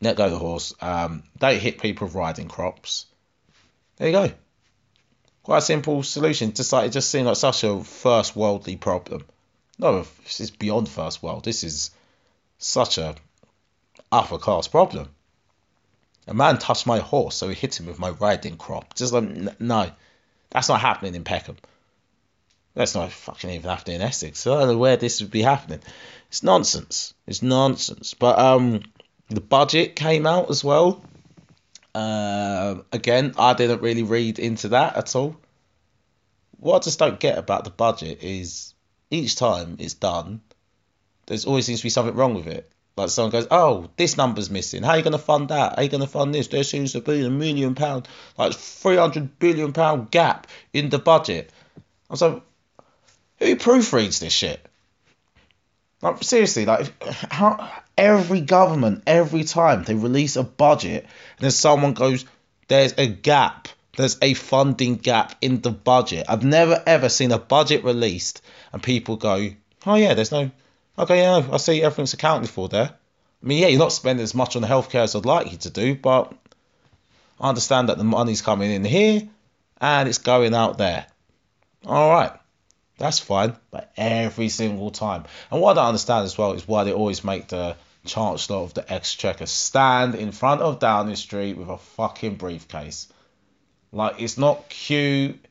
Let 0.00 0.16
go 0.16 0.24
of 0.24 0.32
the 0.32 0.38
horse. 0.38 0.74
Um, 0.80 1.22
don't 1.38 1.60
hit 1.60 1.80
people 1.80 2.08
with 2.08 2.16
riding 2.16 2.48
crops. 2.48 3.06
There 4.02 4.10
you 4.10 4.16
go. 4.16 4.34
Quite 5.44 5.58
a 5.58 5.62
simple 5.62 6.02
solution. 6.02 6.54
Just 6.54 6.72
like 6.72 6.88
it 6.88 6.92
just 6.92 7.08
seemed 7.08 7.28
like 7.28 7.36
such 7.36 7.62
a 7.62 7.84
first 7.84 8.34
worldly 8.34 8.74
problem. 8.74 9.24
No, 9.78 10.04
this 10.24 10.40
is 10.40 10.50
beyond 10.50 10.88
first 10.88 11.22
world. 11.22 11.44
This 11.44 11.62
is 11.62 11.92
such 12.58 12.98
a 12.98 13.14
upper 14.10 14.38
class 14.38 14.66
problem. 14.66 15.08
A 16.26 16.34
man 16.34 16.58
touched 16.58 16.84
my 16.84 16.98
horse, 16.98 17.36
so 17.36 17.48
he 17.48 17.54
hit 17.54 17.78
him 17.78 17.86
with 17.86 18.00
my 18.00 18.10
riding 18.10 18.56
crop. 18.56 18.92
Just 18.96 19.12
like 19.12 19.60
no, 19.60 19.92
that's 20.50 20.68
not 20.68 20.80
happening 20.80 21.14
in 21.14 21.22
Peckham. 21.22 21.58
That's 22.74 22.96
not 22.96 23.12
fucking 23.12 23.50
even 23.50 23.70
happening 23.70 24.00
in 24.00 24.02
Essex. 24.02 24.44
I 24.48 24.58
don't 24.58 24.66
know 24.66 24.78
where 24.78 24.96
this 24.96 25.20
would 25.20 25.30
be 25.30 25.42
happening. 25.42 25.78
It's 26.26 26.42
nonsense. 26.42 27.14
It's 27.28 27.40
nonsense. 27.40 28.14
But 28.14 28.36
um, 28.36 28.82
the 29.28 29.40
budget 29.40 29.94
came 29.94 30.26
out 30.26 30.50
as 30.50 30.64
well. 30.64 31.04
Uh, 31.94 32.76
again, 32.90 33.34
I 33.38 33.54
didn't 33.54 33.82
really 33.82 34.02
read 34.02 34.38
into 34.38 34.68
that 34.68 34.96
at 34.96 35.14
all. 35.14 35.36
What 36.58 36.76
I 36.76 36.78
just 36.80 36.98
don't 36.98 37.20
get 37.20 37.38
about 37.38 37.64
the 37.64 37.70
budget 37.70 38.22
is 38.22 38.74
each 39.10 39.36
time 39.36 39.76
it's 39.78 39.94
done, 39.94 40.40
there's 41.26 41.44
always 41.44 41.66
seems 41.66 41.80
to 41.80 41.84
be 41.84 41.90
something 41.90 42.14
wrong 42.14 42.34
with 42.34 42.46
it. 42.46 42.70
Like 42.96 43.08
someone 43.08 43.32
goes, 43.32 43.46
oh, 43.50 43.90
this 43.96 44.16
number's 44.16 44.50
missing. 44.50 44.82
How 44.82 44.90
are 44.90 44.96
you 44.98 45.02
going 45.02 45.12
to 45.12 45.18
fund 45.18 45.48
that? 45.48 45.72
How 45.72 45.76
are 45.78 45.82
you 45.82 45.88
going 45.88 46.02
to 46.02 46.06
fund 46.06 46.34
this? 46.34 46.48
There 46.48 46.62
seems 46.62 46.92
to 46.92 47.00
be 47.00 47.24
a 47.24 47.30
million 47.30 47.74
pound, 47.74 48.06
like 48.36 48.52
three 48.52 48.96
hundred 48.96 49.38
billion 49.38 49.72
pound 49.72 50.10
gap 50.10 50.46
in 50.72 50.90
the 50.90 50.98
budget. 50.98 51.50
I 51.78 52.12
was 52.12 52.22
like, 52.22 52.42
who 53.38 53.56
proofreads 53.56 54.20
this 54.20 54.32
shit? 54.32 54.64
Like 56.02 56.22
seriously, 56.22 56.66
like 56.66 56.92
how 57.02 57.70
every 57.96 58.40
government 58.40 59.02
every 59.06 59.44
time 59.44 59.84
they 59.84 59.94
release 59.94 60.36
a 60.36 60.42
budget 60.42 61.04
and 61.04 61.44
then 61.44 61.50
someone 61.50 61.94
goes, 61.94 62.24
there's 62.68 62.94
a 62.98 63.06
gap. 63.06 63.68
There's 63.96 64.16
a 64.22 64.32
funding 64.34 64.96
gap 64.96 65.36
in 65.42 65.60
the 65.60 65.70
budget. 65.70 66.26
I've 66.28 66.44
never 66.44 66.82
ever 66.86 67.08
seen 67.08 67.32
a 67.32 67.38
budget 67.38 67.84
released 67.84 68.42
and 68.72 68.82
people 68.82 69.16
go, 69.16 69.50
oh 69.86 69.94
yeah, 69.94 70.14
there's 70.14 70.32
no 70.32 70.50
Okay, 70.98 71.22
yeah, 71.22 71.48
I 71.50 71.56
see 71.56 71.82
everything's 71.82 72.12
accounted 72.12 72.50
for 72.50 72.68
there. 72.68 72.90
I 73.42 73.46
mean, 73.46 73.62
yeah, 73.62 73.68
you're 73.68 73.78
not 73.78 73.92
spending 73.92 74.22
as 74.22 74.34
much 74.34 74.56
on 74.56 74.62
healthcare 74.62 75.04
as 75.04 75.16
I'd 75.16 75.24
like 75.24 75.50
you 75.50 75.58
to 75.58 75.70
do, 75.70 75.94
but 75.94 76.32
I 77.40 77.48
understand 77.48 77.88
that 77.88 77.98
the 77.98 78.04
money's 78.04 78.42
coming 78.42 78.70
in 78.70 78.84
here 78.84 79.28
and 79.80 80.08
it's 80.08 80.18
going 80.18 80.54
out 80.54 80.78
there. 80.78 81.06
All 81.86 82.10
right, 82.10 82.32
that's 83.02 83.18
fine, 83.18 83.56
but 83.72 83.92
every 83.96 84.48
single 84.48 84.92
time. 84.92 85.24
And 85.50 85.60
what 85.60 85.72
I 85.72 85.80
don't 85.80 85.88
understand 85.88 86.24
as 86.24 86.38
well 86.38 86.52
is 86.52 86.68
why 86.68 86.84
they 86.84 86.92
always 86.92 87.24
make 87.24 87.48
the 87.48 87.76
Chancellor 88.04 88.58
of 88.58 88.74
the 88.74 88.92
Exchequer 88.92 89.46
stand 89.46 90.14
in 90.14 90.30
front 90.30 90.60
of 90.60 90.78
Downing 90.78 91.16
Street 91.16 91.56
with 91.56 91.68
a 91.68 91.78
fucking 91.78 92.36
briefcase. 92.36 93.08
Like, 93.90 94.22
it's 94.22 94.38
not 94.38 94.68
cute, 94.68 95.44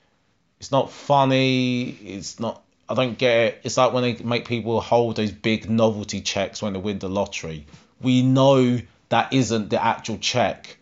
it's 0.62 0.72
not 0.72 0.91
funny, 0.91 1.89
it's 1.89 2.39
not 2.39 2.64
I 2.88 2.93
don't 2.93 3.18
get 3.18 3.38
it. 3.38 3.62
It's 3.64 3.78
like 3.78 3.93
when 3.93 4.04
they 4.04 4.16
make 4.22 4.47
people 4.47 4.80
hold 4.82 5.16
those 5.18 5.32
big 5.32 5.70
novelty 5.70 6.20
checks 6.22 6.62
when 6.62 6.74
they 6.74 6.80
win 6.80 6.99
the 6.99 7.08
lottery. 7.08 7.66
We 8.02 8.22
know 8.22 8.80
that 9.10 9.32
isn't 9.34 9.70
the 9.70 9.82
actual 9.82 10.18
check. 10.18 10.78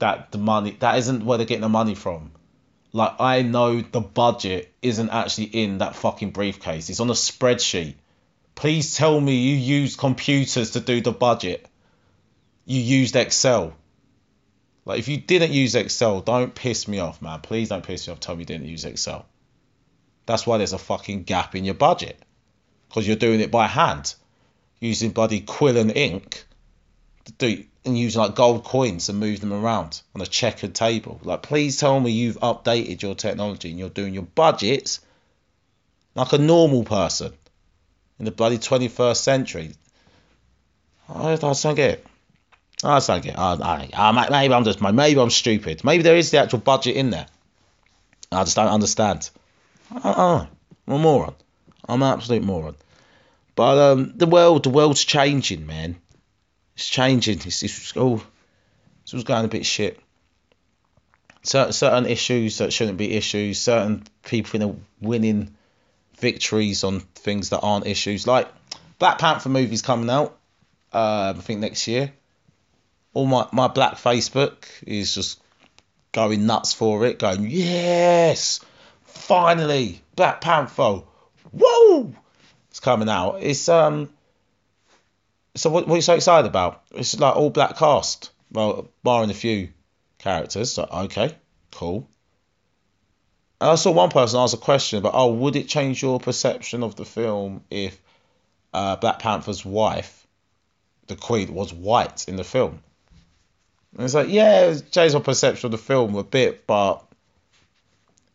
That 0.00 0.32
the 0.32 0.38
money 0.38 0.76
that 0.80 0.98
isn't 0.98 1.24
where 1.24 1.38
they're 1.38 1.46
getting 1.46 1.62
the 1.62 1.68
money 1.68 1.94
from. 1.94 2.32
Like 2.94 3.20
I 3.20 3.42
know 3.42 3.80
the 3.80 4.00
budget 4.00 4.72
isn't 4.80 5.10
actually 5.10 5.46
in 5.46 5.78
that 5.78 5.96
fucking 5.96 6.30
briefcase. 6.30 6.88
It's 6.88 7.00
on 7.00 7.10
a 7.10 7.14
spreadsheet. 7.14 7.96
Please 8.54 8.96
tell 8.96 9.20
me 9.20 9.34
you 9.34 9.56
used 9.56 9.98
computers 9.98 10.70
to 10.70 10.80
do 10.80 11.00
the 11.00 11.10
budget. 11.10 11.66
You 12.64 12.80
used 12.80 13.16
Excel. 13.16 13.74
Like 14.84 15.00
if 15.00 15.08
you 15.08 15.16
didn't 15.16 15.50
use 15.50 15.74
Excel, 15.74 16.20
don't 16.20 16.54
piss 16.54 16.86
me 16.86 17.00
off, 17.00 17.20
man. 17.20 17.40
Please 17.40 17.70
don't 17.70 17.84
piss 17.84 18.06
me 18.06 18.12
off. 18.12 18.20
Tell 18.20 18.36
me 18.36 18.42
you 18.42 18.46
didn't 18.46 18.68
use 18.68 18.84
Excel. 18.84 19.26
That's 20.26 20.46
why 20.46 20.58
there's 20.58 20.72
a 20.72 20.78
fucking 20.78 21.24
gap 21.24 21.56
in 21.56 21.64
your 21.64 21.74
budget. 21.74 22.22
because 22.88 23.08
you're 23.08 23.16
doing 23.16 23.40
it 23.40 23.50
by 23.50 23.66
hand, 23.66 24.14
using 24.78 25.10
bloody 25.10 25.40
quill 25.40 25.76
and 25.76 25.90
ink, 25.96 26.44
do 27.38 27.64
and 27.84 27.98
use 27.98 28.16
like 28.16 28.34
gold 28.34 28.64
coins 28.64 29.08
and 29.08 29.20
move 29.20 29.40
them 29.40 29.52
around 29.52 30.00
on 30.14 30.22
a 30.22 30.26
checkered 30.26 30.74
table. 30.74 31.20
Like, 31.22 31.42
please 31.42 31.78
tell 31.78 31.98
me 32.00 32.10
you've 32.10 32.40
updated 32.40 33.02
your 33.02 33.14
technology 33.14 33.70
and 33.70 33.78
you're 33.78 33.90
doing 33.90 34.14
your 34.14 34.22
budgets 34.22 35.00
like 36.14 36.32
a 36.32 36.38
normal 36.38 36.84
person 36.84 37.32
in 38.18 38.24
the 38.24 38.30
bloody 38.30 38.58
21st 38.58 39.16
century. 39.16 39.72
I, 41.08 41.32
I 41.32 41.36
don't 41.36 41.74
get 41.74 41.90
it. 41.90 42.06
I 42.82 42.96
just 42.96 43.08
don't 43.08 43.22
get 43.22 43.34
it. 43.34 43.38
I, 43.38 43.54
I, 43.54 43.90
I, 43.92 44.30
maybe 44.30 44.54
I'm 44.54 44.64
just 44.64 44.80
maybe 44.80 45.20
I'm 45.20 45.30
stupid. 45.30 45.84
Maybe 45.84 46.02
there 46.02 46.16
is 46.16 46.30
the 46.30 46.38
actual 46.38 46.60
budget 46.60 46.96
in 46.96 47.10
there. 47.10 47.26
I 48.32 48.44
just 48.44 48.56
don't 48.56 48.68
understand. 48.68 49.28
I, 49.90 50.10
I 50.10 50.48
I'm 50.86 50.94
a 50.94 50.98
moron. 50.98 51.34
I'm 51.88 52.02
an 52.02 52.12
absolute 52.12 52.42
moron. 52.42 52.76
But 53.54 53.78
um, 53.78 54.12
the 54.16 54.26
world, 54.26 54.64
the 54.64 54.70
world's 54.70 55.04
changing, 55.04 55.66
man. 55.66 55.96
It's 56.74 56.88
changing. 56.88 57.40
It's, 57.44 57.62
it's 57.62 57.96
all, 57.96 58.22
it's 59.04 59.22
going 59.24 59.44
a 59.44 59.48
bit 59.48 59.64
shit. 59.64 60.00
Certain, 61.42 61.72
certain 61.72 62.06
issues 62.06 62.58
that 62.58 62.72
shouldn't 62.72 62.98
be 62.98 63.12
issues. 63.12 63.60
Certain 63.60 64.04
people 64.22 64.60
know, 64.60 64.80
winning 65.00 65.54
victories 66.18 66.84
on 66.84 67.00
things 67.00 67.50
that 67.50 67.60
aren't 67.60 67.86
issues. 67.86 68.26
Like 68.26 68.48
Black 68.98 69.18
Panther 69.18 69.48
movie's 69.48 69.82
coming 69.82 70.10
out. 70.10 70.38
Uh, 70.92 71.34
I 71.36 71.40
think 71.40 71.60
next 71.60 71.86
year. 71.86 72.12
All 73.12 73.26
my 73.26 73.46
my 73.52 73.68
black 73.68 73.94
Facebook 73.94 74.64
is 74.86 75.14
just 75.14 75.40
going 76.12 76.46
nuts 76.46 76.72
for 76.72 77.04
it, 77.04 77.18
going 77.18 77.48
yes, 77.48 78.60
finally 79.04 80.00
Black 80.16 80.40
Panther. 80.40 81.02
Whoa, 81.52 82.12
it's 82.70 82.80
coming 82.80 83.08
out. 83.08 83.38
It's 83.40 83.68
um. 83.68 84.08
So 85.56 85.70
what, 85.70 85.86
what 85.86 85.94
are 85.94 85.96
you 85.96 86.02
so 86.02 86.14
excited 86.14 86.48
about? 86.48 86.82
It's 86.92 87.18
like 87.18 87.36
all 87.36 87.50
black 87.50 87.76
cast. 87.76 88.30
Well, 88.50 88.88
barring 89.02 89.30
a 89.30 89.34
few 89.34 89.68
characters. 90.18 90.72
So, 90.72 90.88
okay, 90.90 91.36
cool. 91.72 92.08
And 93.60 93.70
I 93.70 93.74
saw 93.76 93.92
one 93.92 94.10
person 94.10 94.40
ask 94.40 94.54
a 94.54 94.60
question 94.60 94.98
about, 94.98 95.12
oh, 95.14 95.32
would 95.32 95.56
it 95.56 95.68
change 95.68 96.02
your 96.02 96.20
perception 96.20 96.82
of 96.82 96.96
the 96.96 97.04
film 97.04 97.64
if 97.70 98.00
uh, 98.72 98.96
Black 98.96 99.20
Panther's 99.20 99.64
wife, 99.64 100.26
the 101.06 101.16
Queen, 101.16 101.54
was 101.54 101.72
white 101.72 102.28
in 102.28 102.36
the 102.36 102.44
film? 102.44 102.82
And 103.96 104.04
it's 104.04 104.14
like, 104.14 104.28
yeah, 104.28 104.66
it 104.66 104.90
changed 104.90 105.14
my 105.14 105.20
perception 105.20 105.68
of 105.68 105.72
the 105.72 105.78
film 105.78 106.16
a 106.16 106.24
bit, 106.24 106.66
but 106.66 107.04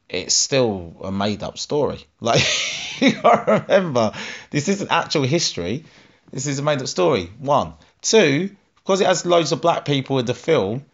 it's 0.07 0.33
still 0.33 0.95
a 1.03 1.11
made 1.11 1.43
up 1.43 1.57
story. 1.57 2.05
Like, 2.21 2.41
you 2.99 3.13
gotta 3.13 3.65
remember, 3.67 4.11
this 4.49 4.67
isn't 4.67 4.91
actual 4.91 5.23
history. 5.23 5.85
This 6.31 6.47
is 6.47 6.59
a 6.59 6.63
made 6.63 6.81
up 6.81 6.87
story. 6.87 7.31
One. 7.39 7.73
Two, 8.01 8.55
because 8.77 9.01
it 9.01 9.07
has 9.07 9.25
loads 9.25 9.51
of 9.51 9.61
black 9.61 9.85
people 9.85 10.19
in 10.19 10.25
the 10.25 10.33
film 10.33 10.85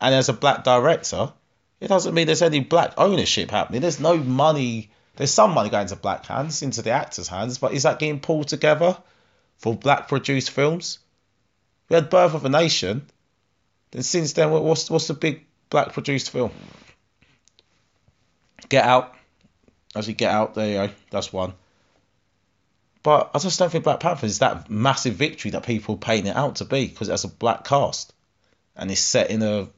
and 0.00 0.14
there's 0.14 0.28
a 0.28 0.34
black 0.34 0.64
director, 0.64 1.32
it 1.80 1.88
doesn't 1.88 2.14
mean 2.14 2.26
there's 2.26 2.42
any 2.42 2.60
black 2.60 2.94
ownership 2.96 3.50
happening. 3.50 3.80
There's 3.80 4.00
no 4.00 4.16
money. 4.16 4.90
There's 5.16 5.32
some 5.32 5.52
money 5.52 5.70
going 5.70 5.88
to 5.88 5.96
black 5.96 6.26
hands, 6.26 6.62
into 6.62 6.82
the 6.82 6.90
actors' 6.90 7.28
hands, 7.28 7.58
but 7.58 7.72
is 7.72 7.84
that 7.84 7.98
getting 7.98 8.20
pulled 8.20 8.48
together 8.48 8.96
for 9.58 9.74
black 9.74 10.08
produced 10.08 10.50
films? 10.50 10.98
We 11.88 11.94
had 11.94 12.10
Birth 12.10 12.34
of 12.34 12.44
a 12.44 12.48
Nation. 12.48 13.06
Then 13.90 14.02
since 14.02 14.32
then, 14.34 14.50
what's 14.50 14.90
what's 14.90 15.08
the 15.08 15.14
big 15.14 15.46
black 15.70 15.92
produced 15.92 16.30
film? 16.30 16.52
Get 18.68 18.84
Out. 18.84 19.14
Actually, 19.96 20.14
Get 20.14 20.32
Out. 20.32 20.54
There 20.54 20.68
you 20.68 20.88
go. 20.88 20.94
That's 21.10 21.32
one. 21.32 21.54
But 23.02 23.30
I 23.34 23.38
just 23.38 23.58
don't 23.58 23.70
think 23.70 23.84
Black 23.84 24.00
Panther 24.00 24.26
is 24.26 24.40
that 24.40 24.68
massive 24.68 25.14
victory 25.14 25.52
that 25.52 25.62
people 25.62 25.96
paint 25.96 26.26
it 26.26 26.36
out 26.36 26.56
to 26.56 26.64
be 26.64 26.86
because 26.86 27.08
it 27.08 27.12
has 27.12 27.24
a 27.24 27.28
black 27.28 27.64
cast 27.64 28.12
and 28.76 28.90
it's 28.90 29.00
set 29.00 29.30
in 29.30 29.42
a 29.42 29.68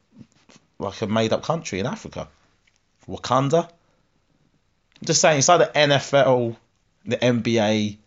like 0.79 1.01
a 1.01 1.07
made 1.07 1.31
up 1.31 1.43
country 1.43 1.79
in 1.79 1.85
Africa. 1.85 2.27
Wakanda. 3.07 3.65
I'm 3.65 5.05
just 5.05 5.21
saying, 5.21 5.39
it's 5.39 5.47
like 5.47 5.73
the 5.73 5.79
NFL, 5.79 6.55
the 7.05 7.17
NBA. 7.17 7.97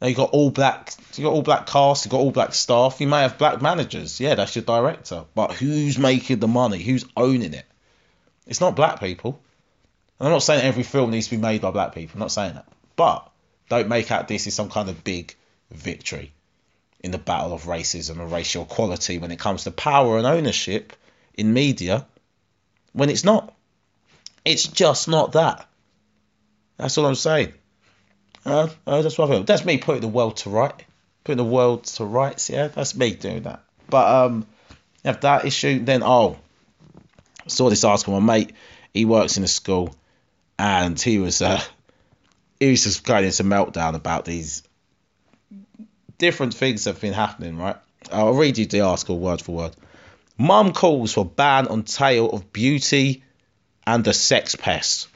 Now 0.00 0.06
you 0.08 0.14
got 0.14 0.30
all 0.30 0.50
black, 0.50 0.92
you 1.14 1.24
got 1.24 1.32
all 1.32 1.42
black 1.42 1.66
cast, 1.66 2.04
you 2.04 2.10
got 2.10 2.20
all 2.20 2.30
black 2.30 2.54
staff. 2.54 3.00
You 3.00 3.08
may 3.08 3.22
have 3.22 3.38
black 3.38 3.62
managers, 3.62 4.20
yeah, 4.20 4.34
that's 4.34 4.54
your 4.54 4.64
director. 4.64 5.24
But 5.34 5.52
who's 5.52 5.98
making 5.98 6.38
the 6.38 6.48
money? 6.48 6.82
Who's 6.82 7.06
owning 7.16 7.54
it? 7.54 7.64
It's 8.46 8.60
not 8.60 8.76
black 8.76 9.00
people. 9.00 9.40
And 10.18 10.26
I'm 10.26 10.32
not 10.32 10.42
saying 10.42 10.64
every 10.64 10.82
film 10.82 11.10
needs 11.10 11.28
to 11.28 11.36
be 11.36 11.42
made 11.42 11.60
by 11.62 11.70
black 11.70 11.94
people. 11.94 12.14
I'm 12.14 12.20
not 12.20 12.32
saying 12.32 12.54
that. 12.54 12.66
But 12.94 13.30
don't 13.68 13.88
make 13.88 14.10
out 14.10 14.28
this 14.28 14.46
is 14.46 14.54
some 14.54 14.70
kind 14.70 14.88
of 14.88 15.04
big 15.04 15.34
victory 15.70 16.32
in 17.00 17.10
the 17.10 17.18
battle 17.18 17.52
of 17.52 17.64
racism 17.64 18.20
and 18.20 18.32
racial 18.32 18.64
equality 18.64 19.18
when 19.18 19.30
it 19.30 19.38
comes 19.38 19.64
to 19.64 19.70
power 19.70 20.18
and 20.18 20.26
ownership 20.26 20.92
in 21.34 21.52
media 21.52 22.06
when 22.92 23.10
it's 23.10 23.24
not. 23.24 23.54
It's 24.44 24.64
just 24.64 25.08
not 25.08 25.32
that. 25.32 25.68
That's 26.76 26.96
all 26.98 27.06
I'm 27.06 27.14
saying. 27.14 27.52
Uh, 28.44 28.68
uh, 28.86 29.02
that's 29.02 29.18
what 29.18 29.28
I 29.28 29.34
feel. 29.34 29.44
That's 29.44 29.64
me 29.64 29.78
putting 29.78 30.02
the 30.02 30.08
world 30.08 30.38
to 30.38 30.50
right. 30.50 30.84
Putting 31.24 31.38
the 31.38 31.44
world 31.44 31.84
to 31.84 32.04
rights, 32.04 32.48
yeah? 32.48 32.68
That's 32.68 32.94
me 32.94 33.14
doing 33.14 33.42
that. 33.42 33.62
But 33.90 34.06
um, 34.08 34.46
if 35.04 35.20
that 35.22 35.44
issue, 35.44 35.84
then, 35.84 36.02
oh, 36.04 36.38
I 37.44 37.48
saw 37.48 37.68
this 37.68 37.84
article. 37.84 38.20
My 38.20 38.38
mate, 38.38 38.52
he 38.94 39.04
works 39.04 39.36
in 39.36 39.44
a 39.44 39.48
school, 39.48 39.94
and 40.58 41.00
he 41.00 41.18
was 41.18 41.42
uh, 41.42 41.60
just 42.60 43.04
going 43.04 43.24
into 43.24 43.44
meltdown 43.44 43.94
about 43.94 44.24
these 44.24 44.62
different 46.18 46.54
things 46.54 46.84
that 46.84 46.94
have 46.94 47.00
been 47.00 47.12
happening, 47.12 47.58
right? 47.58 47.76
I'll 48.12 48.34
read 48.34 48.58
you 48.58 48.66
the 48.66 48.82
article 48.82 49.18
word 49.18 49.42
for 49.42 49.54
word. 49.54 49.76
Mum 50.38 50.72
calls 50.72 51.12
for 51.12 51.24
ban 51.24 51.66
on 51.68 51.82
tale 51.82 52.30
of 52.30 52.52
beauty 52.52 53.22
and 53.86 54.04
the 54.04 54.12
sex 54.12 54.54
pest. 54.54 55.08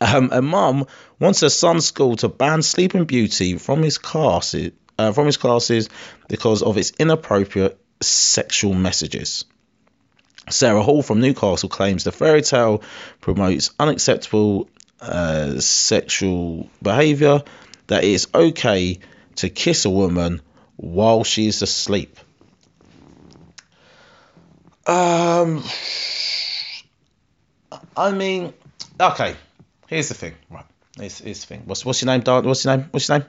Um, 0.00 0.30
a 0.32 0.42
mum 0.42 0.86
wants 1.18 1.40
her 1.40 1.48
son's 1.48 1.86
school 1.86 2.16
to 2.16 2.28
ban 2.28 2.62
Sleeping 2.62 3.04
Beauty 3.04 3.58
from 3.58 3.82
his 3.82 3.98
classes, 3.98 4.72
uh, 4.98 5.12
from 5.12 5.26
his 5.26 5.36
classes 5.36 5.88
because 6.28 6.62
of 6.62 6.76
its 6.76 6.92
inappropriate 6.98 7.78
sexual 8.00 8.74
messages. 8.74 9.44
Sarah 10.50 10.82
Hall 10.82 11.02
from 11.02 11.20
Newcastle 11.20 11.68
claims 11.68 12.04
the 12.04 12.12
fairy 12.12 12.42
tale 12.42 12.82
promotes 13.20 13.70
unacceptable 13.78 14.68
uh, 15.00 15.60
sexual 15.60 16.68
behaviour, 16.82 17.42
that 17.86 18.04
it's 18.04 18.26
okay 18.34 18.98
to 19.36 19.48
kiss 19.48 19.84
a 19.84 19.90
woman 19.90 20.40
while 20.76 21.24
she's 21.24 21.62
asleep. 21.62 22.18
Um, 24.86 25.62
I 27.96 28.12
mean, 28.12 28.54
okay. 28.98 29.36
Here's 29.86 30.08
the 30.08 30.14
thing, 30.14 30.34
right? 30.50 30.64
Here's, 30.98 31.18
here's 31.18 31.40
the 31.40 31.46
thing. 31.46 31.62
What's 31.66 31.84
what's 31.84 32.02
your 32.02 32.06
name, 32.06 32.20
darling? 32.20 32.46
What's 32.46 32.64
your 32.64 32.76
name? 32.76 32.88
What's 32.90 33.08
your 33.08 33.18
name? 33.18 33.28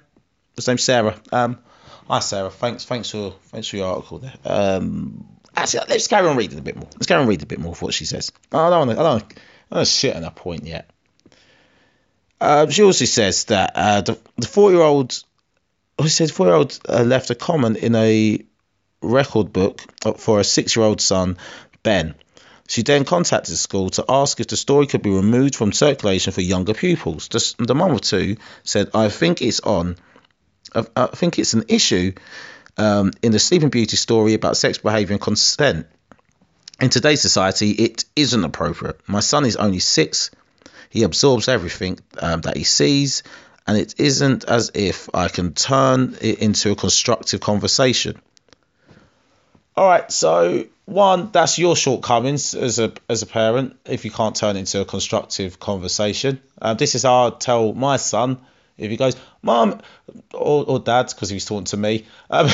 What's 0.53 0.67
name? 0.67 0.77
Sarah. 0.77 1.15
Um, 1.31 1.59
hi 2.07 2.19
Sarah. 2.19 2.49
Thanks, 2.49 2.85
thanks 2.85 3.09
for 3.09 3.35
thanks 3.47 3.67
for 3.67 3.77
your 3.77 3.87
article 3.87 4.19
there. 4.19 4.33
Um, 4.45 5.27
actually, 5.55 5.85
let's 5.89 6.07
carry 6.07 6.27
on 6.27 6.37
reading 6.37 6.59
a 6.59 6.61
bit 6.61 6.75
more. 6.75 6.89
Let's 6.93 7.07
carry 7.07 7.21
on 7.21 7.27
reading 7.27 7.43
a 7.43 7.47
bit 7.47 7.59
more 7.59 7.71
of 7.71 7.81
what 7.81 7.93
she 7.93 8.05
says. 8.05 8.31
I 8.51 8.69
don't 8.69 8.87
want 8.87 8.91
to. 8.91 8.99
I 8.99 9.03
don't. 9.03 9.33
I 9.71 9.75
don't 9.75 9.87
shit 9.87 10.15
on 10.15 10.21
that 10.23 10.35
point 10.35 10.65
yet. 10.65 10.89
Uh, 12.41 12.69
she 12.69 12.83
also 12.83 13.05
says 13.05 13.45
that 13.45 13.71
uh, 13.75 14.01
the 14.01 14.17
the 14.37 14.47
four 14.47 14.71
year 14.71 14.81
old, 14.81 15.23
oh, 15.97 16.03
she 16.03 16.09
said 16.09 16.31
four 16.31 16.47
year 16.47 16.55
old 16.55 16.79
uh, 16.87 17.03
left 17.03 17.29
a 17.29 17.35
comment 17.35 17.77
in 17.77 17.95
a 17.95 18.39
record 19.01 19.51
book 19.53 19.81
for 20.17 20.39
a 20.39 20.43
six 20.43 20.75
year 20.75 20.85
old 20.85 21.01
son, 21.01 21.37
Ben. 21.83 22.15
She 22.67 22.83
then 22.83 23.03
contacted 23.03 23.51
the 23.51 23.57
school 23.57 23.89
to 23.91 24.05
ask 24.07 24.39
if 24.39 24.47
the 24.47 24.55
story 24.55 24.85
could 24.85 25.01
be 25.01 25.09
removed 25.09 25.55
from 25.55 25.73
circulation 25.73 26.31
for 26.31 26.41
younger 26.41 26.75
pupils. 26.75 27.27
The, 27.27 27.65
the 27.65 27.73
mum 27.73 27.93
of 27.93 28.01
two 28.01 28.37
said, 28.63 28.91
I 28.93 29.09
think 29.09 29.41
it's 29.41 29.59
on, 29.61 29.95
I, 30.75 30.85
I 30.95 31.07
think 31.07 31.39
it's 31.39 31.55
an 31.55 31.63
issue 31.67 32.13
um, 32.77 33.11
in 33.23 33.31
the 33.31 33.39
Sleeping 33.39 33.69
Beauty 33.69 33.97
story 33.97 34.35
about 34.35 34.55
sex 34.55 34.77
behaviour 34.77 35.13
and 35.13 35.21
consent. 35.21 35.87
In 36.79 36.89
today's 36.89 37.21
society, 37.21 37.71
it 37.71 38.05
isn't 38.15 38.43
appropriate. 38.43 39.01
My 39.07 39.19
son 39.21 39.45
is 39.45 39.55
only 39.55 39.79
six. 39.79 40.29
He 40.89 41.03
absorbs 41.03 41.47
everything 41.47 41.99
um, 42.19 42.41
that 42.41 42.57
he 42.57 42.63
sees, 42.63 43.23
and 43.67 43.77
it 43.77 43.95
isn't 43.99 44.43
as 44.45 44.71
if 44.73 45.09
I 45.13 45.27
can 45.27 45.53
turn 45.53 46.17
it 46.19 46.39
into 46.39 46.71
a 46.71 46.75
constructive 46.75 47.39
conversation. 47.39 48.19
All 49.77 49.87
right, 49.87 50.11
so 50.11 50.65
one, 50.85 51.29
that's 51.31 51.59
your 51.59 51.75
shortcomings 51.75 52.55
as 52.55 52.79
a 52.79 52.91
as 53.07 53.21
a 53.21 53.27
parent 53.27 53.77
if 53.85 54.03
you 54.03 54.11
can't 54.11 54.35
turn 54.35 54.55
it 54.55 54.59
into 54.59 54.81
a 54.81 54.85
constructive 54.85 55.59
conversation. 55.59 56.41
Um, 56.61 56.75
this 56.77 56.95
is 56.95 57.03
how 57.03 57.27
I 57.27 57.29
tell 57.29 57.73
my 57.73 57.97
son 57.97 58.39
if 58.77 58.89
he 58.89 58.97
goes, 58.97 59.15
"Mom," 59.43 59.81
or, 60.33 60.65
or 60.65 60.79
Dad, 60.79 61.09
because 61.09 61.29
he's 61.29 61.45
talking 61.45 61.65
to 61.65 61.77
me. 61.77 62.07
Um, 62.29 62.49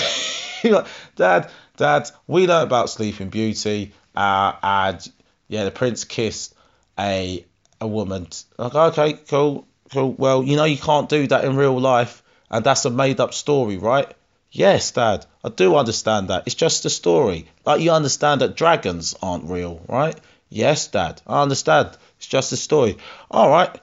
Dad, 1.16 1.50
Dad, 1.78 2.12
we 2.28 2.46
learned 2.46 2.68
about 2.68 2.90
Sleeping 2.90 3.30
Beauty, 3.30 3.94
uh, 4.16 4.54
and 4.62 5.12
yeah, 5.48 5.64
the 5.64 5.72
prince 5.72 6.04
kissed 6.04 6.54
a 7.00 7.46
a 7.86 7.88
woman. 7.88 8.28
Like, 8.58 8.76
okay, 8.76 9.14
cool. 9.14 9.66
Cool. 9.94 10.14
Well, 10.14 10.44
you 10.44 10.58
know 10.58 10.66
you 10.66 10.78
can't 10.78 11.08
do 11.08 11.28
that 11.28 11.46
in 11.46 11.56
real 11.56 11.80
life, 11.80 12.24
and 12.50 12.66
that's 12.66 12.86
a 12.86 12.90
made 12.90 13.20
up 13.20 13.34
story, 13.34 13.78
right? 13.78 14.12
Yes, 14.52 14.92
Dad, 14.92 15.26
I 15.44 15.50
do 15.50 15.76
understand 15.76 16.30
that. 16.30 16.44
It's 16.46 16.56
just 16.56 16.86
a 16.86 16.90
story. 16.90 17.48
Like 17.66 17.82
you 17.82 17.92
understand 17.92 18.42
that 18.42 18.56
dragons 18.56 19.16
aren't 19.22 19.50
real, 19.50 19.82
right? 19.88 20.20
Yes, 20.50 20.88
Dad, 20.88 21.22
I 21.28 21.42
understand. 21.42 21.98
It's 22.18 22.28
just 22.28 22.52
a 22.52 22.58
story. 22.58 22.98
All 23.30 23.50
right, 23.50 23.80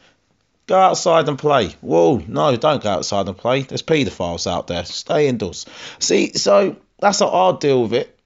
go 0.66 0.78
outside 0.78 1.28
and 1.28 1.38
play. 1.38 1.68
Whoa, 1.80 2.22
no, 2.26 2.56
don't 2.56 2.82
go 2.82 2.90
outside 2.90 3.28
and 3.28 3.36
play. 3.36 3.62
There's 3.62 3.82
paedophiles 3.82 4.50
out 4.50 4.66
there. 4.66 4.84
Stay 4.84 5.28
indoors. 5.28 5.66
See, 5.98 6.32
so 6.32 6.76
that's 6.98 7.20
how 7.20 7.28
I'll 7.28 7.58
deal 7.58 7.82
with 7.82 7.92
it. 7.92 8.18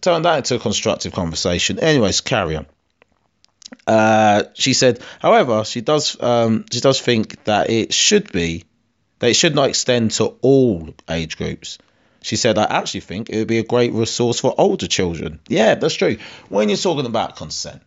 Turn 0.00 0.22
that 0.22 0.36
into 0.36 0.56
a 0.56 0.58
constructive 0.58 1.14
conversation. 1.14 1.80
Anyways, 1.80 2.20
carry 2.20 2.56
on. 2.56 2.66
Uh, 3.86 4.44
she 4.54 4.72
said, 4.72 5.00
however, 5.20 5.64
she 5.64 5.80
does 5.80 6.20
um, 6.20 6.64
she 6.70 6.80
does 6.80 7.00
think 7.00 7.42
that 7.44 7.70
it 7.70 7.92
should 7.92 8.30
be 8.32 8.64
that 9.18 9.30
it 9.30 9.34
should 9.34 9.54
not 9.54 9.68
extend 9.68 10.12
to 10.12 10.34
all 10.42 10.94
age 11.08 11.36
groups. 11.36 11.78
She 12.22 12.36
said, 12.36 12.56
I 12.56 12.64
actually 12.64 13.00
think 13.00 13.28
it 13.28 13.38
would 13.38 13.48
be 13.48 13.58
a 13.58 13.64
great 13.64 13.92
resource 13.92 14.40
for 14.40 14.54
older 14.56 14.86
children. 14.86 15.40
Yeah, 15.48 15.74
that's 15.74 15.94
true. 15.94 16.16
When 16.48 16.68
you're 16.68 16.78
talking 16.78 17.04
about 17.06 17.36
consent 17.36 17.82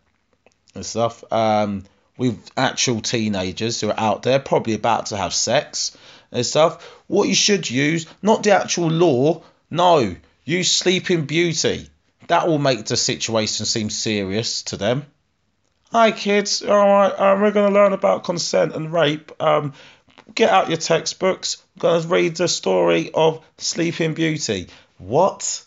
and 0.74 0.86
stuff, 0.86 1.24
um, 1.32 1.84
with 2.16 2.38
actual 2.56 3.00
teenagers 3.00 3.80
who 3.80 3.90
are 3.90 3.98
out 3.98 4.22
there, 4.22 4.38
probably 4.38 4.74
about 4.74 5.06
to 5.06 5.16
have 5.16 5.34
sex 5.34 5.96
and 6.30 6.44
stuff, 6.44 6.84
what 7.06 7.28
you 7.28 7.34
should 7.34 7.68
use, 7.68 8.06
not 8.22 8.42
the 8.42 8.50
actual 8.50 8.88
law, 8.88 9.42
no, 9.70 10.14
use 10.44 10.70
Sleeping 10.70 11.26
Beauty. 11.26 11.88
That 12.26 12.46
will 12.46 12.58
make 12.58 12.84
the 12.84 12.96
situation 12.96 13.66
seem 13.66 13.90
serious 13.90 14.62
to 14.64 14.76
them. 14.76 15.06
Hi 15.90 16.10
kids, 16.12 16.62
all 16.62 16.86
right, 16.86 17.18
um, 17.18 17.40
we're 17.40 17.50
going 17.50 17.72
to 17.72 17.74
learn 17.74 17.94
about 17.94 18.22
consent 18.22 18.74
and 18.74 18.92
rape. 18.92 19.32
Um, 19.40 19.72
get 20.34 20.50
out 20.50 20.68
your 20.68 20.76
textbooks. 20.76 21.62
We're 21.76 21.80
going 21.80 22.02
to 22.02 22.08
read 22.08 22.36
the 22.36 22.46
story 22.46 23.10
of 23.14 23.42
Sleeping 23.56 24.12
Beauty. 24.12 24.68
What? 24.98 25.64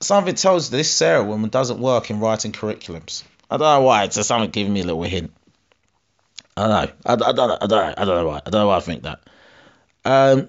Something 0.00 0.34
tells 0.34 0.68
this 0.68 0.90
Sarah 0.90 1.22
woman 1.22 1.48
doesn't 1.48 1.78
work 1.78 2.10
in 2.10 2.18
writing 2.18 2.50
curriculums. 2.50 3.22
I 3.48 3.56
don't 3.56 3.66
know 3.66 3.82
why. 3.82 4.02
It's 4.02 4.16
just 4.16 4.26
something 4.26 4.50
giving 4.50 4.72
me 4.72 4.80
a 4.80 4.84
little 4.84 5.04
hint. 5.04 5.32
I 6.56 6.66
don't 6.66 6.70
know. 6.70 6.92
I, 7.06 7.12
I, 7.12 7.32
don't 7.32 7.36
know. 7.36 7.58
I 7.60 7.66
don't 7.66 7.70
know. 7.70 7.94
I 7.96 8.04
don't 8.04 8.16
know 8.16 8.26
why. 8.26 8.36
I 8.44 8.50
don't 8.50 8.60
know 8.62 8.66
why 8.66 8.76
I 8.78 8.80
think 8.80 9.04
that. 9.04 9.20
Um, 10.04 10.48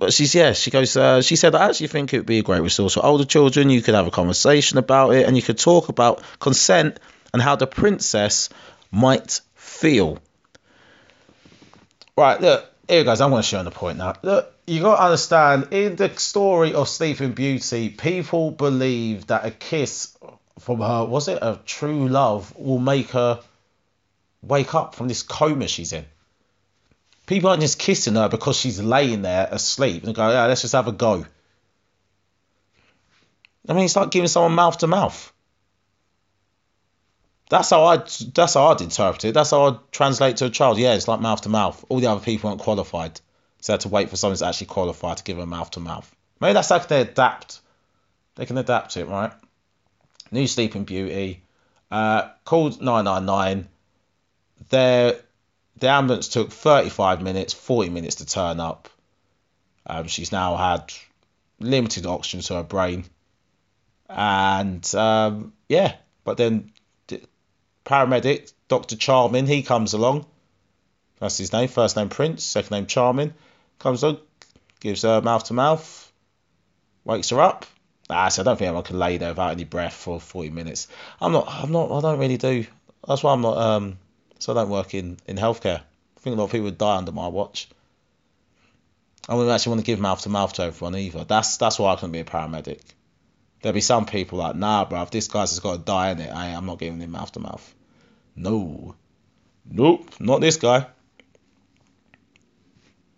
but 0.00 0.14
she's 0.14 0.34
yeah. 0.34 0.54
She 0.54 0.70
goes. 0.70 0.96
Uh, 0.96 1.20
she 1.20 1.36
said, 1.36 1.54
I 1.54 1.68
actually 1.68 1.88
think 1.88 2.12
it 2.12 2.20
would 2.20 2.26
be 2.26 2.38
a 2.38 2.42
great 2.42 2.62
resource 2.62 2.94
for 2.94 3.04
older 3.04 3.26
children. 3.26 3.68
You 3.68 3.82
could 3.82 3.94
have 3.94 4.06
a 4.06 4.10
conversation 4.10 4.78
about 4.78 5.10
it, 5.10 5.26
and 5.26 5.36
you 5.36 5.42
could 5.42 5.58
talk 5.58 5.90
about 5.90 6.22
consent 6.40 6.98
and 7.32 7.40
how 7.40 7.54
the 7.54 7.66
princess 7.66 8.48
might 8.90 9.42
feel. 9.54 10.18
Right. 12.16 12.40
Look. 12.40 12.66
Here, 12.88 13.04
guys. 13.04 13.20
I'm 13.20 13.30
going 13.30 13.42
to 13.42 13.46
show 13.46 13.58
you 13.58 13.64
the 13.64 13.70
point 13.70 13.98
now. 13.98 14.14
Look. 14.22 14.52
You 14.66 14.80
got 14.80 14.96
to 14.96 15.02
understand. 15.02 15.68
In 15.70 15.96
the 15.96 16.08
story 16.16 16.72
of 16.72 16.88
Sleeping 16.88 17.32
Beauty, 17.32 17.90
people 17.90 18.50
believe 18.52 19.26
that 19.26 19.44
a 19.44 19.50
kiss 19.50 20.16
from 20.60 20.80
her 20.80 21.04
was 21.04 21.28
it 21.28 21.38
a 21.42 21.58
true 21.66 22.08
love 22.08 22.56
will 22.56 22.78
make 22.78 23.10
her 23.10 23.40
wake 24.42 24.74
up 24.74 24.94
from 24.94 25.08
this 25.08 25.22
coma 25.22 25.68
she's 25.68 25.92
in. 25.92 26.06
People 27.30 27.50
aren't 27.50 27.62
just 27.62 27.78
kissing 27.78 28.16
her 28.16 28.28
because 28.28 28.56
she's 28.56 28.82
laying 28.82 29.22
there 29.22 29.46
asleep 29.52 30.02
and 30.02 30.16
go, 30.16 30.30
yeah, 30.30 30.46
let's 30.46 30.62
just 30.62 30.72
have 30.72 30.88
a 30.88 30.92
go. 30.92 31.24
I 33.68 33.72
mean, 33.72 33.84
it's 33.84 33.94
like 33.94 34.10
giving 34.10 34.26
someone 34.26 34.56
mouth 34.56 34.78
to 34.78 34.88
mouth. 34.88 35.32
That's 37.48 37.70
how 37.70 37.84
I 37.84 37.98
that's 37.98 38.54
how 38.54 38.66
I'd 38.66 38.80
interpret 38.80 39.26
it. 39.26 39.34
That's 39.34 39.52
how 39.52 39.66
I'd 39.66 39.92
translate 39.92 40.38
to 40.38 40.46
a 40.46 40.50
child. 40.50 40.78
Yeah, 40.78 40.94
it's 40.94 41.06
like 41.06 41.20
mouth 41.20 41.42
to 41.42 41.48
mouth. 41.48 41.84
All 41.88 42.00
the 42.00 42.08
other 42.08 42.20
people 42.20 42.48
aren't 42.50 42.62
qualified. 42.62 43.20
So 43.60 43.72
I 43.72 43.74
had 43.74 43.82
to 43.82 43.90
wait 43.90 44.10
for 44.10 44.16
someone 44.16 44.32
that's 44.32 44.42
actually 44.42 44.66
qualified 44.66 45.18
to 45.18 45.22
give 45.22 45.36
them 45.36 45.50
mouth 45.50 45.70
to 45.72 45.80
mouth. 45.80 46.12
Maybe 46.40 46.54
that's 46.54 46.70
how 46.70 46.80
they 46.80 47.02
adapt. 47.02 47.60
They 48.34 48.44
can 48.44 48.58
adapt 48.58 48.96
it, 48.96 49.06
right? 49.06 49.32
New 50.32 50.48
Sleeping 50.48 50.82
Beauty. 50.82 51.44
Uh, 51.92 52.30
called 52.44 52.82
999. 52.82 53.68
Their 54.70 55.20
the 55.80 55.88
ambulance 55.88 56.28
took 56.28 56.52
35 56.52 57.22
minutes, 57.22 57.52
40 57.52 57.90
minutes 57.90 58.16
to 58.16 58.26
turn 58.26 58.60
up. 58.60 58.88
Um, 59.86 60.06
she's 60.06 60.30
now 60.30 60.56
had 60.56 60.92
limited 61.58 62.06
oxygen 62.06 62.40
to 62.42 62.54
her 62.54 62.62
brain. 62.62 63.04
And 64.08 64.94
um, 64.94 65.52
yeah, 65.68 65.96
but 66.24 66.36
then 66.36 66.72
the 67.06 67.22
paramedic, 67.84 68.52
Dr. 68.68 68.96
Charming, 68.96 69.46
he 69.46 69.62
comes 69.62 69.94
along. 69.94 70.26
That's 71.18 71.38
his 71.38 71.52
name. 71.52 71.68
First 71.68 71.96
name 71.96 72.08
Prince, 72.08 72.44
second 72.44 72.72
name 72.72 72.86
Charming. 72.86 73.34
Comes 73.78 74.02
along, 74.02 74.20
gives 74.80 75.02
her 75.02 75.20
mouth 75.22 75.44
to 75.44 75.54
mouth, 75.54 76.12
wakes 77.04 77.30
her 77.30 77.40
up. 77.40 77.66
Ah, 78.10 78.28
so 78.28 78.42
I 78.42 78.44
don't 78.44 78.56
think 78.56 78.66
anyone 78.66 78.84
can 78.84 78.98
lay 78.98 79.18
there 79.18 79.30
without 79.30 79.52
any 79.52 79.64
breath 79.64 79.94
for 79.94 80.20
40 80.20 80.50
minutes. 80.50 80.88
I'm 81.20 81.32
not, 81.32 81.46
I'm 81.48 81.70
not, 81.70 81.92
I 81.92 82.00
don't 82.00 82.18
really 82.18 82.36
do. 82.36 82.66
That's 83.06 83.22
why 83.22 83.32
I'm 83.32 83.40
not, 83.40 83.56
um, 83.56 83.98
so 84.40 84.52
I 84.52 84.56
don't 84.56 84.70
work 84.70 84.94
in, 84.94 85.18
in 85.26 85.36
healthcare. 85.36 85.80
I 85.80 86.20
think 86.20 86.34
a 86.34 86.38
lot 86.38 86.46
of 86.46 86.50
people 86.52 86.64
would 86.64 86.78
die 86.78 86.96
under 86.96 87.12
my 87.12 87.28
watch. 87.28 87.68
I 89.28 89.34
wouldn't 89.34 89.54
actually 89.54 89.70
want 89.70 89.80
to 89.82 89.86
give 89.86 90.00
mouth 90.00 90.22
to 90.22 90.28
mouth 90.28 90.54
to 90.54 90.62
everyone 90.62 90.96
either. 90.96 91.24
That's 91.24 91.56
that's 91.58 91.78
why 91.78 91.92
I 91.92 91.96
couldn't 91.96 92.12
be 92.12 92.20
a 92.20 92.24
paramedic. 92.24 92.80
There'll 93.62 93.74
be 93.74 93.80
some 93.80 94.06
people 94.06 94.38
like, 94.38 94.56
nah, 94.56 94.86
bro, 94.86 95.02
if 95.02 95.10
this 95.10 95.28
guy's 95.28 95.50
has 95.50 95.60
got 95.60 95.72
to 95.72 95.78
die 95.78 96.10
in 96.10 96.20
it, 96.20 96.30
I, 96.30 96.48
I'm 96.48 96.66
not 96.66 96.78
giving 96.78 97.00
him 97.00 97.10
mouth 97.12 97.30
to 97.32 97.40
mouth. 97.40 97.74
No. 98.34 98.94
Nope, 99.70 100.08
not 100.18 100.40
this 100.40 100.56
guy. 100.56 100.86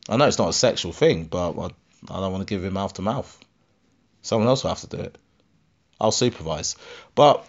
I 0.08 0.16
know 0.16 0.26
it's 0.26 0.38
not 0.38 0.48
a 0.48 0.52
sexual 0.52 0.92
thing, 0.92 1.24
but 1.24 1.52
I, 1.52 1.66
I 2.10 2.20
don't 2.20 2.32
want 2.32 2.46
to 2.46 2.52
give 2.52 2.64
him 2.64 2.74
mouth 2.74 2.94
to 2.94 3.02
mouth. 3.02 3.38
Someone 4.22 4.48
else 4.48 4.64
will 4.64 4.70
have 4.70 4.80
to 4.80 4.96
do 4.96 5.02
it. 5.02 5.16
I'll 6.00 6.10
supervise. 6.10 6.74
But 7.14 7.46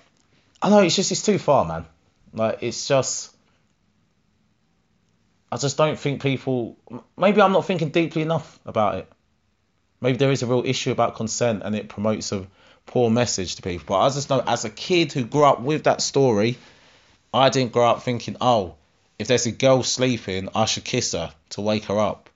I 0.61 0.69
know 0.69 0.79
it's 0.79 0.95
just 0.95 1.11
it's 1.11 1.23
too 1.23 1.39
far, 1.39 1.65
man. 1.65 1.85
Like 2.33 2.59
it's 2.61 2.87
just 2.87 3.32
I 5.53 5.57
just 5.57 5.77
don't 5.77 5.99
think 5.99 6.19
people. 6.23 6.75
Maybe 7.15 7.39
I'm 7.39 7.51
not 7.51 7.67
thinking 7.67 7.89
deeply 7.89 8.23
enough 8.23 8.59
about 8.65 8.95
it. 8.95 9.11
Maybe 10.01 10.17
there 10.17 10.31
is 10.31 10.41
a 10.41 10.47
real 10.47 10.63
issue 10.65 10.89
about 10.89 11.15
consent 11.15 11.61
and 11.63 11.75
it 11.75 11.89
promotes 11.89 12.31
a 12.31 12.47
poor 12.87 13.11
message 13.11 13.57
to 13.57 13.61
people. 13.61 13.85
But 13.89 13.99
I 13.99 14.09
just 14.09 14.31
know 14.31 14.43
as 14.47 14.65
a 14.65 14.71
kid 14.71 15.11
who 15.11 15.23
grew 15.23 15.43
up 15.43 15.61
with 15.61 15.83
that 15.83 16.01
story, 16.01 16.57
I 17.31 17.49
didn't 17.49 17.71
grow 17.71 17.85
up 17.85 18.01
thinking, 18.01 18.35
oh, 18.41 18.73
if 19.19 19.27
there's 19.27 19.45
a 19.45 19.51
girl 19.51 19.83
sleeping, 19.83 20.49
I 20.55 20.65
should 20.65 20.85
kiss 20.85 21.11
her 21.11 21.31
to 21.49 21.61
wake 21.61 21.85
her 21.85 21.99
up. 21.99 22.31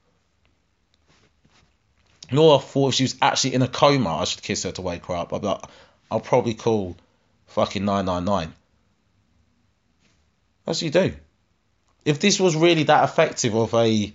Nor 2.32 2.60
I 2.60 2.62
thought 2.62 2.90
if 2.90 2.94
she 2.94 3.04
was 3.06 3.16
actually 3.20 3.56
in 3.56 3.64
a 3.64 3.68
coma, 3.68 4.16
I 4.18 4.26
should 4.26 4.44
kiss 4.44 4.62
her 4.62 4.72
to 4.74 4.82
wake 4.84 5.08
her 5.08 5.16
up. 5.16 5.34
I'd 5.34 5.44
like, 5.44 5.62
I'll 6.12 6.20
probably 6.20 6.54
call 6.54 6.96
fucking 7.48 7.84
999. 7.84 8.54
That's 10.66 10.84
what 10.84 10.86
you 10.86 10.92
do 10.92 11.16
if 12.08 12.22
this 12.22 12.40
was 12.40 12.56
really 12.56 12.84
that 12.84 13.04
effective 13.04 13.54
of 13.54 13.74
a 13.74 14.14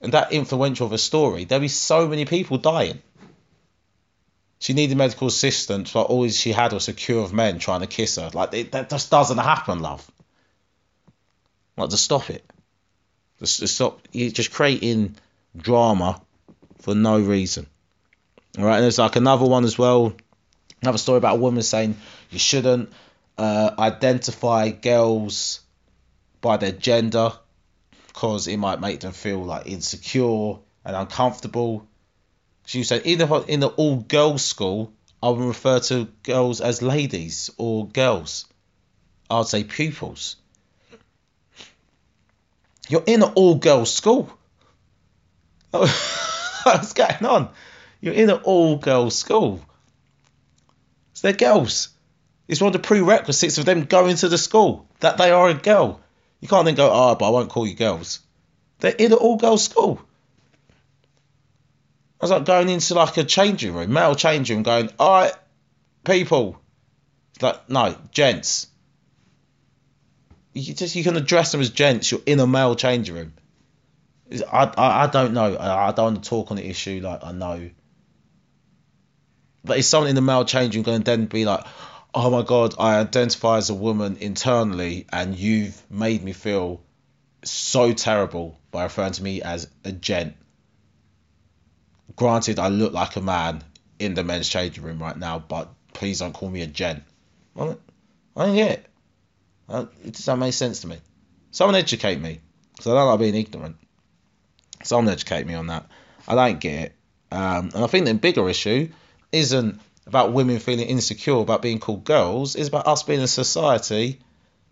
and 0.00 0.12
that 0.12 0.32
influential 0.32 0.86
of 0.86 0.92
a 0.94 0.98
story, 0.98 1.44
there'd 1.44 1.60
be 1.60 1.68
so 1.68 2.08
many 2.08 2.24
people 2.24 2.56
dying. 2.56 3.02
She 4.58 4.72
needed 4.72 4.96
medical 4.96 5.28
assistance, 5.28 5.92
but 5.92 6.04
all 6.04 6.26
she 6.30 6.52
had 6.52 6.72
was 6.72 6.88
a 6.88 6.94
queue 6.94 7.20
of 7.20 7.34
men 7.34 7.58
trying 7.58 7.80
to 7.80 7.86
kiss 7.86 8.16
her. 8.16 8.30
Like 8.32 8.54
it, 8.54 8.72
that 8.72 8.88
just 8.88 9.10
doesn't 9.10 9.36
happen, 9.36 9.80
love. 9.80 10.10
Like 11.76 11.90
to 11.90 11.98
stop 11.98 12.30
it. 12.30 12.42
Just 13.38 13.60
to 13.60 13.68
stop. 13.68 14.00
You're 14.12 14.30
just 14.30 14.50
creating 14.50 15.16
drama 15.54 16.22
for 16.80 16.94
no 16.94 17.20
reason. 17.20 17.66
All 18.58 18.64
right, 18.64 18.76
and 18.76 18.84
there's 18.84 18.98
like 18.98 19.16
another 19.16 19.44
one 19.44 19.64
as 19.64 19.76
well. 19.76 20.16
Another 20.80 20.96
story 20.96 21.18
about 21.18 21.36
a 21.36 21.40
woman 21.40 21.62
saying 21.62 21.98
you 22.30 22.38
shouldn't 22.38 22.90
uh, 23.36 23.72
identify 23.78 24.70
girls 24.70 25.60
by 26.40 26.56
their 26.56 26.72
gender 26.72 27.32
because 28.08 28.46
it 28.48 28.56
might 28.56 28.80
make 28.80 29.00
them 29.00 29.12
feel 29.12 29.44
like 29.44 29.66
insecure 29.66 30.56
and 30.84 30.96
uncomfortable. 30.96 31.86
She 32.64 32.82
said, 32.82 33.02
either 33.04 33.44
in 33.46 33.60
the 33.60 33.68
all 33.68 33.96
girls 33.96 34.44
school, 34.44 34.92
I 35.22 35.28
would 35.30 35.40
refer 35.40 35.80
to 35.80 36.08
girls 36.22 36.60
as 36.60 36.82
ladies 36.82 37.50
or 37.58 37.86
girls. 37.86 38.46
I 39.28 39.38
would 39.38 39.48
say 39.48 39.64
pupils. 39.64 40.36
You're 42.88 43.04
in 43.06 43.22
an 43.22 43.32
all 43.34 43.56
girls 43.56 43.92
school. 43.92 44.30
What's 45.70 46.92
going 46.92 47.24
on? 47.24 47.50
You're 48.00 48.14
in 48.14 48.30
an 48.30 48.40
all 48.44 48.76
girls 48.76 49.18
school. 49.18 49.60
It's 51.12 51.20
they're 51.20 51.32
girls. 51.32 51.88
It's 52.46 52.60
one 52.60 52.68
of 52.68 52.72
the 52.80 52.86
prerequisites 52.86 53.58
of 53.58 53.64
them 53.64 53.84
going 53.84 54.16
to 54.16 54.28
the 54.28 54.38
school 54.38 54.88
that 55.00 55.18
they 55.18 55.30
are 55.30 55.48
a 55.48 55.54
girl. 55.54 56.00
You 56.40 56.48
can't 56.48 56.64
then 56.64 56.74
go, 56.74 56.90
oh, 56.92 57.14
but 57.14 57.26
I 57.26 57.30
won't 57.30 57.50
call 57.50 57.66
you 57.66 57.74
girls. 57.74 58.20
They're 58.78 58.92
in 58.92 59.12
an 59.12 59.18
all 59.18 59.36
girls 59.36 59.64
school. 59.64 60.00
I 62.20 62.24
was 62.24 62.30
like 62.30 62.44
going 62.44 62.68
into 62.68 62.94
like 62.94 63.16
a 63.16 63.24
changing 63.24 63.74
room, 63.74 63.92
male 63.92 64.14
changing 64.14 64.58
room, 64.58 64.62
going, 64.62 64.90
all 64.98 65.22
right, 65.22 65.32
people. 66.04 66.60
It's 67.34 67.42
like, 67.42 67.68
no, 67.68 67.94
gents. 68.10 68.68
You 70.54 70.72
just 70.72 70.94
you 70.94 71.04
can 71.04 71.16
address 71.16 71.52
them 71.52 71.60
as 71.60 71.70
gents. 71.70 72.10
You're 72.10 72.22
in 72.24 72.40
a 72.40 72.46
male 72.46 72.74
changing 72.74 73.14
room. 73.14 73.34
I, 74.50 74.64
I, 74.64 75.04
I 75.04 75.06
don't 75.08 75.34
know. 75.34 75.54
I, 75.54 75.88
I 75.88 75.92
don't 75.92 76.14
want 76.14 76.24
to 76.24 76.30
talk 76.30 76.50
on 76.50 76.56
the 76.56 76.66
issue 76.66 77.00
like 77.02 77.22
I 77.22 77.32
know. 77.32 77.70
But 79.64 79.78
is 79.78 79.88
someone 79.88 80.08
in 80.08 80.14
the 80.14 80.22
male 80.22 80.44
changing 80.44 80.80
room 80.80 80.84
going 80.84 80.98
to 81.00 81.04
then 81.04 81.26
be 81.26 81.44
like, 81.44 81.64
oh 82.16 82.30
my 82.30 82.40
god, 82.40 82.74
I 82.78 82.96
identify 82.96 83.58
as 83.58 83.68
a 83.68 83.74
woman 83.74 84.16
internally, 84.18 85.06
and 85.12 85.36
you've 85.36 85.80
made 85.90 86.24
me 86.24 86.32
feel 86.32 86.82
so 87.44 87.92
terrible 87.92 88.58
by 88.70 88.84
referring 88.84 89.12
to 89.12 89.22
me 89.22 89.42
as 89.42 89.68
a 89.84 89.92
gent. 89.92 90.34
Granted, 92.16 92.58
I 92.58 92.68
look 92.68 92.94
like 92.94 93.16
a 93.16 93.20
man 93.20 93.62
in 93.98 94.14
the 94.14 94.24
men's 94.24 94.48
changing 94.48 94.82
room 94.82 94.98
right 94.98 95.16
now, 95.16 95.38
but 95.38 95.68
please 95.92 96.20
don't 96.20 96.32
call 96.32 96.48
me 96.48 96.62
a 96.62 96.66
gent. 96.66 97.02
I 97.54 97.76
don't, 98.34 98.54
get 98.54 98.70
it. 98.70 98.86
It 100.02 100.14
doesn't 100.14 100.38
make 100.38 100.54
sense 100.54 100.80
to 100.80 100.86
me. 100.86 100.96
Someone 101.50 101.74
educate 101.74 102.18
me, 102.18 102.40
because 102.72 102.86
I 102.86 102.94
don't 102.94 103.08
like 103.08 103.20
being 103.20 103.34
ignorant. 103.34 103.76
Someone 104.84 105.12
educate 105.12 105.46
me 105.46 105.52
on 105.52 105.66
that. 105.66 105.86
I 106.26 106.34
don't 106.34 106.60
get 106.60 106.80
it. 106.80 106.92
Um, 107.30 107.70
and 107.74 107.84
I 107.84 107.86
think 107.88 108.06
the 108.06 108.14
bigger 108.14 108.48
issue 108.48 108.88
isn't 109.32 109.80
about 110.06 110.32
women 110.32 110.58
feeling 110.58 110.86
insecure 110.86 111.38
about 111.38 111.62
being 111.62 111.78
called 111.78 112.04
girls. 112.04 112.54
It's 112.54 112.68
about 112.68 112.86
us 112.86 113.02
being 113.02 113.20
a 113.20 113.28
society 113.28 114.20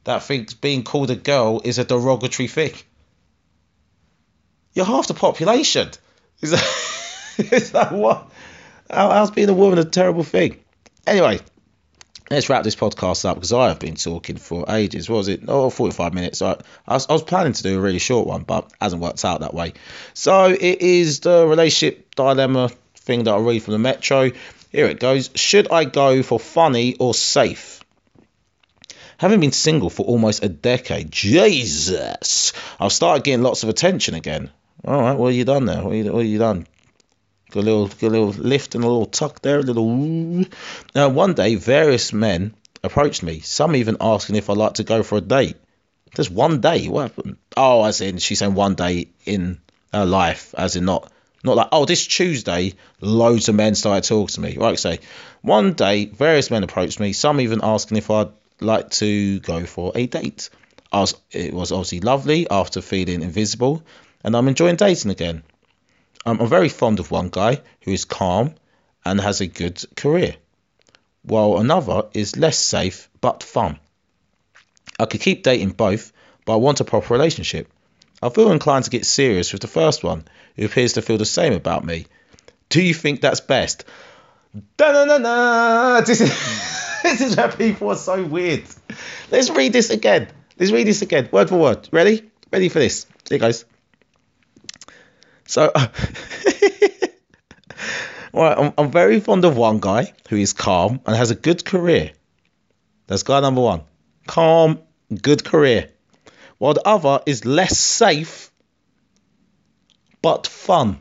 that 0.04 0.22
thinks 0.22 0.54
being 0.54 0.84
called 0.84 1.10
a 1.10 1.16
girl 1.16 1.60
is 1.64 1.78
a 1.78 1.84
derogatory 1.84 2.48
thing. 2.48 2.72
You're 4.74 4.86
half 4.86 5.08
the 5.08 5.14
population. 5.14 5.90
Is 6.40 6.50
that, 6.50 6.64
is 7.52 7.72
that 7.72 7.92
what? 7.92 8.30
How, 8.90 9.10
how's 9.10 9.30
being 9.30 9.48
a 9.48 9.54
woman 9.54 9.78
a 9.78 9.84
terrible 9.84 10.24
thing? 10.24 10.60
Anyway, 11.06 11.40
let's 12.30 12.48
wrap 12.48 12.64
this 12.64 12.76
podcast 12.76 13.24
up 13.24 13.36
because 13.36 13.52
I 13.52 13.68
have 13.68 13.78
been 13.78 13.94
talking 13.94 14.36
for 14.36 14.66
ages. 14.68 15.08
What 15.08 15.18
was 15.18 15.28
it? 15.28 15.42
Oh, 15.48 15.70
45 15.70 16.14
minutes. 16.14 16.42
I, 16.42 16.56
I, 16.86 16.94
was, 16.94 17.08
I 17.08 17.12
was 17.12 17.22
planning 17.22 17.52
to 17.54 17.62
do 17.62 17.78
a 17.78 17.80
really 17.80 17.98
short 17.98 18.26
one, 18.26 18.42
but 18.42 18.70
hasn't 18.80 19.02
worked 19.02 19.24
out 19.24 19.40
that 19.40 19.54
way. 19.54 19.74
So 20.12 20.46
it 20.46 20.80
is 20.80 21.20
the 21.20 21.46
relationship 21.46 22.14
dilemma 22.14 22.70
thing 22.96 23.24
that 23.24 23.34
I 23.34 23.38
read 23.38 23.62
from 23.62 23.72
the 23.72 23.78
Metro. 23.78 24.30
Here 24.74 24.86
it 24.86 24.98
goes. 24.98 25.30
Should 25.36 25.70
I 25.70 25.84
go 25.84 26.24
for 26.24 26.40
funny 26.40 26.96
or 26.96 27.14
safe? 27.14 27.80
Having 29.18 29.38
been 29.38 29.52
single 29.52 29.88
for 29.88 30.04
almost 30.04 30.42
a 30.42 30.48
decade, 30.48 31.12
Jesus, 31.12 32.52
I've 32.80 32.92
started 32.92 33.22
getting 33.22 33.44
lots 33.44 33.62
of 33.62 33.68
attention 33.68 34.14
again. 34.14 34.50
All 34.84 35.00
right, 35.00 35.16
what 35.16 35.28
have 35.28 35.36
you 35.36 35.44
done 35.44 35.66
there? 35.66 35.80
What 35.80 35.94
have 35.94 36.04
you, 36.04 36.12
what 36.12 36.22
have 36.22 36.26
you 36.26 36.40
done? 36.40 36.66
Got 37.52 37.60
a 37.60 37.62
little, 37.62 37.86
got 37.86 38.02
a 38.02 38.08
little 38.08 38.30
lift 38.30 38.74
and 38.74 38.82
a 38.82 38.88
little 38.88 39.06
tuck 39.06 39.40
there, 39.42 39.60
a 39.60 39.62
little. 39.62 40.44
Now, 40.92 41.08
one 41.08 41.34
day, 41.34 41.54
various 41.54 42.12
men 42.12 42.52
approached 42.82 43.22
me. 43.22 43.38
Some 43.38 43.76
even 43.76 43.98
asking 44.00 44.34
if 44.34 44.50
I'd 44.50 44.56
like 44.56 44.74
to 44.74 44.84
go 44.84 45.04
for 45.04 45.18
a 45.18 45.20
date. 45.20 45.56
Just 46.16 46.32
one 46.32 46.60
day. 46.60 46.88
What 46.88 47.12
happened? 47.12 47.36
Oh, 47.56 47.84
as 47.84 48.00
in 48.00 48.18
she's 48.18 48.40
saying 48.40 48.54
one 48.54 48.74
day 48.74 49.10
in 49.24 49.60
her 49.92 50.04
life, 50.04 50.52
as 50.58 50.74
in 50.74 50.84
not 50.84 51.12
not 51.44 51.56
like 51.56 51.68
oh 51.72 51.84
this 51.84 52.06
Tuesday, 52.06 52.74
loads 53.00 53.48
of 53.48 53.54
men 53.54 53.74
started 53.74 54.08
talking 54.08 54.34
to 54.34 54.40
me. 54.40 54.56
Right, 54.56 54.78
say 54.78 55.00
one 55.42 55.74
day, 55.74 56.06
various 56.06 56.50
men 56.50 56.64
approached 56.64 56.98
me. 56.98 57.12
Some 57.12 57.40
even 57.40 57.60
asking 57.62 57.98
if 57.98 58.10
I'd 58.10 58.30
like 58.60 58.90
to 58.92 59.40
go 59.40 59.66
for 59.66 59.92
a 59.94 60.06
date. 60.06 60.48
I 60.90 61.00
was, 61.00 61.14
it 61.30 61.52
was 61.52 61.72
obviously 61.72 62.00
lovely 62.00 62.48
after 62.50 62.80
feeling 62.80 63.22
invisible, 63.22 63.82
and 64.22 64.36
I'm 64.36 64.48
enjoying 64.48 64.76
dating 64.76 65.10
again. 65.10 65.42
Um, 66.24 66.40
I'm 66.40 66.48
very 66.48 66.68
fond 66.68 67.00
of 67.00 67.10
one 67.10 67.28
guy 67.28 67.60
who 67.82 67.90
is 67.90 68.04
calm 68.04 68.54
and 69.04 69.20
has 69.20 69.40
a 69.40 69.46
good 69.46 69.84
career, 69.96 70.36
while 71.22 71.58
another 71.58 72.04
is 72.14 72.36
less 72.36 72.56
safe 72.56 73.10
but 73.20 73.42
fun. 73.42 73.78
I 74.98 75.06
could 75.06 75.20
keep 75.20 75.42
dating 75.42 75.70
both, 75.70 76.12
but 76.46 76.54
I 76.54 76.56
want 76.56 76.80
a 76.80 76.84
proper 76.84 77.12
relationship. 77.12 77.68
I 78.24 78.30
feel 78.30 78.50
inclined 78.50 78.86
to 78.86 78.90
get 78.90 79.04
serious 79.04 79.52
with 79.52 79.60
the 79.60 79.68
first 79.68 80.02
one, 80.02 80.24
who 80.56 80.64
appears 80.64 80.94
to 80.94 81.02
feel 81.02 81.18
the 81.18 81.26
same 81.26 81.52
about 81.52 81.84
me. 81.84 82.06
Do 82.70 82.82
you 82.82 82.94
think 82.94 83.20
that's 83.20 83.40
best? 83.40 83.84
Da-na-na-na! 84.78 86.00
This 86.00 86.22
is, 86.22 86.30
this 87.02 87.20
is 87.20 87.36
where 87.36 87.52
people 87.52 87.90
are 87.90 87.96
so 87.96 88.24
weird. 88.24 88.64
Let's 89.30 89.50
read 89.50 89.74
this 89.74 89.90
again. 89.90 90.28
Let's 90.58 90.72
read 90.72 90.86
this 90.86 91.02
again, 91.02 91.28
word 91.32 91.50
for 91.50 91.58
word. 91.58 91.86
Ready? 91.92 92.30
Ready 92.50 92.70
for 92.70 92.78
this? 92.78 93.04
Here 93.28 93.38
goes. 93.38 93.66
So, 95.46 95.70
right, 98.32 98.56
I'm, 98.58 98.72
I'm 98.78 98.90
very 98.90 99.20
fond 99.20 99.44
of 99.44 99.58
one 99.58 99.80
guy 99.80 100.14
who 100.30 100.36
is 100.36 100.54
calm 100.54 101.02
and 101.04 101.14
has 101.14 101.30
a 101.30 101.34
good 101.34 101.62
career. 101.62 102.12
That's 103.06 103.22
guy 103.22 103.40
number 103.40 103.60
one. 103.60 103.82
Calm, 104.26 104.78
good 105.20 105.44
career. 105.44 105.90
While 106.64 106.72
the 106.72 106.88
other 106.88 107.20
is 107.26 107.44
less 107.44 107.78
safe, 107.78 108.50
but 110.22 110.46
fun. 110.46 110.98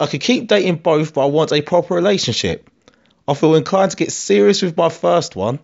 I 0.00 0.06
could 0.06 0.22
keep 0.22 0.48
dating 0.48 0.76
both, 0.76 1.12
but 1.12 1.24
I 1.24 1.26
want 1.26 1.52
a 1.52 1.60
proper 1.60 1.94
relationship. 1.94 2.70
I 3.28 3.34
feel 3.34 3.54
inclined 3.54 3.90
to 3.90 3.98
get 3.98 4.10
serious 4.10 4.62
with 4.62 4.74
my 4.74 4.88
first 4.88 5.36
one, 5.36 5.58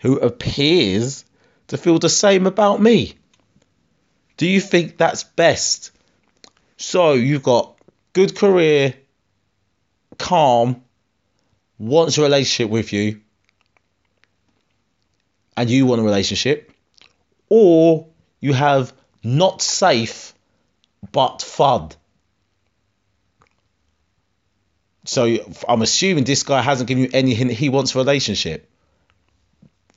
who 0.00 0.18
appears 0.18 1.24
to 1.68 1.76
feel 1.76 2.00
the 2.00 2.08
same 2.08 2.48
about 2.48 2.82
me. 2.82 3.14
Do 4.36 4.48
you 4.48 4.60
think 4.60 4.98
that's 4.98 5.22
best? 5.22 5.92
So 6.76 7.12
you've 7.12 7.44
got 7.44 7.78
good 8.14 8.36
career, 8.36 8.94
calm, 10.18 10.82
wants 11.78 12.18
a 12.18 12.22
relationship 12.22 12.68
with 12.68 12.92
you, 12.92 13.20
and 15.56 15.70
you 15.70 15.86
want 15.86 16.00
a 16.00 16.04
relationship, 16.04 16.69
or 17.50 18.06
you 18.40 18.54
have 18.54 18.94
not 19.22 19.60
safe 19.60 20.32
but 21.12 21.42
fun. 21.42 21.90
So 25.04 25.38
I'm 25.68 25.82
assuming 25.82 26.24
this 26.24 26.44
guy 26.44 26.62
hasn't 26.62 26.88
given 26.88 27.04
you 27.04 27.10
any 27.12 27.34
hint 27.34 27.50
he 27.50 27.68
wants 27.68 27.94
a 27.94 27.98
relationship. 27.98 28.70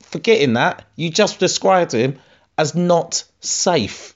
Forgetting 0.02 0.54
that, 0.54 0.84
you 0.96 1.10
just 1.10 1.38
described 1.38 1.92
him 1.92 2.18
as 2.58 2.74
not 2.74 3.24
safe. 3.40 4.14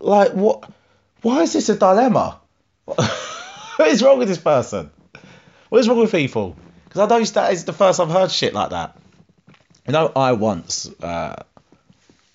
Like 0.00 0.32
what? 0.32 0.70
Why 1.22 1.42
is 1.42 1.52
this 1.52 1.68
a 1.68 1.76
dilemma? 1.76 2.40
what 2.84 3.88
is 3.88 4.02
wrong 4.02 4.18
with 4.18 4.28
this 4.28 4.38
person? 4.38 4.90
What 5.68 5.78
is 5.78 5.88
wrong 5.88 5.98
with 5.98 6.10
people? 6.10 6.56
Because 6.84 7.00
I 7.00 7.06
know 7.06 7.24
that 7.24 7.52
is 7.52 7.64
the 7.64 7.72
first 7.72 8.00
I've 8.00 8.10
heard 8.10 8.30
shit 8.30 8.52
like 8.52 8.70
that. 8.70 8.96
You 9.86 9.92
know, 9.92 10.12
I 10.14 10.32
once, 10.32 10.88
uh, 11.02 11.42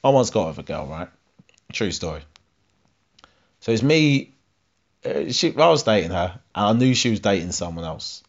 I 0.04 0.10
once 0.10 0.30
got 0.30 0.50
with 0.50 0.60
a 0.60 0.64
girl, 0.64 0.88
right? 0.88 1.08
True 1.72 1.92
story. 1.92 2.22
So 3.62 3.72
it's 3.72 3.84
me. 3.84 4.34
Uh, 5.06 5.32
she, 5.32 5.56
I 5.56 5.70
was 5.70 5.84
dating 5.84 6.12
her, 6.12 6.40
and 6.56 6.66
I 6.66 6.74
knew 6.74 6.94
she 6.94 7.10
was 7.10 7.20
dating 7.20 7.52
someone 7.52 7.86
else. 7.86 8.24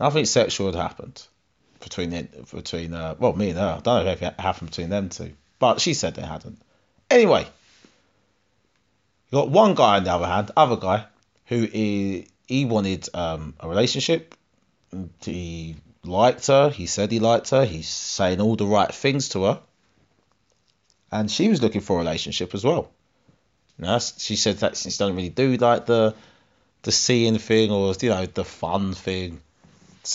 Nothing 0.00 0.24
sexual 0.24 0.72
had 0.72 0.80
happened 0.80 1.26
between 1.80 2.28
between 2.52 2.92
uh, 2.92 3.14
well, 3.18 3.32
me 3.34 3.50
and 3.50 3.58
her. 3.58 3.76
I 3.78 3.80
don't 3.80 4.04
know 4.04 4.10
if 4.10 4.22
it 4.22 4.40
happened 4.40 4.70
between 4.70 4.90
them 4.90 5.08
two, 5.08 5.32
but 5.58 5.80
she 5.80 5.94
said 5.94 6.14
they 6.14 6.22
hadn't. 6.22 6.60
Anyway, 7.08 7.46
you 9.30 9.38
got 9.38 9.50
one 9.50 9.74
guy 9.74 9.96
on 9.96 10.04
the 10.04 10.12
other 10.12 10.26
hand, 10.26 10.50
other 10.56 10.76
guy, 10.76 11.04
who 11.46 11.68
is, 11.72 12.26
he 12.46 12.64
wanted 12.64 13.08
um, 13.14 13.54
a 13.60 13.68
relationship. 13.68 14.34
He 15.22 15.76
liked 16.06 16.46
her. 16.46 16.70
He 16.70 16.86
said 16.86 17.12
he 17.12 17.20
liked 17.20 17.50
her. 17.50 17.64
He's 17.64 17.88
saying 17.88 18.40
all 18.40 18.56
the 18.56 18.66
right 18.66 18.92
things 18.92 19.28
to 19.30 19.44
her. 19.44 19.60
And 21.12 21.30
she 21.30 21.48
was 21.48 21.62
looking 21.62 21.80
for 21.80 21.96
a 21.96 21.98
relationship 21.98 22.54
as 22.54 22.64
well. 22.64 22.90
Now, 23.78 23.98
she 23.98 24.36
said 24.36 24.58
that 24.58 24.76
she 24.76 24.88
doesn't 24.88 25.14
really 25.14 25.28
do 25.28 25.56
like 25.56 25.86
the 25.86 26.14
the 26.82 26.92
seeing 26.92 27.38
thing 27.38 27.70
or 27.70 27.94
you 28.00 28.08
know 28.08 28.26
the 28.26 28.44
fun 28.44 28.94
thing, 28.94 29.40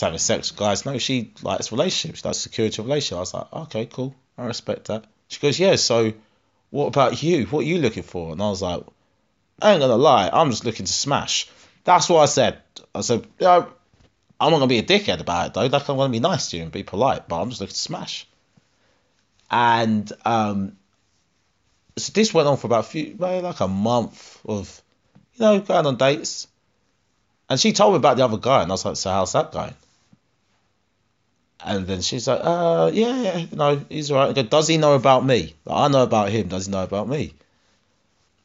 having 0.00 0.18
sex 0.18 0.50
with 0.50 0.58
guys. 0.58 0.84
No, 0.84 0.98
she 0.98 1.32
likes 1.42 1.70
relationships. 1.70 2.20
She 2.20 2.28
likes 2.28 2.38
security 2.38 2.82
relationship. 2.82 3.16
I 3.16 3.20
was 3.20 3.34
like, 3.34 3.52
okay, 3.52 3.86
cool. 3.86 4.14
I 4.36 4.46
respect 4.46 4.86
that. 4.86 5.04
She 5.28 5.38
goes, 5.38 5.60
yeah. 5.60 5.76
So, 5.76 6.12
what 6.70 6.86
about 6.86 7.22
you? 7.22 7.46
What 7.46 7.60
are 7.60 7.68
you 7.68 7.78
looking 7.78 8.02
for? 8.02 8.32
And 8.32 8.42
I 8.42 8.48
was 8.48 8.62
like, 8.62 8.82
I 9.60 9.72
ain't 9.72 9.80
gonna 9.80 9.96
lie, 9.96 10.28
I'm 10.32 10.50
just 10.50 10.64
looking 10.64 10.86
to 10.86 10.92
smash. 10.92 11.48
That's 11.84 12.08
what 12.08 12.20
I 12.20 12.26
said. 12.26 12.58
I 12.94 13.00
said, 13.00 13.26
you 13.38 13.46
know, 13.46 13.68
I'm 14.42 14.50
not 14.50 14.58
gonna 14.58 14.66
be 14.66 14.78
a 14.78 14.82
dickhead 14.82 15.20
about 15.20 15.46
it 15.46 15.54
though. 15.54 15.66
Like 15.66 15.88
I'm 15.88 15.96
gonna 15.96 16.12
be 16.12 16.20
nice 16.20 16.50
to 16.50 16.56
you 16.56 16.64
and 16.64 16.72
be 16.72 16.82
polite, 16.82 17.28
but 17.28 17.40
I'm 17.40 17.50
just 17.50 17.60
looking 17.60 17.74
to 17.74 17.78
smash. 17.78 18.26
And 19.50 20.10
um, 20.24 20.76
so 21.96 22.12
this 22.12 22.34
went 22.34 22.48
on 22.48 22.56
for 22.56 22.66
about 22.66 22.80
a 22.80 22.88
few, 22.88 23.14
like 23.18 23.60
a 23.60 23.68
month 23.68 24.40
of, 24.44 24.82
you 25.34 25.44
know, 25.44 25.60
going 25.60 25.86
on 25.86 25.96
dates. 25.96 26.48
And 27.48 27.60
she 27.60 27.72
told 27.72 27.92
me 27.92 27.98
about 27.98 28.16
the 28.16 28.24
other 28.24 28.38
guy, 28.38 28.62
and 28.62 28.70
I 28.70 28.74
was 28.74 28.84
like, 28.84 28.96
so 28.96 29.10
how's 29.10 29.32
that 29.32 29.52
going? 29.52 29.74
And 31.64 31.86
then 31.86 32.00
she's 32.00 32.26
like, 32.26 32.40
uh, 32.42 32.90
yeah, 32.92 33.22
yeah, 33.22 33.36
you 33.36 33.56
know, 33.56 33.84
he's 33.88 34.10
alright. 34.10 34.30
I 34.30 34.42
go, 34.42 34.48
does 34.48 34.66
he 34.66 34.78
know 34.78 34.94
about 34.94 35.24
me? 35.24 35.54
Like, 35.64 35.76
I 35.76 35.88
know 35.88 36.02
about 36.02 36.30
him. 36.30 36.48
Does 36.48 36.66
he 36.66 36.72
know 36.72 36.82
about 36.82 37.08
me? 37.08 37.34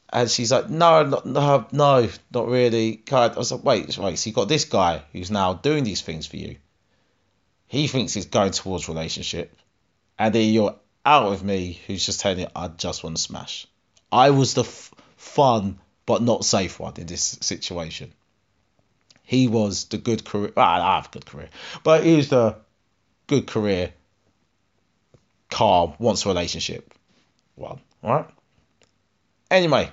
And 0.09 0.29
she's 0.29 0.51
like, 0.51 0.69
no, 0.69 1.03
not, 1.03 1.25
no, 1.25 1.67
no, 1.71 2.09
not 2.33 2.47
really. 2.47 3.03
I 3.11 3.27
was 3.27 3.51
like, 3.51 3.63
wait, 3.63 3.97
wait. 3.97 4.17
So 4.17 4.29
you 4.29 4.33
got 4.33 4.47
this 4.47 4.65
guy 4.65 5.03
who's 5.11 5.29
now 5.29 5.53
doing 5.53 5.83
these 5.83 6.01
things 6.01 6.25
for 6.25 6.37
you. 6.37 6.57
He 7.67 7.87
thinks 7.87 8.13
he's 8.13 8.25
going 8.27 8.51
towards 8.51 8.87
relationship. 8.87 9.57
and 10.17 10.33
then 10.33 10.53
you're 10.53 10.75
out 11.05 11.29
with 11.29 11.43
me, 11.43 11.79
who's 11.87 12.05
just 12.05 12.19
telling 12.21 12.39
you 12.39 12.47
I 12.55 12.67
just 12.69 13.03
want 13.03 13.17
to 13.17 13.21
smash. 13.21 13.67
I 14.11 14.29
was 14.29 14.53
the 14.53 14.61
f- 14.63 14.93
fun 15.17 15.79
but 16.05 16.21
not 16.21 16.45
safe 16.45 16.79
one 16.79 16.93
in 16.97 17.05
this 17.07 17.37
situation. 17.41 18.13
He 19.23 19.47
was 19.49 19.85
the 19.85 19.97
good 19.97 20.23
career. 20.23 20.53
Well, 20.55 20.65
I 20.65 20.95
have 20.95 21.07
a 21.07 21.09
good 21.09 21.25
career, 21.25 21.49
but 21.83 22.03
he 22.05 22.15
was 22.15 22.29
the 22.29 22.55
good 23.27 23.45
career, 23.45 23.93
calm, 25.49 25.93
wants 25.99 26.25
a 26.25 26.29
relationship 26.29 26.93
one. 27.55 27.81
Right. 28.01 28.25
Anyway, 29.49 29.89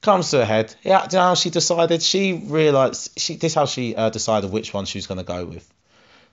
comes 0.00 0.30
to 0.30 0.38
her 0.38 0.44
head. 0.44 0.74
Yeah, 0.82 1.02
you 1.10 1.18
know 1.18 1.24
how 1.24 1.34
she 1.34 1.50
decided? 1.50 2.02
She 2.02 2.32
realised 2.32 3.18
she 3.18 3.36
this 3.36 3.54
how 3.54 3.66
she 3.66 3.94
uh, 3.94 4.10
decided 4.10 4.50
which 4.50 4.72
one 4.72 4.86
she 4.86 4.98
was 4.98 5.06
going 5.06 5.18
to 5.18 5.24
go 5.24 5.44
with. 5.44 5.68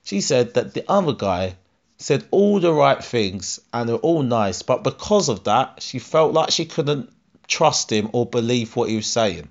She 0.03 0.21
said 0.21 0.53
that 0.53 0.73
the 0.73 0.85
other 0.89 1.13
guy 1.13 1.55
said 1.97 2.25
all 2.31 2.59
the 2.59 2.73
right 2.73 3.03
things 3.03 3.59
and 3.73 3.87
they're 3.87 3.95
all 3.95 4.23
nice, 4.23 4.61
but 4.61 4.83
because 4.83 5.29
of 5.29 5.45
that, 5.45 5.81
she 5.81 5.99
felt 5.99 6.33
like 6.33 6.51
she 6.51 6.65
couldn't 6.65 7.09
trust 7.47 7.91
him 7.91 8.09
or 8.13 8.25
believe 8.25 8.75
what 8.75 8.89
he 8.89 8.95
was 8.95 9.07
saying. 9.07 9.49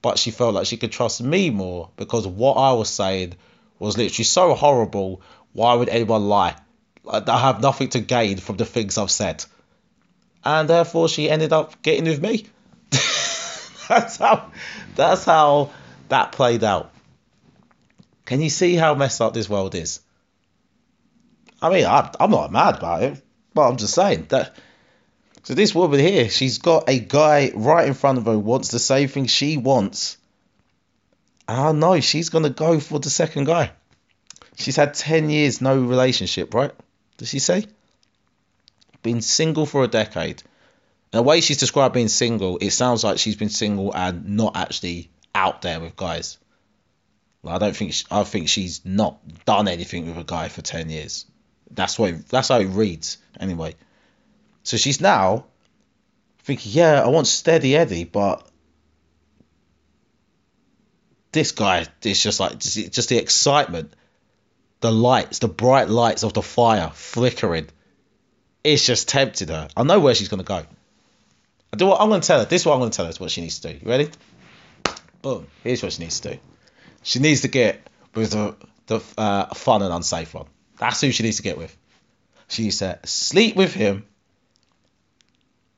But 0.00 0.18
she 0.18 0.30
felt 0.30 0.54
like 0.54 0.66
she 0.66 0.76
could 0.76 0.92
trust 0.92 1.20
me 1.20 1.50
more 1.50 1.90
because 1.96 2.26
what 2.26 2.54
I 2.54 2.72
was 2.72 2.88
saying 2.88 3.34
was 3.78 3.98
literally 3.98 4.24
so 4.24 4.54
horrible. 4.54 5.20
Why 5.52 5.74
would 5.74 5.88
anyone 5.88 6.28
lie? 6.28 6.56
I 7.10 7.38
have 7.38 7.60
nothing 7.60 7.88
to 7.90 8.00
gain 8.00 8.38
from 8.38 8.56
the 8.56 8.64
things 8.64 8.96
I've 8.96 9.10
said. 9.10 9.44
And 10.44 10.68
therefore, 10.68 11.08
she 11.08 11.28
ended 11.28 11.52
up 11.52 11.82
getting 11.82 12.04
with 12.04 12.20
me. 12.20 12.46
that's 13.88 14.16
how. 14.16 14.50
That's 14.94 15.24
how 15.24 15.70
that 16.08 16.32
played 16.32 16.64
out. 16.64 16.92
Can 18.24 18.40
you 18.40 18.50
see 18.50 18.74
how 18.74 18.94
messed 18.94 19.20
up 19.20 19.32
this 19.32 19.48
world 19.48 19.74
is? 19.74 20.00
I 21.62 21.70
mean, 21.70 21.86
I, 21.86 22.10
I'm 22.20 22.30
not 22.30 22.52
mad 22.52 22.76
about 22.76 23.02
it, 23.02 23.22
but 23.54 23.68
I'm 23.68 23.76
just 23.76 23.94
saying 23.94 24.26
that. 24.28 24.54
So 25.44 25.54
this 25.54 25.74
woman 25.74 25.98
here, 25.98 26.28
she's 26.28 26.58
got 26.58 26.88
a 26.88 26.98
guy 26.98 27.52
right 27.54 27.88
in 27.88 27.94
front 27.94 28.18
of 28.18 28.26
her 28.26 28.38
wants 28.38 28.68
the 28.68 28.78
same 28.78 29.08
thing 29.08 29.26
she 29.26 29.56
wants. 29.56 30.18
And 31.48 31.58
I 31.58 31.72
know 31.72 32.00
she's 32.00 32.28
gonna 32.28 32.50
go 32.50 32.78
for 32.80 33.00
the 33.00 33.08
second 33.08 33.44
guy. 33.44 33.72
She's 34.56 34.76
had 34.76 34.94
ten 34.94 35.30
years 35.30 35.60
no 35.60 35.80
relationship, 35.80 36.52
right? 36.52 36.72
Does 37.16 37.30
she 37.30 37.38
say? 37.38 37.64
Been 39.08 39.22
single 39.22 39.64
for 39.64 39.84
a 39.84 39.88
decade. 39.88 40.42
And 41.14 41.20
the 41.20 41.22
way 41.22 41.40
she's 41.40 41.56
described 41.56 41.94
being 41.94 42.08
single, 42.08 42.58
it 42.58 42.72
sounds 42.72 43.02
like 43.02 43.16
she's 43.16 43.36
been 43.36 43.48
single 43.48 43.96
and 43.96 44.36
not 44.36 44.54
actually 44.54 45.08
out 45.34 45.62
there 45.62 45.80
with 45.80 45.96
guys. 45.96 46.36
I 47.42 47.56
don't 47.56 47.74
think 47.74 47.94
she, 47.94 48.04
I 48.10 48.22
think 48.24 48.50
she's 48.50 48.84
not 48.84 49.16
done 49.46 49.66
anything 49.66 50.06
with 50.08 50.18
a 50.18 50.24
guy 50.24 50.50
for 50.50 50.60
ten 50.60 50.90
years. 50.90 51.24
That's 51.70 51.98
what 51.98 52.28
that's 52.28 52.48
how 52.48 52.60
it 52.60 52.66
reads 52.66 53.16
anyway. 53.40 53.76
So 54.62 54.76
she's 54.76 55.00
now 55.00 55.46
thinking, 56.40 56.72
yeah, 56.74 57.02
I 57.02 57.08
want 57.08 57.28
steady 57.28 57.76
Eddie, 57.76 58.04
but 58.04 58.46
this 61.32 61.52
guy 61.52 61.86
is 62.02 62.22
just 62.22 62.40
like 62.40 62.58
just, 62.58 62.92
just 62.92 63.08
the 63.08 63.16
excitement, 63.16 63.94
the 64.80 64.92
lights, 64.92 65.38
the 65.38 65.48
bright 65.48 65.88
lights 65.88 66.24
of 66.24 66.34
the 66.34 66.42
fire 66.42 66.90
flickering. 66.92 67.68
It's 68.72 68.84
just 68.84 69.08
tempted 69.08 69.48
her. 69.48 69.68
I 69.74 69.82
know 69.82 69.98
where 69.98 70.14
she's 70.14 70.28
gonna 70.28 70.42
go. 70.42 70.62
I 71.72 71.76
do 71.76 71.86
what 71.86 72.02
I'm 72.02 72.10
gonna 72.10 72.20
tell 72.20 72.40
her. 72.40 72.44
This 72.44 72.62
is 72.62 72.66
what 72.66 72.74
I'm 72.74 72.80
gonna 72.80 72.90
tell 72.90 73.06
her. 73.06 73.10
Is 73.10 73.18
what 73.18 73.30
she 73.30 73.40
needs 73.40 73.60
to 73.60 73.72
do. 73.72 73.78
You 73.82 73.88
ready? 73.88 74.10
Boom. 75.22 75.46
Here's 75.64 75.82
what 75.82 75.92
she 75.92 76.02
needs 76.02 76.20
to 76.20 76.32
do. 76.32 76.38
She 77.02 77.18
needs 77.18 77.40
to 77.42 77.48
get 77.48 77.88
with 78.14 78.32
the 78.32 78.56
the 78.86 79.00
uh, 79.16 79.54
fun 79.54 79.80
and 79.80 79.92
unsafe 79.92 80.34
one. 80.34 80.46
That's 80.78 81.00
who 81.00 81.10
she 81.12 81.22
needs 81.22 81.38
to 81.38 81.42
get 81.42 81.56
with. 81.56 81.74
She 82.48 82.64
needs 82.64 82.78
to 82.78 82.98
sleep 83.04 83.56
with 83.56 83.72
him. 83.72 84.04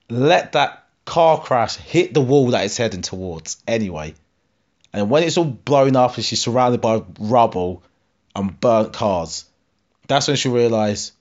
Let 0.09 0.53
that 0.53 0.87
car 1.05 1.41
crash 1.41 1.77
hit 1.77 2.13
the 2.13 2.21
wall 2.21 2.49
that 2.49 2.65
it's 2.65 2.77
heading 2.77 3.03
towards 3.03 3.63
anyway. 3.69 4.15
And 4.93 5.11
when 5.11 5.23
it's 5.23 5.39
all 5.39 5.45
blown 5.45 5.95
up 5.95 6.17
and 6.17 6.25
she's 6.25 6.43
surrounded 6.43 6.81
by 6.81 7.03
rubble 7.21 7.85
and 8.35 8.59
burnt 8.59 8.93
cars, 8.93 9.45
that's 10.09 10.27
when 10.27 10.37
she'll 10.37 10.53
realise, 10.53 11.13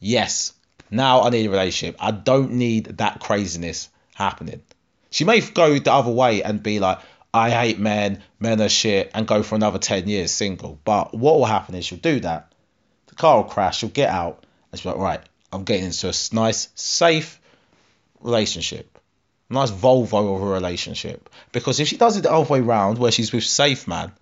yes, 0.00 0.52
now 0.90 1.22
I 1.22 1.30
need 1.30 1.46
a 1.46 1.50
relationship. 1.50 1.96
I 2.00 2.10
don't 2.10 2.52
need 2.52 2.86
that 2.98 3.20
craziness 3.20 3.88
happening. 4.14 4.62
She 5.10 5.24
may 5.24 5.40
go 5.40 5.78
the 5.78 5.92
other 5.92 6.10
way 6.10 6.42
and 6.42 6.62
be 6.62 6.80
like, 6.80 6.98
I 7.32 7.50
hate 7.50 7.78
men, 7.78 8.22
men 8.40 8.60
are 8.60 8.68
shit, 8.68 9.12
and 9.14 9.26
go 9.26 9.42
for 9.42 9.54
another 9.54 9.78
10 9.78 10.08
years 10.08 10.32
single. 10.32 10.80
But 10.84 11.14
what 11.14 11.36
will 11.36 11.44
happen 11.44 11.76
is 11.76 11.84
she'll 11.84 11.98
do 11.98 12.20
that. 12.20 12.52
The 13.06 13.14
car 13.14 13.36
will 13.36 13.44
crash, 13.44 13.78
she'll 13.78 13.88
get 13.88 14.10
out, 14.10 14.44
and 14.72 14.82
be 14.82 14.88
like, 14.88 14.98
right, 14.98 15.20
I'm 15.52 15.64
getting 15.64 15.86
into 15.86 16.08
a 16.08 16.34
nice, 16.34 16.68
safe 16.74 17.40
relationship. 18.20 18.98
Nice 19.48 19.70
Volvo 19.70 20.36
of 20.36 20.42
a 20.42 20.46
relationship. 20.46 21.28
Because 21.52 21.80
if 21.80 21.88
she 21.88 21.96
does 21.96 22.16
it 22.16 22.22
the 22.22 22.32
other 22.32 22.48
way 22.48 22.60
round, 22.60 22.98
where 22.98 23.12
she's 23.12 23.32
with 23.32 23.44
safe 23.44 23.88
man, 23.88 24.12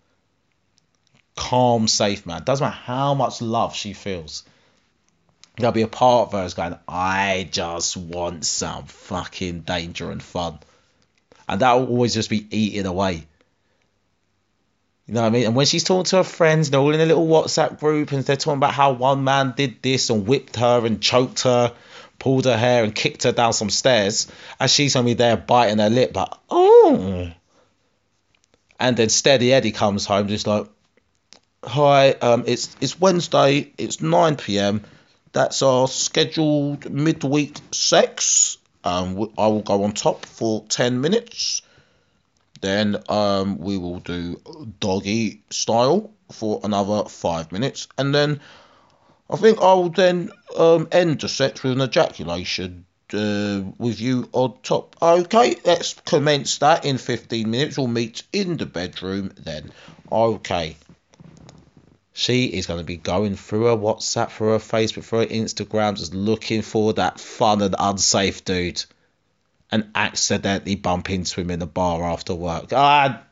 calm, 1.36 1.86
safe 1.86 2.26
man, 2.26 2.44
doesn't 2.44 2.64
matter 2.64 2.76
how 2.76 3.14
much 3.14 3.42
love 3.42 3.74
she 3.74 3.92
feels, 3.92 4.44
there'll 5.58 5.72
be 5.72 5.82
a 5.82 5.88
part 5.88 6.32
of 6.32 6.46
is 6.46 6.54
going, 6.54 6.78
I 6.86 7.48
just 7.50 7.96
want 7.96 8.44
some 8.44 8.84
fucking 8.84 9.60
danger 9.60 10.10
and 10.10 10.22
fun. 10.22 10.58
And 11.48 11.60
that 11.60 11.72
will 11.74 11.88
always 11.88 12.14
just 12.14 12.30
be 12.30 12.46
eating 12.50 12.86
away. 12.86 13.26
You 15.06 15.14
know 15.14 15.22
what 15.22 15.28
I 15.28 15.30
mean? 15.30 15.46
And 15.46 15.56
when 15.56 15.64
she's 15.64 15.84
talking 15.84 16.04
to 16.04 16.16
her 16.16 16.24
friends, 16.24 16.68
they're 16.68 16.80
all 16.80 16.94
in 16.94 17.00
a 17.00 17.06
little 17.06 17.26
WhatsApp 17.26 17.80
group 17.80 18.12
and 18.12 18.22
they're 18.22 18.36
talking 18.36 18.58
about 18.58 18.74
how 18.74 18.92
one 18.92 19.24
man 19.24 19.54
did 19.56 19.82
this 19.82 20.10
and 20.10 20.26
whipped 20.26 20.56
her 20.56 20.84
and 20.84 21.00
choked 21.00 21.42
her, 21.44 21.74
pulled 22.18 22.44
her 22.44 22.56
hair 22.56 22.84
and 22.84 22.94
kicked 22.94 23.22
her 23.22 23.32
down 23.32 23.54
some 23.54 23.70
stairs. 23.70 24.30
And 24.60 24.70
she's 24.70 24.96
only 24.96 25.14
there 25.14 25.38
biting 25.38 25.78
her 25.78 25.88
lip, 25.88 26.14
like, 26.14 26.28
oh. 26.50 27.32
And 28.78 28.96
then 28.96 29.08
Steady 29.08 29.52
Eddie 29.52 29.72
comes 29.72 30.04
home 30.04 30.28
just 30.28 30.46
like, 30.46 30.66
hi, 31.64 32.10
um, 32.10 32.44
it's 32.46 32.76
it's 32.80 33.00
Wednesday, 33.00 33.72
it's 33.78 34.00
9 34.00 34.36
p.m. 34.36 34.84
That's 35.32 35.62
our 35.62 35.88
scheduled 35.88 36.90
midweek 36.90 37.58
sex. 37.72 38.58
Um, 38.84 39.30
I 39.36 39.48
will 39.48 39.62
go 39.62 39.84
on 39.84 39.92
top 39.92 40.24
for 40.24 40.64
10 40.68 41.00
minutes. 41.00 41.62
Then 42.60 42.96
um, 43.08 43.58
we 43.58 43.78
will 43.78 44.00
do 44.00 44.40
doggy 44.80 45.42
style 45.50 46.10
for 46.32 46.60
another 46.64 47.08
five 47.08 47.52
minutes. 47.52 47.88
And 47.96 48.14
then 48.14 48.40
I 49.30 49.36
think 49.36 49.60
I 49.60 49.74
will 49.74 49.90
then 49.90 50.30
um, 50.56 50.88
end 50.90 51.20
the 51.20 51.28
sex 51.28 51.62
with 51.62 51.72
an 51.72 51.82
ejaculation 51.82 52.86
uh, 53.12 53.62
with 53.78 54.00
you 54.00 54.28
on 54.32 54.54
top. 54.62 54.96
Okay, 55.00 55.56
let's 55.64 55.94
commence 56.04 56.58
that 56.58 56.84
in 56.84 56.98
15 56.98 57.50
minutes. 57.50 57.78
We'll 57.78 57.86
meet 57.86 58.22
in 58.32 58.56
the 58.56 58.66
bedroom 58.66 59.32
then. 59.36 59.70
Okay. 60.10 60.76
She 62.18 62.46
is 62.46 62.66
going 62.66 62.80
to 62.80 62.84
be 62.84 62.96
going 62.96 63.36
through 63.36 63.66
her 63.66 63.76
WhatsApp, 63.76 64.32
through 64.32 64.48
her 64.48 64.58
Facebook, 64.58 65.04
through 65.04 65.20
her 65.20 65.26
Instagram, 65.26 65.96
just 65.96 66.12
looking 66.12 66.62
for 66.62 66.92
that 66.94 67.20
fun 67.20 67.62
and 67.62 67.76
unsafe 67.78 68.44
dude. 68.44 68.84
And 69.70 69.88
accidentally 69.94 70.74
bump 70.74 71.10
into 71.10 71.40
him 71.40 71.52
in 71.52 71.60
the 71.60 71.66
bar 71.68 72.02
after 72.02 72.34
work. 72.34 72.72
Ah, 72.72 73.22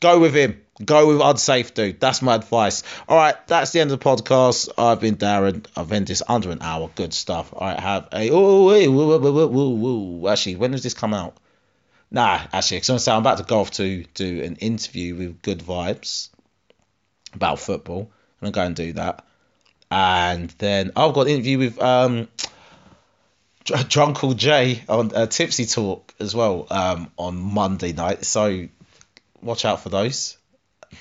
go 0.00 0.18
with 0.18 0.34
him. 0.34 0.60
Go 0.84 1.06
with 1.06 1.20
unsafe 1.20 1.74
dude. 1.74 2.00
That's 2.00 2.22
my 2.22 2.34
advice. 2.34 2.82
All 3.08 3.16
right, 3.16 3.36
that's 3.46 3.70
the 3.70 3.78
end 3.78 3.92
of 3.92 4.00
the 4.00 4.04
podcast. 4.04 4.68
I've 4.76 4.98
been 4.98 5.14
Darren. 5.14 5.64
I've 5.76 5.92
ended 5.92 6.08
this 6.08 6.22
under 6.26 6.50
an 6.50 6.60
hour. 6.60 6.90
Good 6.92 7.14
stuff. 7.14 7.52
All 7.52 7.68
right, 7.68 7.78
have 7.78 8.08
a. 8.12 8.30
Oh, 8.30 8.66
wait, 8.66 8.88
whoa, 8.88 9.16
whoa, 9.16 9.46
whoa, 9.46 9.68
whoa. 9.68 10.28
Actually, 10.28 10.56
when 10.56 10.72
does 10.72 10.82
this 10.82 10.94
come 10.94 11.14
out? 11.14 11.36
Nah, 12.10 12.40
actually, 12.52 12.78
because 12.78 13.06
I'm 13.06 13.20
about 13.20 13.38
to 13.38 13.44
go 13.44 13.60
off 13.60 13.70
to 13.72 14.02
do 14.14 14.42
an 14.42 14.56
interview 14.56 15.14
with 15.14 15.40
Good 15.40 15.60
Vibes 15.60 16.30
about 17.32 17.60
football. 17.60 18.10
I'm 18.44 18.52
gonna 18.52 18.62
go 18.62 18.66
and 18.66 18.76
do 18.76 18.92
that. 18.94 19.24
And 19.90 20.50
then 20.58 20.92
I've 20.96 21.14
got 21.14 21.22
an 21.22 21.28
interview 21.28 21.58
with 21.58 21.80
um, 21.80 22.28
Drunkle 23.64 24.36
Jay 24.36 24.82
on 24.88 25.14
uh, 25.14 25.26
Tipsy 25.26 25.66
Talk 25.66 26.12
as 26.20 26.34
well 26.34 26.66
um, 26.70 27.10
on 27.16 27.36
Monday 27.36 27.92
night. 27.92 28.24
So 28.24 28.68
watch 29.40 29.64
out 29.64 29.82
for 29.82 29.88
those. 29.88 30.36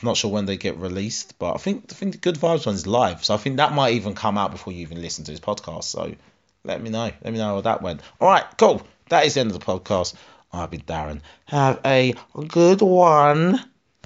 Not 0.02 0.18
sure 0.18 0.32
when 0.32 0.46
they 0.46 0.58
get 0.58 0.78
released, 0.78 1.38
but 1.38 1.54
I 1.54 1.58
think 1.58 1.86
I 1.92 1.94
think 1.94 2.14
the 2.14 2.18
Good 2.18 2.36
Vibes 2.36 2.66
one's 2.66 2.88
live. 2.88 3.24
So 3.24 3.34
I 3.34 3.38
think 3.38 3.58
that 3.58 3.74
might 3.74 3.94
even 3.94 4.16
come 4.16 4.38
out 4.38 4.52
before 4.52 4.74
you 4.74 4.80
even 4.80 5.02
listen 5.02 5.26
to 5.26 5.32
this 5.32 5.40
podcast. 5.40 5.84
So 5.84 6.16
let 6.64 6.82
me 6.82 6.90
know. 6.90 7.12
Let 7.24 7.34
me 7.34 7.38
know 7.38 7.56
how 7.56 7.62
that 7.62 7.82
went. 7.82 8.02
All 8.20 8.28
right, 8.28 8.46
cool. 8.58 8.82
That 9.10 9.26
is 9.26 9.36
the 9.36 9.42
end 9.42 9.52
of 9.52 9.60
the 9.60 9.66
podcast. 9.66 10.16
I've 10.52 10.72
been 10.72 10.82
Darren. 10.82 11.22
Have 11.46 11.80
a 11.86 12.16
good 12.48 12.82
one. 12.82 13.60